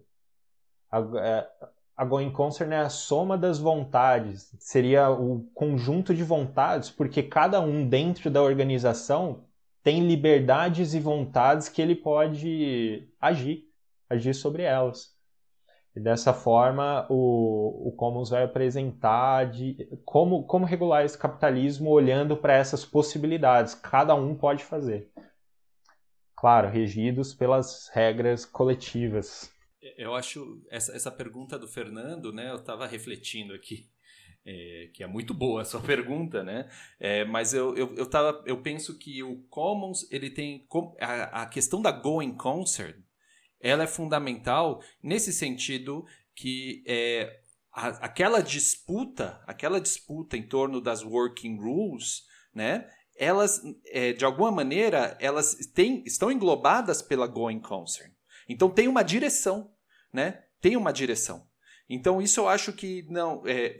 A, 0.92 1.00
é, 1.00 1.50
a 1.96 2.06
Going 2.06 2.32
Concert 2.32 2.72
é 2.72 2.78
a 2.78 2.90
soma 2.90 3.38
das 3.38 3.60
vontades, 3.60 4.54
seria 4.60 5.10
o 5.10 5.50
conjunto 5.54 6.14
de 6.14 6.24
vontades, 6.24 6.90
porque 6.90 7.24
cada 7.24 7.62
um 7.62 7.88
dentro 7.88 8.30
da 8.30 8.42
organização 8.42 9.46
tem 9.88 10.06
liberdades 10.06 10.94
e 10.94 11.00
vontades 11.00 11.70
que 11.70 11.82
ele 11.82 11.96
pode 11.96 13.08
agir, 13.22 13.64
agir 14.10 14.34
sobre 14.34 14.64
elas. 14.64 15.16
E 15.96 16.00
dessa 16.02 16.34
forma, 16.34 17.08
o, 17.10 17.88
o 17.88 17.94
Commons 17.94 18.30
vai 18.30 18.44
apresentar 18.44 19.50
de, 19.50 19.88
como, 20.04 20.46
como 20.46 20.66
regular 20.66 21.06
esse 21.06 21.18
capitalismo 21.18 21.90
olhando 21.90 22.36
para 22.36 22.52
essas 22.52 22.84
possibilidades. 22.84 23.76
Cada 23.76 24.14
um 24.14 24.36
pode 24.36 24.62
fazer. 24.62 25.10
Claro, 26.36 26.68
regidos 26.68 27.34
pelas 27.34 27.88
regras 27.94 28.44
coletivas. 28.44 29.50
Eu 29.98 30.14
acho 30.14 30.62
essa, 30.70 30.94
essa 30.94 31.10
pergunta 31.10 31.58
do 31.58 31.66
Fernando, 31.66 32.34
né? 32.34 32.52
Eu 32.52 32.58
estava 32.58 32.86
refletindo 32.86 33.54
aqui 33.54 33.90
é, 34.48 34.90
que 34.94 35.04
é 35.04 35.08
muito 35.08 35.34
boa 35.34 35.62
a 35.62 35.66
sua 35.66 35.82
pergunta, 35.84 36.42
né? 36.42 36.70
É, 37.00 37.26
mas 37.26 37.54
eu, 37.54 37.76
eu, 37.76 37.94
eu, 37.96 38.10
tava, 38.10 38.42
eu 38.46 38.62
penso 38.62 38.98
que 38.98 39.22
o 39.22 39.44
Commons, 39.50 40.10
ele 40.10 40.30
tem. 40.30 40.66
A, 41.02 41.44
a 41.44 41.46
questão 41.46 41.82
da 41.82 41.92
Going 41.92 42.36
Concert, 42.36 42.96
ela 43.60 43.84
é 43.84 43.88
fundamental 43.88 44.82
nesse 45.04 45.34
sentido 45.34 46.06
que 46.34 46.84
é, 46.88 47.42
a, 47.74 47.88
aquela 48.06 48.42
disputa, 48.42 49.44
aquela 49.46 49.82
disputa 49.82 50.38
em 50.38 50.48
torno 50.48 50.80
das 50.80 51.04
working 51.04 51.58
rules, 51.58 52.24
né? 52.56 52.90
Elas, 53.20 53.62
é, 53.88 54.14
de 54.14 54.24
alguma 54.24 54.52
maneira, 54.52 55.18
elas 55.20 55.56
têm, 55.74 56.04
estão 56.06 56.32
englobadas 56.32 57.02
pela 57.02 57.28
Going 57.28 57.60
Concern. 57.60 58.14
Então 58.48 58.70
tem 58.70 58.88
uma 58.88 59.04
direção, 59.04 59.74
né? 60.14 60.44
Tem 60.62 60.78
uma 60.78 60.94
direção. 60.94 61.46
Então 61.90 62.22
isso 62.22 62.40
eu 62.40 62.48
acho 62.48 62.72
que 62.72 63.06
não 63.10 63.42
é, 63.46 63.80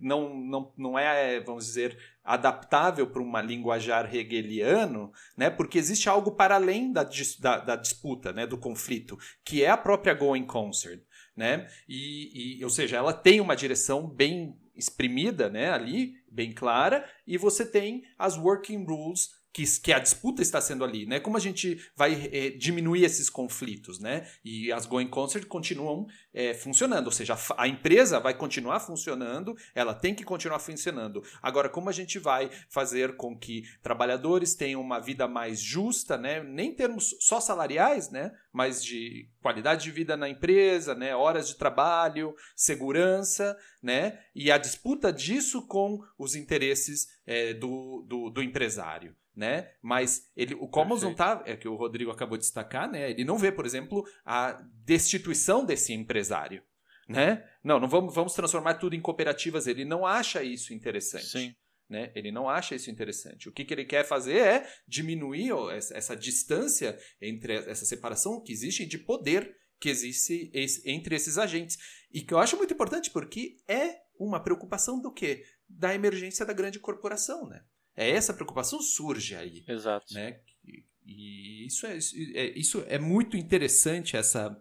não, 0.00 0.34
não, 0.34 0.72
não 0.76 0.98
é, 0.98 1.40
vamos 1.40 1.66
dizer, 1.66 1.98
adaptável 2.22 3.06
para 3.06 3.22
uma 3.22 3.42
linguajar 3.42 4.14
hegeliano, 4.14 5.12
né? 5.36 5.50
porque 5.50 5.78
existe 5.78 6.08
algo 6.08 6.32
para 6.32 6.54
além 6.54 6.92
da, 6.92 7.08
da, 7.40 7.58
da, 7.58 7.76
disputa, 7.76 8.32
né? 8.32 8.46
do 8.46 8.58
conflito, 8.58 9.18
que 9.44 9.62
é 9.62 9.70
a 9.70 9.76
própria 9.76 10.14
going 10.14 10.46
concert. 10.46 11.02
Né? 11.36 11.66
E, 11.88 12.58
e, 12.58 12.64
ou 12.64 12.70
seja, 12.70 12.96
ela 12.96 13.12
tem 13.12 13.40
uma 13.40 13.56
direção 13.56 14.08
bem 14.08 14.56
exprimida 14.74 15.50
né? 15.50 15.70
ali, 15.70 16.14
bem 16.30 16.52
clara, 16.52 17.08
e 17.26 17.36
você 17.36 17.64
tem 17.64 18.04
as 18.18 18.36
working 18.36 18.84
rules 18.84 19.30
que, 19.54 19.64
que 19.80 19.92
a 19.92 20.00
disputa 20.00 20.42
está 20.42 20.60
sendo 20.60 20.82
ali, 20.82 21.06
né? 21.06 21.20
Como 21.20 21.36
a 21.36 21.40
gente 21.40 21.80
vai 21.94 22.28
é, 22.32 22.50
diminuir 22.50 23.04
esses 23.04 23.30
conflitos, 23.30 24.00
né? 24.00 24.28
E 24.44 24.72
as 24.72 24.84
going 24.84 25.06
concert 25.06 25.46
continuam 25.46 26.08
é, 26.32 26.52
funcionando, 26.52 27.06
ou 27.06 27.12
seja, 27.12 27.34
a, 27.34 27.62
a, 27.62 27.68
empresa 27.68 28.18
vai 28.18 28.34
continuar 28.34 28.80
funcionando, 28.80 29.56
ela 29.72 29.94
tem 29.94 30.12
que 30.12 30.24
continuar 30.24 30.58
funcionando. 30.58 31.22
Agora, 31.40 31.68
como 31.68 31.88
a 31.88 31.92
gente 31.92 32.18
vai 32.18 32.50
fazer 32.68 33.14
com 33.16 33.38
que 33.38 33.62
trabalhadores 33.80 34.56
tenham 34.56 34.80
uma 34.80 34.98
vida 34.98 35.28
mais 35.28 35.60
justa, 35.60 36.18
né? 36.18 36.42
Nem 36.42 36.70
em 36.70 36.74
termos 36.74 37.14
só 37.20 37.38
salariais, 37.38 38.10
né? 38.10 38.32
Mas 38.52 38.84
de 38.84 39.30
qualidade 39.40 39.84
de 39.84 39.92
vida 39.92 40.16
na 40.16 40.28
empresa, 40.28 40.96
né? 40.96 41.14
Horas 41.14 41.46
de 41.46 41.54
trabalho, 41.54 42.34
segurança, 42.56 43.56
né? 43.80 44.18
E 44.34 44.50
a 44.50 44.58
disputa 44.58 45.12
disso 45.12 45.64
com 45.68 46.00
os 46.18 46.34
interesses 46.34 47.06
é, 47.24 47.54
do, 47.54 48.04
do, 48.08 48.30
do 48.30 48.42
empresário 48.42 49.14
né? 49.36 49.70
Mas 49.82 50.30
ele, 50.36 50.54
o 50.54 50.68
Commons 50.68 51.02
não 51.02 51.14
tá, 51.14 51.42
é 51.46 51.56
que 51.56 51.68
o 51.68 51.74
Rodrigo 51.74 52.10
acabou 52.10 52.36
de 52.38 52.44
destacar, 52.44 52.90
né? 52.90 53.10
Ele 53.10 53.24
não 53.24 53.38
vê, 53.38 53.50
por 53.50 53.66
exemplo, 53.66 54.04
a 54.24 54.60
destituição 54.84 55.64
desse 55.64 55.92
empresário, 55.92 56.62
né? 57.08 57.44
Não, 57.62 57.80
não 57.80 57.88
vamos, 57.88 58.14
vamos 58.14 58.34
transformar 58.34 58.74
tudo 58.74 58.94
em 58.94 59.00
cooperativas. 59.00 59.66
Ele 59.66 59.84
não 59.84 60.06
acha 60.06 60.42
isso 60.42 60.72
interessante. 60.72 61.26
Sim. 61.26 61.54
Né? 61.88 62.10
Ele 62.14 62.32
não 62.32 62.48
acha 62.48 62.74
isso 62.74 62.90
interessante. 62.90 63.48
O 63.48 63.52
que, 63.52 63.64
que 63.64 63.74
ele 63.74 63.84
quer 63.84 64.04
fazer 64.04 64.38
é 64.38 64.68
diminuir 64.88 65.50
essa, 65.72 65.96
essa 65.96 66.16
distância 66.16 66.98
entre 67.20 67.54
essa 67.54 67.84
separação 67.84 68.42
que 68.42 68.52
existe 68.52 68.86
de 68.86 68.98
poder 68.98 69.54
que 69.78 69.90
existe 69.90 70.50
entre 70.86 71.14
esses 71.14 71.36
agentes. 71.36 71.76
E 72.10 72.22
que 72.22 72.32
eu 72.32 72.38
acho 72.38 72.56
muito 72.56 72.72
importante 72.72 73.10
porque 73.10 73.58
é 73.68 74.00
uma 74.18 74.42
preocupação 74.42 74.98
do 74.98 75.12
quê? 75.12 75.44
Da 75.68 75.94
emergência 75.94 76.46
da 76.46 76.54
grande 76.54 76.78
corporação, 76.78 77.46
né? 77.46 77.62
É 77.96 78.10
essa 78.10 78.34
preocupação 78.34 78.80
surge 78.80 79.34
aí. 79.34 79.64
Exato. 79.68 80.12
Né? 80.12 80.40
E 81.06 81.66
isso 81.66 81.86
é, 81.86 81.98
é, 82.34 82.58
isso 82.58 82.84
é 82.88 82.98
muito 82.98 83.36
interessante, 83.36 84.16
essa 84.16 84.60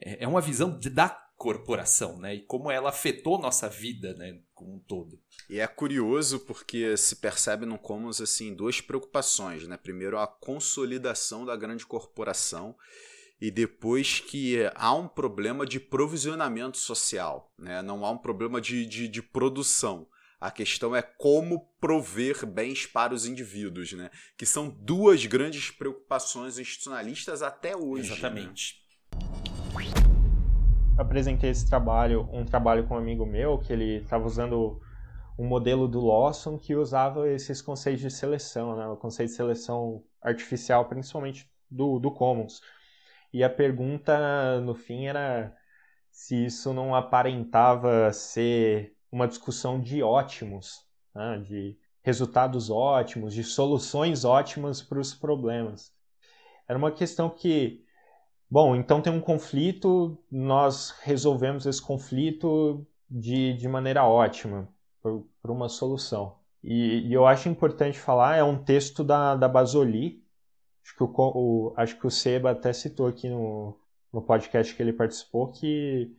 é, 0.00 0.24
é 0.24 0.28
uma 0.28 0.40
visão 0.40 0.78
da 0.78 1.08
corporação, 1.42 2.18
né? 2.18 2.36
E 2.36 2.40
como 2.42 2.70
ela 2.70 2.90
afetou 2.90 3.36
nossa 3.36 3.68
vida, 3.68 4.14
né, 4.14 4.38
como 4.54 4.74
um 4.74 4.78
todo. 4.78 5.18
E 5.50 5.58
é 5.58 5.66
curioso 5.66 6.38
porque 6.40 6.96
se 6.96 7.16
percebe 7.16 7.66
no 7.66 7.78
Commons 7.78 8.20
assim 8.20 8.54
duas 8.54 8.80
preocupações, 8.80 9.66
né? 9.66 9.76
Primeiro 9.76 10.18
a 10.18 10.26
consolidação 10.26 11.44
da 11.44 11.56
grande 11.56 11.84
corporação 11.84 12.76
e 13.40 13.50
depois 13.50 14.20
que 14.20 14.58
há 14.76 14.94
um 14.94 15.08
problema 15.08 15.66
de 15.66 15.80
provisionamento 15.80 16.78
social, 16.78 17.52
né? 17.58 17.82
Não 17.82 18.04
há 18.04 18.10
um 18.12 18.18
problema 18.18 18.60
de, 18.60 18.86
de, 18.86 19.08
de 19.08 19.20
produção. 19.20 20.06
A 20.42 20.50
questão 20.50 20.96
é 20.96 21.00
como 21.00 21.68
prover 21.80 22.44
bens 22.44 22.84
para 22.84 23.14
os 23.14 23.26
indivíduos, 23.26 23.92
né? 23.92 24.10
Que 24.36 24.44
são 24.44 24.68
duas 24.68 25.24
grandes 25.24 25.70
preocupações 25.70 26.58
institucionalistas 26.58 27.42
até 27.42 27.76
hoje. 27.76 28.10
Exatamente. 28.10 28.82
Né? 29.12 29.84
Apresentei 30.98 31.50
esse 31.50 31.64
trabalho, 31.68 32.28
um 32.32 32.44
trabalho 32.44 32.88
com 32.88 32.94
um 32.94 32.98
amigo 32.98 33.24
meu, 33.24 33.56
que 33.56 33.72
ele 33.72 33.98
estava 33.98 34.26
usando 34.26 34.80
um 35.38 35.46
modelo 35.46 35.86
do 35.86 36.04
Lawson 36.04 36.58
que 36.58 36.74
usava 36.74 37.30
esses 37.30 37.62
conceitos 37.62 38.02
de 38.02 38.10
seleção, 38.10 38.76
né? 38.76 38.88
o 38.88 38.96
conceito 38.96 39.30
de 39.30 39.36
seleção 39.36 40.02
artificial, 40.20 40.88
principalmente 40.88 41.48
do, 41.70 42.00
do 42.00 42.10
Commons. 42.10 42.60
E 43.32 43.44
a 43.44 43.48
pergunta, 43.48 44.60
no 44.60 44.74
fim, 44.74 45.06
era 45.06 45.56
se 46.10 46.46
isso 46.46 46.72
não 46.72 46.96
aparentava 46.96 48.12
ser 48.12 48.96
uma 49.12 49.28
discussão 49.28 49.78
de 49.78 50.02
ótimos, 50.02 50.86
né? 51.14 51.38
de 51.46 51.76
resultados 52.02 52.70
ótimos, 52.70 53.34
de 53.34 53.44
soluções 53.44 54.24
ótimas 54.24 54.82
para 54.82 54.98
os 54.98 55.14
problemas. 55.14 55.92
Era 56.66 56.78
uma 56.78 56.90
questão 56.90 57.28
que, 57.28 57.84
bom, 58.50 58.74
então 58.74 59.02
tem 59.02 59.12
um 59.12 59.20
conflito, 59.20 60.18
nós 60.30 60.90
resolvemos 61.02 61.66
esse 61.66 61.80
conflito 61.80 62.84
de, 63.08 63.52
de 63.52 63.68
maneira 63.68 64.04
ótima, 64.04 64.68
por, 65.02 65.26
por 65.40 65.50
uma 65.50 65.68
solução. 65.68 66.36
E, 66.64 67.08
e, 67.08 67.12
eu 67.12 67.26
acho 67.26 67.48
importante 67.48 67.98
falar, 67.98 68.36
é 68.36 68.42
um 68.42 68.62
texto 68.62 69.04
da, 69.04 69.34
da 69.36 69.48
Basoli, 69.48 70.24
acho 70.82 70.96
que 70.96 71.02
o, 71.02 71.12
o, 71.16 71.74
acho 71.76 71.98
que 71.98 72.06
o 72.06 72.10
Seba 72.10 72.52
até 72.52 72.72
citou 72.72 73.06
aqui 73.06 73.28
no, 73.28 73.76
no 74.12 74.22
podcast 74.22 74.74
que 74.74 74.82
ele 74.82 74.92
participou, 74.92 75.48
que 75.52 76.16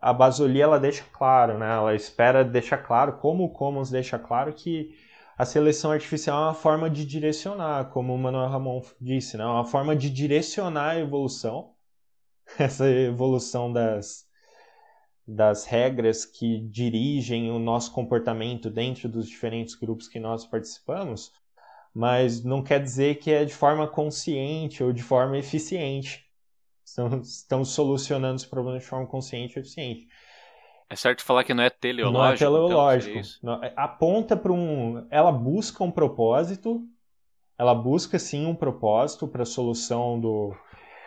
a 0.00 0.12
Basoli 0.12 0.60
ela 0.60 0.80
deixa 0.80 1.04
claro, 1.12 1.58
né? 1.58 1.70
Ela 1.72 1.94
espera 1.94 2.44
deixar 2.44 2.78
claro, 2.78 3.18
como 3.18 3.44
o 3.44 3.50
Commons 3.50 3.90
deixa 3.90 4.18
claro 4.18 4.52
que 4.52 4.96
a 5.36 5.44
seleção 5.44 5.90
artificial 5.90 6.42
é 6.42 6.46
uma 6.46 6.54
forma 6.54 6.90
de 6.90 7.04
direcionar, 7.04 7.90
como 7.90 8.14
o 8.14 8.18
Manuel 8.18 8.48
Ramon 8.48 8.82
disse, 9.00 9.36
né? 9.36 9.44
Uma 9.44 9.64
forma 9.64 9.94
de 9.96 10.10
direcionar 10.10 10.90
a 10.90 10.98
evolução, 10.98 11.74
essa 12.58 12.88
evolução 12.88 13.72
das, 13.72 14.26
das 15.26 15.64
regras 15.64 16.24
que 16.24 16.60
dirigem 16.60 17.50
o 17.50 17.58
nosso 17.58 17.92
comportamento 17.92 18.70
dentro 18.70 19.08
dos 19.08 19.28
diferentes 19.28 19.74
grupos 19.74 20.08
que 20.08 20.18
nós 20.18 20.46
participamos, 20.46 21.32
mas 21.94 22.42
não 22.44 22.62
quer 22.62 22.82
dizer 22.82 23.16
que 23.16 23.30
é 23.30 23.44
de 23.44 23.54
forma 23.54 23.86
consciente 23.86 24.82
ou 24.82 24.92
de 24.92 25.02
forma 25.02 25.38
eficiente. 25.38 26.29
Estamos, 26.90 27.36
estamos 27.36 27.68
solucionando 27.70 28.36
os 28.36 28.44
problemas 28.44 28.82
de 28.82 28.88
forma 28.88 29.06
consciente 29.06 29.56
e 29.56 29.60
eficiente. 29.60 30.08
É 30.88 30.96
certo 30.96 31.22
falar 31.22 31.44
que 31.44 31.54
não 31.54 31.62
é 31.62 31.70
teleológico? 31.70 32.18
Não 32.18 32.32
é 32.32 32.36
teleológico. 32.36 33.20
Então, 33.38 33.64
é, 33.64 33.72
aponta 33.76 34.36
para 34.36 34.52
um. 34.52 35.06
Ela 35.08 35.30
busca 35.30 35.84
um 35.84 35.90
propósito, 35.90 36.82
ela 37.56 37.74
busca 37.74 38.18
sim 38.18 38.44
um 38.44 38.56
propósito 38.56 39.28
para 39.28 39.44
a 39.44 39.46
solução 39.46 40.18
do, 40.18 40.52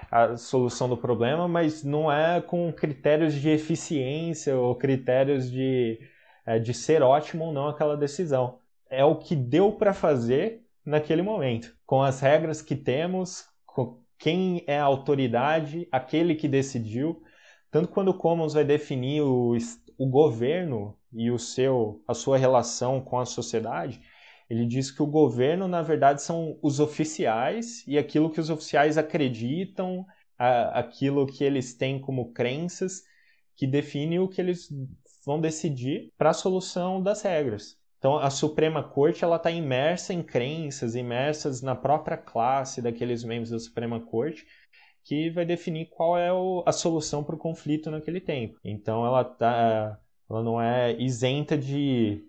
a 0.09 0.37
solução 0.37 0.87
do 0.87 0.95
problema, 0.95 1.49
mas 1.49 1.83
não 1.83 2.09
é 2.09 2.39
com 2.39 2.71
critérios 2.71 3.33
de 3.33 3.49
eficiência 3.49 4.55
ou 4.55 4.75
critérios 4.75 5.51
de, 5.51 5.99
é, 6.45 6.59
de 6.59 6.73
ser 6.73 7.01
ótimo 7.01 7.45
ou 7.45 7.53
não 7.53 7.67
aquela 7.67 7.97
decisão. 7.97 8.57
É 8.89 9.03
o 9.03 9.17
que 9.17 9.35
deu 9.35 9.73
para 9.73 9.93
fazer 9.93 10.65
naquele 10.85 11.21
momento, 11.21 11.75
com 11.85 12.01
as 12.01 12.21
regras 12.21 12.61
que 12.61 12.75
temos, 12.75 13.45
com 13.65 14.02
quem 14.17 14.63
é 14.67 14.79
a 14.79 14.83
autoridade, 14.83 15.87
aquele 15.91 16.35
que 16.35 16.47
decidiu. 16.47 17.21
Tanto 17.71 17.89
quando 17.89 18.09
o 18.09 18.17
Commons 18.17 18.53
vai 18.53 18.63
definir 18.63 19.21
o, 19.21 19.55
o 19.97 20.07
governo 20.07 20.97
e 21.11 21.31
o 21.31 21.39
seu, 21.39 22.01
a 22.07 22.13
sua 22.13 22.37
relação 22.37 23.01
com 23.01 23.19
a 23.19 23.25
sociedade, 23.25 24.01
ele 24.49 24.65
diz 24.65 24.91
que 24.91 25.01
o 25.01 25.07
governo, 25.07 25.67
na 25.67 25.81
verdade, 25.81 26.21
são 26.21 26.57
os 26.61 26.79
oficiais 26.79 27.83
e 27.87 27.97
aquilo 27.97 28.29
que 28.29 28.39
os 28.39 28.49
oficiais 28.49 28.97
acreditam, 28.97 30.05
a, 30.37 30.79
aquilo 30.79 31.25
que 31.25 31.43
eles 31.43 31.73
têm 31.73 31.99
como 31.99 32.31
crenças, 32.33 33.03
que 33.55 33.65
define 33.65 34.19
o 34.19 34.27
que 34.27 34.41
eles 34.41 34.69
vão 35.25 35.39
decidir 35.39 36.11
para 36.17 36.31
a 36.31 36.33
solução 36.33 37.01
das 37.01 37.21
regras. 37.21 37.77
Então, 38.03 38.17
a 38.17 38.29
Suprema 38.29 38.83
Corte 38.83 39.23
ela 39.23 39.37
está 39.37 39.49
imersa 39.49 40.13
em 40.13 40.21
crenças, 40.21 40.93
imersas 40.93 41.61
na 41.61 41.73
própria 41.73 42.17
classe 42.17 42.81
daqueles 42.81 43.23
membros 43.23 43.49
da 43.49 43.57
Suprema 43.57 43.97
Corte, 43.97 44.45
que 45.05 45.29
vai 45.29 45.45
definir 45.45 45.85
qual 45.85 46.17
é 46.17 46.29
o, 46.33 46.61
a 46.65 46.73
solução 46.73 47.23
para 47.23 47.35
o 47.35 47.37
conflito 47.37 47.89
naquele 47.89 48.19
tempo. 48.19 48.59
Então, 48.61 49.05
ela, 49.05 49.23
tá, 49.23 49.97
ela 50.29 50.43
não 50.43 50.61
é 50.61 51.01
isenta 51.01 51.57
de, 51.57 52.21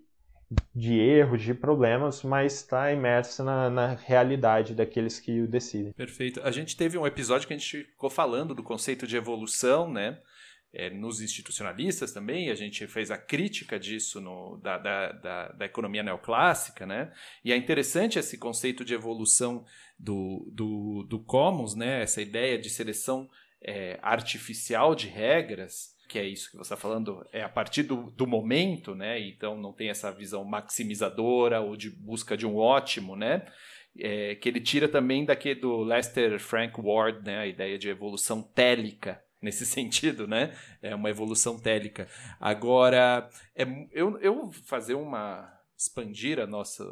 de 0.73 0.97
erros, 0.97 1.41
de 1.41 1.53
problemas, 1.53 2.23
mas 2.23 2.53
está 2.53 2.93
imersa 2.93 3.43
na, 3.43 3.69
na 3.69 3.87
realidade 3.95 4.73
daqueles 4.73 5.19
que 5.19 5.41
o 5.41 5.47
decidem. 5.47 5.91
Perfeito. 5.91 6.39
A 6.41 6.51
gente 6.51 6.77
teve 6.77 6.97
um 6.97 7.05
episódio 7.05 7.49
que 7.49 7.53
a 7.53 7.57
gente 7.57 7.83
ficou 7.83 8.09
falando 8.09 8.55
do 8.55 8.63
conceito 8.63 9.05
de 9.05 9.17
evolução, 9.17 9.91
né? 9.91 10.19
É, 10.75 10.89
nos 10.89 11.21
institucionalistas 11.21 12.11
também, 12.11 12.49
a 12.49 12.55
gente 12.55 12.85
fez 12.85 13.09
a 13.09 13.17
crítica 13.17 13.79
disso 13.79 14.19
no, 14.19 14.57
da, 14.57 14.77
da, 14.77 15.11
da, 15.13 15.47
da, 15.53 15.65
economia 15.65 16.03
neoclássica, 16.03 16.85
né? 16.85 17.13
E 17.43 17.53
é 17.53 17.55
interessante 17.55 18.19
esse 18.19 18.37
conceito 18.37 18.83
de 18.83 18.93
evolução 18.93 19.65
do, 19.97 20.51
do, 20.51 21.03
do 21.09 21.19
Commons, 21.19 21.75
né? 21.75 22.01
Essa 22.01 22.21
ideia 22.21 22.59
de 22.59 22.69
seleção 22.69 23.29
é, 23.61 23.97
artificial 24.01 24.93
de 24.93 25.07
regras, 25.07 25.95
que 26.09 26.19
é 26.19 26.27
isso 26.27 26.51
que 26.51 26.57
você 26.57 26.73
está 26.73 26.77
falando, 26.77 27.25
é 27.31 27.41
a 27.41 27.49
partir 27.49 27.83
do, 27.83 28.11
do 28.11 28.27
momento, 28.27 28.93
né? 28.93 29.17
Então 29.19 29.57
não 29.57 29.71
tem 29.71 29.89
essa 29.89 30.11
visão 30.11 30.43
maximizadora 30.43 31.61
ou 31.61 31.77
de 31.77 31.89
busca 31.89 32.35
de 32.35 32.45
um 32.45 32.57
ótimo, 32.57 33.15
né? 33.15 33.45
É, 33.97 34.35
que 34.35 34.49
ele 34.49 34.59
tira 34.59 34.89
também 34.89 35.23
daqui 35.23 35.55
do 35.55 35.77
Lester 35.83 36.37
Frank 36.37 36.79
Ward, 36.81 37.25
né? 37.25 37.39
A 37.39 37.47
ideia 37.47 37.77
de 37.77 37.87
evolução 37.87 38.43
télica, 38.43 39.23
nesse 39.41 39.65
sentido, 39.67 40.27
né? 40.27 40.55
É 40.81 40.93
uma 40.95 41.09
evolução 41.09 41.59
télica. 41.59 42.07
Agora, 42.39 43.29
é, 43.55 43.65
eu, 43.91 44.17
eu 44.19 44.51
fazer 44.51 44.95
uma 44.95 45.51
expandir 45.77 46.39
a 46.39 46.47
nossa 46.47 46.83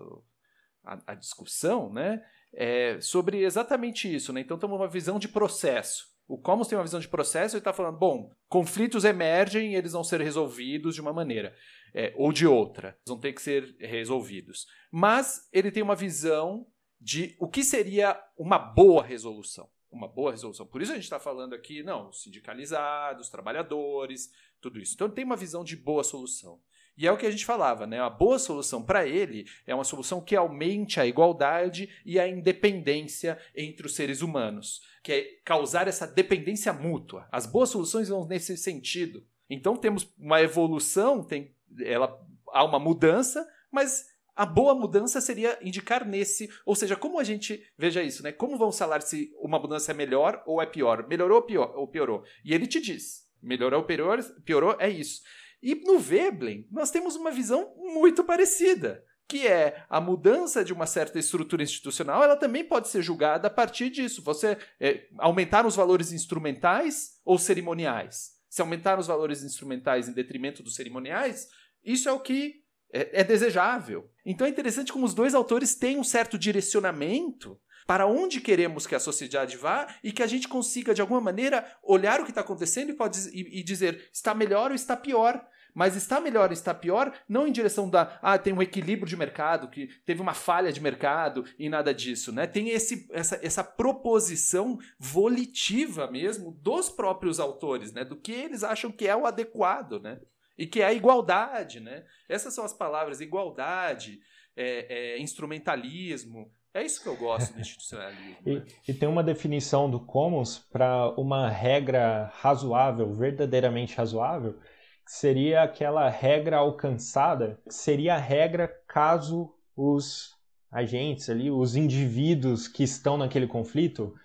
a, 0.83 0.99
a 1.07 1.15
discussão, 1.15 1.91
né? 1.91 2.21
É, 2.53 2.99
sobre 3.01 3.43
exatamente 3.43 4.13
isso, 4.13 4.31
né? 4.31 4.41
Então, 4.41 4.59
temos 4.59 4.77
uma 4.77 4.87
visão 4.87 5.17
de 5.17 5.27
processo. 5.27 6.13
O 6.27 6.37
Commons 6.37 6.67
tem 6.67 6.77
uma 6.77 6.83
visão 6.83 6.99
de 6.99 7.07
processo 7.07 7.57
e 7.57 7.59
está 7.59 7.73
falando, 7.73 7.97
bom, 7.97 8.31
conflitos 8.47 9.03
emergem 9.03 9.73
e 9.73 9.75
eles 9.75 9.91
vão 9.91 10.03
ser 10.03 10.21
resolvidos 10.21 10.95
de 10.95 11.01
uma 11.01 11.11
maneira 11.11 11.53
é, 11.93 12.13
ou 12.15 12.31
de 12.31 12.47
outra. 12.47 12.97
Vão 13.07 13.19
ter 13.19 13.33
que 13.33 13.41
ser 13.41 13.75
resolvidos. 13.79 14.65
Mas 14.91 15.47
ele 15.51 15.71
tem 15.71 15.83
uma 15.83 15.95
visão 15.95 16.65
de 16.99 17.35
o 17.39 17.47
que 17.47 17.63
seria 17.63 18.19
uma 18.37 18.57
boa 18.57 19.03
resolução 19.03 19.69
uma 19.93 20.07
boa 20.07 20.31
resolução. 20.31 20.65
Por 20.65 20.81
isso 20.81 20.91
a 20.91 20.95
gente 20.95 21.03
está 21.03 21.19
falando 21.19 21.53
aqui, 21.53 21.83
não, 21.83 22.11
sindicalizados, 22.11 23.29
trabalhadores, 23.29 24.31
tudo 24.59 24.79
isso. 24.79 24.93
Então 24.95 25.09
tem 25.09 25.23
uma 25.23 25.35
visão 25.35 25.63
de 25.63 25.75
boa 25.75 26.03
solução. 26.03 26.59
E 26.95 27.07
é 27.07 27.11
o 27.11 27.17
que 27.17 27.25
a 27.25 27.31
gente 27.31 27.45
falava, 27.45 27.87
né? 27.87 27.99
A 27.99 28.09
boa 28.09 28.37
solução 28.37 28.83
para 28.83 29.07
ele 29.07 29.45
é 29.65 29.73
uma 29.73 29.83
solução 29.83 30.21
que 30.21 30.35
aumente 30.35 30.99
a 30.99 31.07
igualdade 31.07 31.89
e 32.05 32.19
a 32.19 32.27
independência 32.27 33.39
entre 33.55 33.87
os 33.87 33.95
seres 33.95 34.21
humanos, 34.21 34.81
que 35.01 35.11
é 35.11 35.23
causar 35.43 35.87
essa 35.87 36.05
dependência 36.05 36.71
mútua. 36.71 37.27
As 37.31 37.47
boas 37.47 37.69
soluções 37.69 38.09
vão 38.09 38.27
nesse 38.27 38.55
sentido. 38.57 39.25
Então 39.49 39.75
temos 39.75 40.07
uma 40.17 40.41
evolução, 40.41 41.23
tem, 41.23 41.55
ela 41.81 42.19
há 42.49 42.63
uma 42.63 42.79
mudança, 42.79 43.47
mas 43.71 44.12
a 44.35 44.45
boa 44.45 44.73
mudança 44.73 45.21
seria 45.21 45.57
indicar 45.61 46.05
nesse, 46.05 46.49
ou 46.65 46.75
seja, 46.75 46.95
como 46.95 47.19
a 47.19 47.23
gente 47.23 47.63
veja 47.77 48.01
isso, 48.01 48.23
né? 48.23 48.31
Como 48.31 48.57
vamos 48.57 48.77
falar 48.77 49.01
se 49.01 49.31
uma 49.39 49.59
mudança 49.59 49.91
é 49.91 49.93
melhor 49.95 50.43
ou 50.45 50.61
é 50.61 50.65
pior? 50.65 51.07
Melhorou 51.07 51.37
ou, 51.37 51.43
pior, 51.43 51.73
ou 51.75 51.87
piorou? 51.87 52.23
E 52.43 52.53
ele 52.53 52.65
te 52.67 52.81
diz: 52.81 53.27
melhorou 53.41 53.81
ou 53.81 53.85
piorou, 53.85 54.17
piorou 54.43 54.75
é 54.79 54.89
isso. 54.89 55.21
E 55.61 55.75
no 55.75 55.99
Veblen, 55.99 56.67
nós 56.71 56.91
temos 56.91 57.15
uma 57.15 57.31
visão 57.31 57.73
muito 57.77 58.23
parecida. 58.23 59.03
que 59.27 59.47
é 59.47 59.83
a 59.89 59.99
mudança 59.99 60.63
de 60.63 60.73
uma 60.73 60.85
certa 60.85 61.17
estrutura 61.17 61.63
institucional, 61.63 62.23
ela 62.23 62.35
também 62.35 62.63
pode 62.63 62.87
ser 62.87 63.01
julgada 63.01 63.47
a 63.47 63.51
partir 63.51 63.89
disso. 63.89 64.21
Você 64.21 64.57
é, 64.79 65.07
aumentar 65.17 65.65
os 65.65 65.75
valores 65.75 66.11
instrumentais 66.11 67.19
ou 67.25 67.39
cerimoniais? 67.39 68.33
Se 68.49 68.61
aumentar 68.61 68.99
os 68.99 69.07
valores 69.07 69.43
instrumentais 69.43 70.07
em 70.07 70.13
detrimento 70.13 70.61
dos 70.61 70.75
cerimoniais, 70.75 71.47
isso 71.83 72.07
é 72.07 72.11
o 72.11 72.19
que 72.19 72.62
é, 72.93 73.21
é 73.21 73.23
desejável. 73.23 74.09
Então 74.25 74.45
é 74.45 74.49
interessante 74.49 74.93
como 74.93 75.05
os 75.05 75.13
dois 75.13 75.33
autores 75.33 75.75
têm 75.75 75.97
um 75.97 76.03
certo 76.03 76.37
direcionamento 76.37 77.59
para 77.85 78.05
onde 78.05 78.39
queremos 78.39 78.87
que 78.87 78.95
a 78.95 78.99
sociedade 78.99 79.57
vá 79.57 79.87
e 80.03 80.11
que 80.11 80.23
a 80.23 80.27
gente 80.27 80.47
consiga, 80.47 80.93
de 80.93 81.01
alguma 81.01 81.19
maneira, 81.19 81.65
olhar 81.83 82.21
o 82.21 82.23
que 82.23 82.31
está 82.31 82.41
acontecendo 82.41 82.91
e, 82.91 82.93
pode, 82.93 83.19
e, 83.33 83.59
e 83.59 83.63
dizer 83.63 84.09
está 84.13 84.33
melhor 84.33 84.69
ou 84.69 84.75
está 84.75 84.95
pior. 84.95 85.45
Mas 85.75 85.95
está 85.95 86.21
melhor 86.21 86.51
está 86.51 86.71
pior, 86.71 87.11
não 87.27 87.47
em 87.47 87.51
direção 87.51 87.89
da 87.89 88.19
ah, 88.21 88.37
tem 88.37 88.53
um 88.53 88.61
equilíbrio 88.61 89.07
de 89.07 89.17
mercado, 89.17 89.67
que 89.67 89.87
teve 90.05 90.21
uma 90.21 90.35
falha 90.35 90.71
de 90.71 90.79
mercado 90.79 91.43
e 91.57 91.67
nada 91.67 91.91
disso, 91.91 92.31
né? 92.31 92.45
Tem 92.45 92.69
esse, 92.69 93.07
essa, 93.11 93.39
essa 93.41 93.63
proposição 93.63 94.77
volitiva 94.99 96.11
mesmo 96.11 96.51
dos 96.61 96.91
próprios 96.91 97.39
autores, 97.39 97.91
né? 97.91 98.05
Do 98.05 98.15
que 98.15 98.31
eles 98.31 98.63
acham 98.63 98.91
que 98.91 99.07
é 99.07 99.15
o 99.15 99.25
adequado, 99.25 99.99
né? 99.99 100.19
E 100.57 100.67
que 100.67 100.81
é 100.81 100.85
a 100.85 100.93
igualdade, 100.93 101.79
né? 101.79 102.03
Essas 102.29 102.53
são 102.53 102.63
as 102.63 102.73
palavras: 102.73 103.21
igualdade, 103.21 104.19
é, 104.55 105.15
é, 105.15 105.19
instrumentalismo. 105.19 106.51
É 106.73 106.83
isso 106.83 107.01
que 107.01 107.07
eu 107.07 107.15
gosto 107.15 107.53
do 107.53 107.61
institucionalismo. 107.61 108.37
e, 108.45 108.55
né? 108.55 108.65
e 108.87 108.93
tem 108.93 109.07
uma 109.07 109.23
definição 109.23 109.89
do 109.89 109.99
Commons 109.99 110.59
para 110.59 111.09
uma 111.19 111.49
regra 111.49 112.31
razoável, 112.35 113.13
verdadeiramente 113.13 113.95
razoável, 113.95 114.59
que 115.05 115.11
seria 115.11 115.63
aquela 115.63 116.09
regra 116.09 116.57
alcançada, 116.57 117.59
seria 117.67 118.15
a 118.15 118.19
regra 118.19 118.67
caso 118.87 119.53
os 119.75 120.35
agentes 120.71 121.29
ali, 121.29 121.51
os 121.51 121.75
indivíduos 121.75 122.67
que 122.67 122.83
estão 122.83 123.17
naquele 123.17 123.45
conflito, 123.45 124.15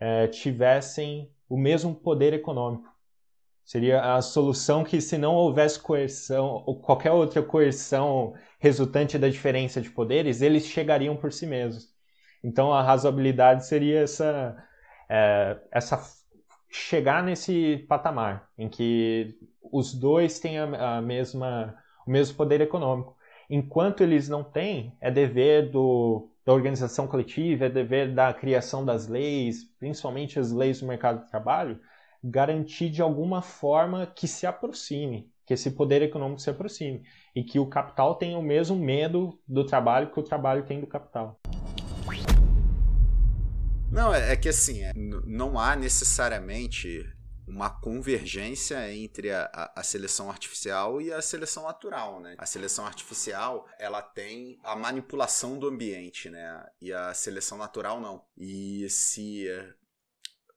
é, 0.00 0.26
tivessem 0.26 1.30
o 1.48 1.56
mesmo 1.56 1.94
poder 1.94 2.32
econômico. 2.32 2.92
Seria 3.66 4.14
a 4.14 4.22
solução 4.22 4.84
que, 4.84 5.00
se 5.00 5.18
não 5.18 5.34
houvesse 5.34 5.80
coerção 5.80 6.62
ou 6.64 6.80
qualquer 6.80 7.10
outra 7.10 7.42
coerção 7.42 8.32
resultante 8.60 9.18
da 9.18 9.28
diferença 9.28 9.80
de 9.80 9.90
poderes, 9.90 10.40
eles 10.40 10.66
chegariam 10.66 11.16
por 11.16 11.32
si 11.32 11.48
mesmos. 11.48 11.88
Então, 12.44 12.72
a 12.72 12.80
razoabilidade 12.80 13.66
seria 13.66 14.02
essa, 14.02 14.56
é, 15.08 15.58
essa 15.72 16.00
chegar 16.70 17.24
nesse 17.24 17.84
patamar 17.88 18.48
em 18.56 18.68
que 18.68 19.36
os 19.60 19.92
dois 19.92 20.38
têm 20.38 20.60
a, 20.60 20.98
a 20.98 21.02
mesma, 21.02 21.74
o 22.06 22.10
mesmo 22.12 22.36
poder 22.36 22.60
econômico. 22.60 23.16
Enquanto 23.50 24.00
eles 24.00 24.28
não 24.28 24.44
têm, 24.44 24.96
é 25.00 25.10
dever 25.10 25.72
do, 25.72 26.30
da 26.44 26.52
organização 26.52 27.08
coletiva, 27.08 27.64
é 27.64 27.68
dever 27.68 28.14
da 28.14 28.32
criação 28.32 28.84
das 28.84 29.08
leis, 29.08 29.64
principalmente 29.80 30.38
as 30.38 30.52
leis 30.52 30.78
do 30.78 30.86
mercado 30.86 31.24
de 31.24 31.30
trabalho, 31.30 31.80
garantir 32.28 32.90
de 32.90 33.00
alguma 33.00 33.40
forma 33.40 34.06
que 34.06 34.26
se 34.26 34.46
aproxime, 34.46 35.30
que 35.46 35.54
esse 35.54 35.70
poder 35.70 36.02
econômico 36.02 36.40
se 36.40 36.50
aproxime 36.50 37.02
e 37.34 37.44
que 37.44 37.58
o 37.58 37.66
capital 37.66 38.16
tenha 38.16 38.36
o 38.36 38.42
mesmo 38.42 38.76
medo 38.76 39.38
do 39.46 39.64
trabalho 39.64 40.10
que 40.10 40.18
o 40.18 40.22
trabalho 40.22 40.66
tem 40.66 40.80
do 40.80 40.86
capital. 40.86 41.38
Não, 43.92 44.12
é, 44.12 44.32
é 44.32 44.36
que 44.36 44.48
assim, 44.48 44.82
é, 44.82 44.92
não 44.96 45.58
há 45.58 45.76
necessariamente 45.76 47.06
uma 47.46 47.70
convergência 47.70 48.92
entre 48.92 49.30
a, 49.30 49.72
a, 49.76 49.82
seleção 49.84 50.28
artificial 50.28 51.00
e 51.00 51.12
a 51.12 51.22
seleção 51.22 51.62
natural, 51.62 52.20
né? 52.20 52.34
A 52.38 52.44
seleção 52.44 52.84
artificial, 52.84 53.68
ela 53.78 54.02
tem 54.02 54.58
a 54.64 54.74
manipulação 54.74 55.56
do 55.56 55.68
ambiente, 55.68 56.28
né? 56.28 56.66
E 56.80 56.92
a 56.92 57.14
seleção 57.14 57.56
natural 57.56 58.00
não. 58.00 58.24
E 58.36 58.88
se 58.90 59.46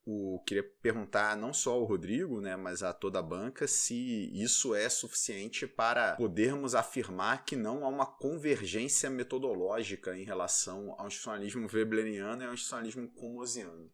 o, 0.09 0.39
queria 0.45 0.63
perguntar 0.81 1.37
não 1.37 1.53
só 1.53 1.73
ao 1.73 1.83
Rodrigo, 1.83 2.41
né, 2.41 2.55
mas 2.55 2.81
a 2.81 2.91
toda 2.91 3.19
a 3.19 3.23
banca, 3.23 3.67
se 3.67 4.31
isso 4.33 4.73
é 4.73 4.89
suficiente 4.89 5.67
para 5.67 6.15
podermos 6.15 6.73
afirmar 6.73 7.45
que 7.45 7.55
não 7.55 7.85
há 7.85 7.87
uma 7.87 8.05
convergência 8.05 9.09
metodológica 9.09 10.17
em 10.17 10.23
relação 10.23 10.95
ao 10.97 11.07
institucionalismo 11.07 11.67
webleriano 11.71 12.41
e 12.41 12.45
ao 12.45 12.53
institucionalismo 12.53 13.07
comosiano. 13.09 13.91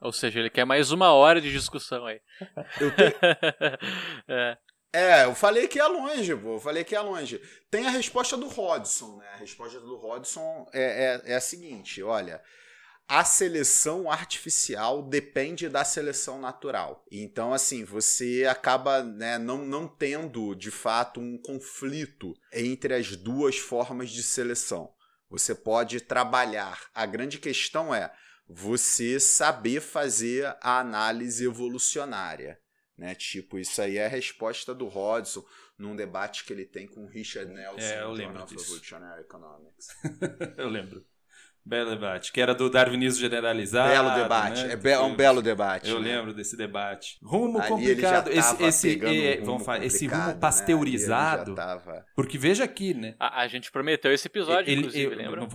Ou 0.00 0.12
seja, 0.12 0.38
ele 0.40 0.50
quer 0.50 0.64
mais 0.64 0.92
uma 0.92 1.12
hora 1.12 1.40
de 1.40 1.50
discussão 1.50 2.06
aí. 2.06 2.20
Eu 2.80 2.92
é. 4.28 4.58
É, 4.94 5.24
eu 5.24 5.34
falei 5.34 5.66
que 5.68 5.80
é 5.80 5.86
longe, 5.86 6.36
pô. 6.36 6.56
Eu 6.56 6.60
falei 6.60 6.84
que 6.84 6.94
é 6.94 7.00
longe. 7.00 7.40
Tem 7.70 7.86
a 7.86 7.90
resposta 7.90 8.36
do 8.36 8.46
Rodson, 8.46 9.16
né? 9.16 9.28
A 9.32 9.36
resposta 9.36 9.80
do 9.80 9.96
Rodson 9.96 10.68
é, 10.70 11.22
é, 11.26 11.32
é 11.32 11.34
a 11.34 11.40
seguinte: 11.40 12.02
olha, 12.02 12.42
a 13.14 13.26
seleção 13.26 14.10
artificial 14.10 15.02
depende 15.02 15.68
da 15.68 15.84
seleção 15.84 16.40
natural. 16.40 17.04
Então, 17.12 17.52
assim, 17.52 17.84
você 17.84 18.46
acaba 18.48 19.02
né, 19.02 19.36
não, 19.36 19.66
não 19.66 19.86
tendo, 19.86 20.54
de 20.54 20.70
fato, 20.70 21.20
um 21.20 21.36
conflito 21.36 22.32
entre 22.50 22.94
as 22.94 23.14
duas 23.14 23.58
formas 23.58 24.08
de 24.08 24.22
seleção. 24.22 24.94
Você 25.28 25.54
pode 25.54 26.00
trabalhar. 26.00 26.88
A 26.94 27.04
grande 27.04 27.38
questão 27.38 27.94
é 27.94 28.10
você 28.48 29.20
saber 29.20 29.82
fazer 29.82 30.46
a 30.62 30.78
análise 30.78 31.44
evolucionária. 31.44 32.58
Né? 32.96 33.14
Tipo, 33.14 33.58
isso 33.58 33.82
aí 33.82 33.98
é 33.98 34.06
a 34.06 34.08
resposta 34.08 34.74
do 34.74 34.88
Rodson 34.88 35.44
num 35.76 35.94
debate 35.94 36.46
que 36.46 36.52
ele 36.54 36.64
tem 36.64 36.86
com 36.86 37.04
Richard 37.04 37.52
Nelson 37.52 37.78
é, 37.78 38.00
eu 38.00 38.10
lembro 38.10 38.42
disso. 38.46 38.64
Evolutionary 38.64 39.20
Economics. 39.20 39.88
eu 40.56 40.68
lembro. 40.70 41.04
Belo 41.64 41.90
debate, 41.90 42.32
que 42.32 42.40
era 42.40 42.54
do 42.54 42.68
darwinismo 42.68 43.20
generalizado. 43.20 43.88
Belo 43.88 44.10
debate, 44.20 44.64
né? 44.64 44.72
é, 44.72 44.76
be 44.76 44.90
é 44.90 44.98
um 44.98 45.14
belo 45.14 45.40
debate. 45.40 45.88
Eu 45.88 46.00
né? 46.00 46.16
lembro 46.16 46.34
desse 46.34 46.56
debate. 46.56 47.18
Rumo 47.22 47.60
Ali 47.60 47.68
complicado, 47.68 48.30
esse 48.30 48.62
esse, 48.64 49.04
é, 49.04 49.34
rumo 49.36 49.46
vamos 49.46 49.64
falar, 49.64 49.84
esse 49.84 50.06
rumo 50.08 50.26
né? 50.26 50.34
pasteurizado. 50.40 51.54
Né? 51.54 52.04
Porque 52.16 52.36
veja 52.36 52.64
aqui, 52.64 52.94
né? 52.94 53.14
A, 53.18 53.42
a, 53.42 53.46
gente 53.46 53.70
prometeu 53.70 54.12
esse 54.12 54.26
episódio, 54.26 54.68
ele, 54.68 54.80
inclusive, 54.80 55.12
ele, 55.12 55.22
lembra? 55.22 55.48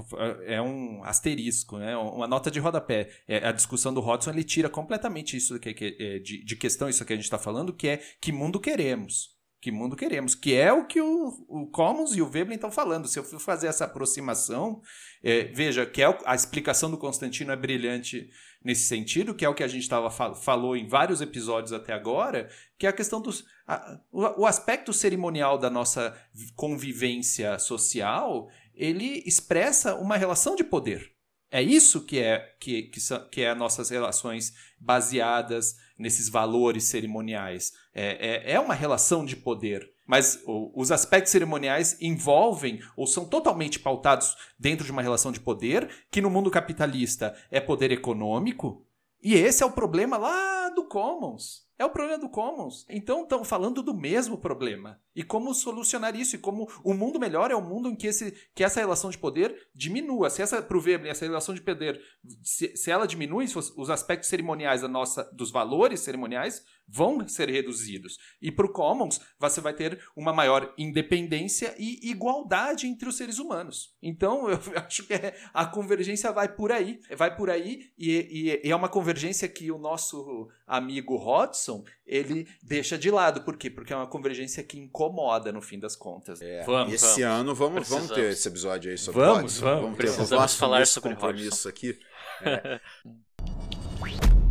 É 0.45 0.61
um 0.61 1.03
asterisco, 1.03 1.77
né? 1.77 1.97
Uma 1.97 2.27
nota 2.27 2.49
de 2.49 2.59
rodapé. 2.59 3.09
É, 3.27 3.45
a 3.45 3.51
discussão 3.51 3.93
do 3.93 3.99
Hodgson 3.99 4.31
ele 4.31 4.45
tira 4.45 4.69
completamente 4.69 5.35
isso 5.35 5.59
que, 5.59 5.73
que 5.73 5.97
é, 5.99 6.19
de, 6.19 6.43
de 6.43 6.55
questão, 6.55 6.87
isso 6.87 7.03
que 7.03 7.11
a 7.11 7.15
gente 7.17 7.25
está 7.25 7.37
falando, 7.37 7.73
que 7.73 7.89
é 7.89 8.01
que 8.21 8.31
mundo 8.31 8.61
queremos. 8.61 9.36
Que 9.67 9.71
mundo 9.71 9.97
queremos? 9.97 10.33
Que 10.33 10.55
é 10.55 10.71
o 10.71 10.85
que 10.85 11.01
o, 11.01 11.45
o 11.49 11.67
Commons 11.67 12.15
e 12.15 12.21
o 12.21 12.25
Veblen 12.25 12.55
estão 12.55 12.71
falando. 12.71 13.05
Se 13.05 13.19
eu 13.19 13.23
for 13.25 13.37
fazer 13.37 13.67
essa 13.67 13.83
aproximação, 13.83 14.81
é, 15.21 15.43
veja 15.43 15.85
que 15.85 16.01
é 16.01 16.07
o, 16.07 16.17
a 16.25 16.33
explicação 16.33 16.89
do 16.89 16.97
Constantino 16.97 17.51
é 17.51 17.55
brilhante 17.57 18.29
nesse 18.63 18.85
sentido, 18.85 19.35
que 19.35 19.43
é 19.43 19.49
o 19.49 19.53
que 19.53 19.65
a 19.65 19.67
gente 19.67 19.89
tava, 19.89 20.09
falou 20.09 20.77
em 20.77 20.87
vários 20.87 21.19
episódios 21.19 21.73
até 21.73 21.91
agora, 21.91 22.49
que 22.79 22.85
é 22.85 22.89
a 22.89 22.93
questão 22.93 23.19
dos. 23.19 23.43
A, 23.67 23.99
o, 24.09 24.43
o 24.43 24.45
aspecto 24.45 24.93
cerimonial 24.93 25.57
da 25.57 25.69
nossa 25.69 26.17
convivência 26.55 27.59
social, 27.59 28.49
ele 28.73 29.21
expressa 29.25 29.95
uma 29.95 30.15
relação 30.15 30.55
de 30.55 30.63
poder. 30.63 31.16
É 31.49 31.61
isso 31.61 32.05
que 32.05 32.19
é 32.19 32.55
que, 32.59 32.83
que, 32.83 32.99
são, 32.99 33.27
que 33.29 33.41
é 33.41 33.51
as 33.51 33.57
nossas 33.57 33.89
relações 33.89 34.53
baseadas 34.79 35.77
nesses 35.97 36.29
valores 36.29 36.83
cerimoniais. 36.85 37.73
É, 37.93 38.51
é, 38.51 38.53
é 38.53 38.59
uma 38.59 38.73
relação 38.73 39.25
de 39.25 39.35
poder. 39.35 39.89
Mas 40.05 40.41
o, 40.45 40.71
os 40.73 40.91
aspectos 40.91 41.31
cerimoniais 41.31 41.97
envolvem 42.01 42.79
ou 42.95 43.05
são 43.05 43.25
totalmente 43.25 43.79
pautados 43.79 44.35
dentro 44.57 44.85
de 44.85 44.91
uma 44.91 45.01
relação 45.01 45.31
de 45.31 45.39
poder, 45.39 45.89
que 46.09 46.21
no 46.21 46.29
mundo 46.29 46.51
capitalista 46.51 47.35
é 47.51 47.59
poder 47.59 47.91
econômico. 47.91 48.85
E 49.21 49.33
esse 49.33 49.63
é 49.63 49.65
o 49.65 49.71
problema 49.71 50.17
lá 50.17 50.69
do 50.69 50.85
Commons. 50.85 51.66
É 51.79 51.85
o 51.85 51.89
problema 51.89 52.17
do 52.17 52.29
Commons. 52.29 52.85
Então 52.89 53.23
estão 53.23 53.43
falando 53.43 53.83
do 53.83 53.93
mesmo 53.93 54.37
problema. 54.37 54.99
E 55.15 55.23
como 55.23 55.53
solucionar 55.53 56.15
isso. 56.15 56.35
E 56.35 56.39
como 56.39 56.67
o 56.83 56.93
mundo 56.93 57.19
melhor 57.19 57.51
é 57.51 57.55
o 57.55 57.61
mundo 57.61 57.89
em 57.89 57.95
que, 57.95 58.07
esse, 58.07 58.31
que 58.55 58.63
essa 58.63 58.79
relação 58.79 59.09
de 59.09 59.17
poder 59.17 59.55
diminua. 59.75 60.29
Se 60.29 60.41
essa, 60.41 60.61
pro 60.61 60.81
Veblen, 60.81 61.11
essa 61.11 61.25
relação 61.25 61.53
de 61.53 61.61
poder, 61.61 62.01
se, 62.41 62.75
se 62.75 62.89
ela 62.89 63.05
diminui, 63.05 63.47
se 63.47 63.57
os, 63.57 63.75
os 63.77 63.89
aspectos 63.89 64.29
cerimoniais 64.29 64.81
da 64.81 64.87
nossa, 64.87 65.23
dos 65.33 65.51
valores 65.51 65.99
cerimoniais 65.99 66.63
vão 66.87 67.27
ser 67.27 67.49
reduzidos. 67.49 68.17
E 68.41 68.51
para 68.51 68.65
o 68.65 68.71
Commons, 68.71 69.19
você 69.37 69.59
vai 69.59 69.73
ter 69.73 70.01
uma 70.15 70.31
maior 70.31 70.73
independência 70.77 71.75
e 71.77 72.09
igualdade 72.09 72.87
entre 72.87 73.09
os 73.09 73.17
seres 73.17 73.39
humanos. 73.39 73.95
Então, 74.01 74.47
eu 74.49 74.59
acho 74.75 75.05
que 75.05 75.13
é, 75.13 75.37
a 75.53 75.65
convergência 75.65 76.31
vai 76.31 76.47
por 76.47 76.71
aí. 76.71 76.99
Vai 77.15 77.35
por 77.35 77.49
aí 77.49 77.91
e, 77.97 78.11
e, 78.11 78.67
e, 78.67 78.71
é 78.71 78.75
uma 78.75 78.89
convergência 78.89 79.49
que 79.49 79.71
o 79.71 79.77
nosso 79.77 80.47
amigo 80.65 81.15
Hodgson, 81.15 81.66
ele 82.05 82.47
deixa 82.63 82.97
de 82.97 83.11
lado. 83.11 83.41
Por 83.41 83.57
quê? 83.57 83.69
Porque 83.69 83.93
é 83.93 83.95
uma 83.95 84.07
convergência 84.07 84.63
que 84.63 84.77
incomoda, 84.77 85.51
no 85.51 85.61
fim 85.61 85.79
das 85.79 85.95
contas. 85.95 86.41
É, 86.41 86.63
vamos, 86.63 86.93
esse 86.93 87.21
vamos. 87.21 87.39
ano 87.39 87.55
vamos, 87.55 87.89
vamos 87.89 88.11
ter 88.11 88.31
esse 88.31 88.47
episódio 88.47 88.91
aí 88.91 88.97
sobre 88.97 89.21
Vamos, 89.21 89.53
Hodgson. 89.61 89.65
vamos. 89.65 89.81
vamos 89.81 89.97
ter, 89.97 90.03
Precisamos 90.03 90.55
falar 90.55 90.87
sobre 90.87 91.13
compromisso 91.13 91.67
aqui. 91.67 91.97
É. 92.41 92.79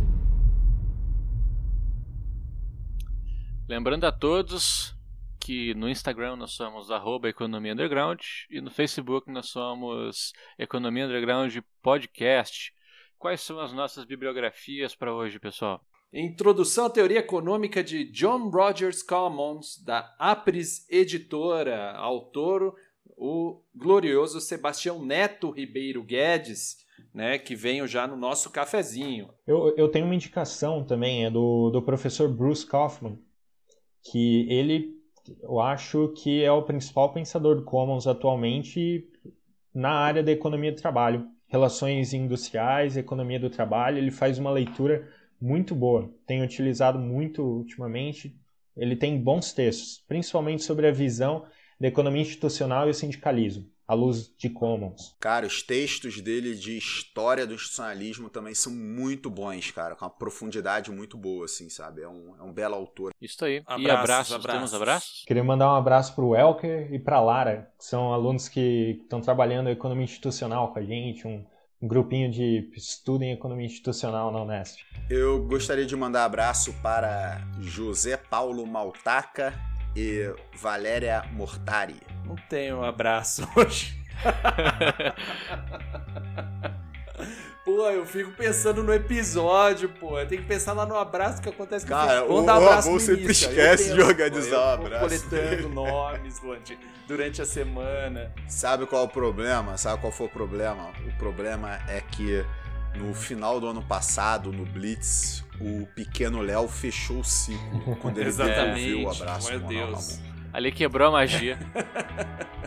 Lembrando 3.67 4.05
a 4.05 4.11
todos 4.13 4.95
que 5.47 5.73
no 5.75 5.89
Instagram 5.89 6.35
nós 6.35 6.51
somos 6.51 6.91
arroba 6.91 7.29
Economia 7.29 7.71
Underground 7.71 8.19
e 8.49 8.59
no 8.59 8.69
Facebook 8.69 9.31
nós 9.31 9.47
somos 9.47 10.33
Economia 10.59 11.05
Underground 11.05 11.57
Podcast. 11.81 12.73
Quais 13.17 13.39
são 13.41 13.59
as 13.59 13.71
nossas 13.71 14.03
bibliografias 14.03 14.93
para 14.93 15.13
hoje, 15.13 15.39
pessoal? 15.39 15.81
Introdução 16.13 16.85
à 16.85 16.89
Teoria 16.89 17.19
Econômica 17.19 17.83
de 17.83 18.05
John 18.05 18.49
Rogers 18.49 19.03
Commons, 19.03 19.83
da 19.83 20.15
Apris 20.17 20.89
Editora, 20.89 21.91
autor 21.97 22.73
o 23.17 23.61
glorioso 23.75 24.39
Sebastião 24.39 25.03
Neto 25.03 25.51
Ribeiro 25.51 26.01
Guedes, 26.01 26.77
né, 27.13 27.37
que 27.37 27.55
veio 27.55 27.85
já 27.85 28.07
no 28.07 28.15
nosso 28.15 28.49
cafezinho. 28.49 29.29
Eu, 29.45 29.75
eu 29.75 29.89
tenho 29.89 30.05
uma 30.05 30.15
indicação 30.15 30.83
também, 30.83 31.25
é 31.25 31.29
do, 31.29 31.69
do 31.71 31.81
professor 31.81 32.29
Bruce 32.29 32.65
Kaufman, 32.65 33.19
que 34.09 34.47
ele, 34.49 34.95
eu 35.41 35.59
acho 35.59 36.13
que 36.15 36.41
é 36.41 36.51
o 36.51 36.63
principal 36.63 37.11
pensador 37.11 37.57
do 37.57 37.65
Commons 37.65 38.07
atualmente 38.07 39.09
na 39.73 39.91
área 39.91 40.23
da 40.23 40.31
economia 40.31 40.71
do 40.71 40.81
trabalho. 40.81 41.27
Relações 41.49 42.13
industriais, 42.13 42.95
economia 42.95 43.39
do 43.39 43.49
trabalho, 43.49 43.97
ele 43.97 44.11
faz 44.11 44.37
uma 44.37 44.51
leitura 44.51 45.07
muito 45.39 45.75
boa. 45.75 46.09
Tenho 46.25 46.43
utilizado 46.43 46.99
muito 46.99 47.43
ultimamente. 47.43 48.35
Ele 48.75 48.95
tem 48.95 49.19
bons 49.19 49.53
textos, 49.53 50.03
principalmente 50.07 50.63
sobre 50.63 50.87
a 50.87 50.91
visão 50.91 51.45
da 51.79 51.87
economia 51.87 52.21
institucional 52.21 52.87
e 52.87 52.91
o 52.91 52.93
sindicalismo, 52.93 53.69
à 53.87 53.93
luz 53.93 54.33
de 54.35 54.49
Commons. 54.49 55.15
Cara, 55.19 55.45
os 55.45 55.61
textos 55.61 56.19
dele 56.21 56.55
de 56.55 56.77
história 56.77 57.45
do 57.45 57.53
institucionalismo 57.53 58.29
também 58.29 58.55
são 58.55 58.73
muito 58.73 59.29
bons, 59.29 59.71
cara, 59.71 59.95
com 59.95 60.05
uma 60.05 60.11
profundidade 60.11 60.91
muito 60.91 61.17
boa, 61.17 61.45
assim, 61.45 61.69
sabe? 61.69 62.01
É 62.01 62.09
um, 62.09 62.35
é 62.39 62.43
um 62.43 62.51
belo 62.51 62.75
autor. 62.75 63.13
Isso 63.21 63.43
aí. 63.45 63.57
Abraços, 63.59 63.83
e 63.83 63.91
abraços, 63.91 64.33
abraços. 64.33 64.51
temos 64.59 64.73
abraços? 64.73 65.23
Queria 65.25 65.43
mandar 65.43 65.71
um 65.71 65.75
abraço 65.75 66.15
para 66.15 66.25
o 66.25 66.35
Elker 66.35 66.93
e 66.93 66.99
para 66.99 67.17
a 67.17 67.21
Lara, 67.21 67.71
que 67.77 67.85
são 67.85 68.11
alunos 68.11 68.49
que 68.49 68.99
estão 69.03 69.21
trabalhando 69.21 69.69
em 69.69 69.73
economia 69.73 70.05
institucional 70.05 70.73
com 70.73 70.79
a 70.79 70.83
gente, 70.83 71.27
um, 71.27 71.45
um 71.81 71.87
grupinho 71.87 72.31
de 72.31 72.69
estudo 72.75 73.23
em 73.23 73.31
economia 73.31 73.65
institucional 73.65 74.31
na 74.31 74.41
Unesp. 74.41 74.79
Eu 75.09 75.43
gostaria 75.45 75.85
de 75.85 75.95
mandar 75.95 76.25
abraço 76.25 76.73
para 76.81 77.41
José 77.59 78.17
Paulo 78.17 78.65
Maltaca 78.65 79.53
e 79.95 80.33
Valéria 80.55 81.23
Mortari. 81.33 82.01
Não 82.25 82.35
tenho 82.49 82.77
um 82.77 82.83
abraço 82.83 83.47
hoje. 83.55 83.95
Pô, 87.77 87.91
eu 87.91 88.07
fico 88.07 88.31
pensando 88.31 88.81
no 88.81 88.91
episódio, 88.91 89.87
pô. 89.87 90.19
Eu 90.19 90.27
tenho 90.27 90.41
que 90.41 90.47
pensar 90.47 90.73
lá 90.73 90.83
no 90.83 90.95
abraço 90.95 91.39
que 91.39 91.47
acontece 91.47 91.85
com 91.85 91.93
Cara, 91.93 92.21
Vamos 92.21 92.41
o 92.41 92.45
dar 92.47 92.55
abraço 92.55 92.89
no 92.89 92.99
sempre 92.99 93.25
início, 93.25 93.49
esquece 93.49 93.83
de 93.91 93.97
penso, 93.97 94.07
organizar 94.07 94.49
pô, 94.49 94.55
eu 94.55 94.73
o 94.73 94.77
vou 94.77 94.85
abraço 94.87 95.29
coletando 95.29 95.69
nomes 95.69 96.39
durante, 96.39 96.79
durante 97.07 97.41
a 97.43 97.45
semana. 97.45 98.33
Sabe 98.47 98.87
qual 98.87 99.03
é 99.03 99.05
o 99.05 99.07
problema? 99.07 99.77
Sabe 99.77 100.01
qual 100.01 100.11
foi 100.11 100.25
o 100.25 100.29
problema? 100.29 100.89
O 101.05 101.17
problema 101.19 101.79
é 101.87 102.01
que 102.01 102.43
no 102.95 103.13
final 103.13 103.59
do 103.59 103.67
ano 103.67 103.83
passado, 103.83 104.51
no 104.51 104.65
Blitz, 104.65 105.45
o 105.61 105.85
pequeno 105.93 106.41
Léo 106.41 106.67
fechou 106.67 107.19
o 107.19 107.23
ciclo 107.23 107.95
quando 108.01 108.17
ele 108.17 108.31
devolveu 108.31 109.03
o 109.03 109.11
abraço 109.11 109.51
Meu 109.51 109.59
Deus. 109.59 110.19
Ali 110.51 110.71
quebrou 110.71 111.09
a 111.09 111.11
magia. 111.11 111.59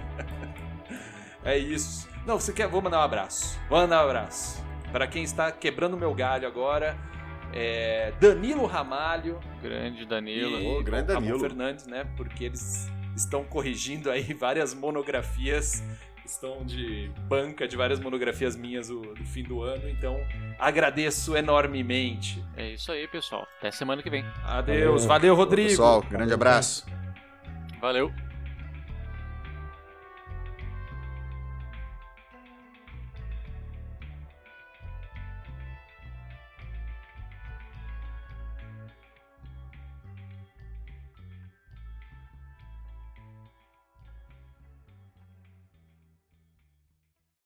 É 1.42 1.56
isso. 1.56 2.06
Não, 2.26 2.38
você 2.38 2.52
quer? 2.52 2.68
Vou 2.68 2.82
mandar 2.82 2.98
um 2.98 3.02
abraço. 3.02 3.58
Vou 3.70 3.78
mandar 3.78 4.04
um 4.04 4.10
abraço. 4.10 4.69
Para 4.92 5.06
quem 5.06 5.22
está 5.22 5.50
quebrando 5.52 5.96
meu 5.96 6.12
galho 6.14 6.46
agora, 6.46 6.96
é 7.52 8.12
Danilo 8.20 8.66
Ramalho 8.66 9.38
Grande 9.62 10.04
Danilo. 10.04 10.60
e 10.60 10.66
Ô, 10.66 10.82
grande 10.82 11.12
Ramon 11.12 11.26
Danilo. 11.26 11.40
Fernandes, 11.40 11.86
né? 11.86 12.06
Porque 12.16 12.44
eles 12.44 12.90
estão 13.16 13.44
corrigindo 13.44 14.10
aí 14.10 14.32
várias 14.34 14.72
monografias, 14.74 15.82
estão 16.24 16.64
de 16.64 17.10
banca 17.28 17.66
de 17.68 17.76
várias 17.76 18.00
monografias 18.00 18.56
minhas 18.56 18.88
do, 18.88 19.00
do 19.00 19.24
fim 19.24 19.42
do 19.42 19.62
ano, 19.62 19.88
então 19.88 20.16
agradeço 20.58 21.36
enormemente. 21.36 22.42
É 22.56 22.70
isso 22.70 22.90
aí, 22.92 23.06
pessoal. 23.08 23.46
Até 23.58 23.70
semana 23.70 24.02
que 24.02 24.10
vem. 24.10 24.24
Adeus, 24.44 25.04
Valeu. 25.04 25.08
valeu 25.08 25.34
Rodrigo. 25.34 25.68
Pessoal, 25.70 26.02
grande 26.02 26.32
abraço. 26.32 26.86
Valeu. 27.80 28.12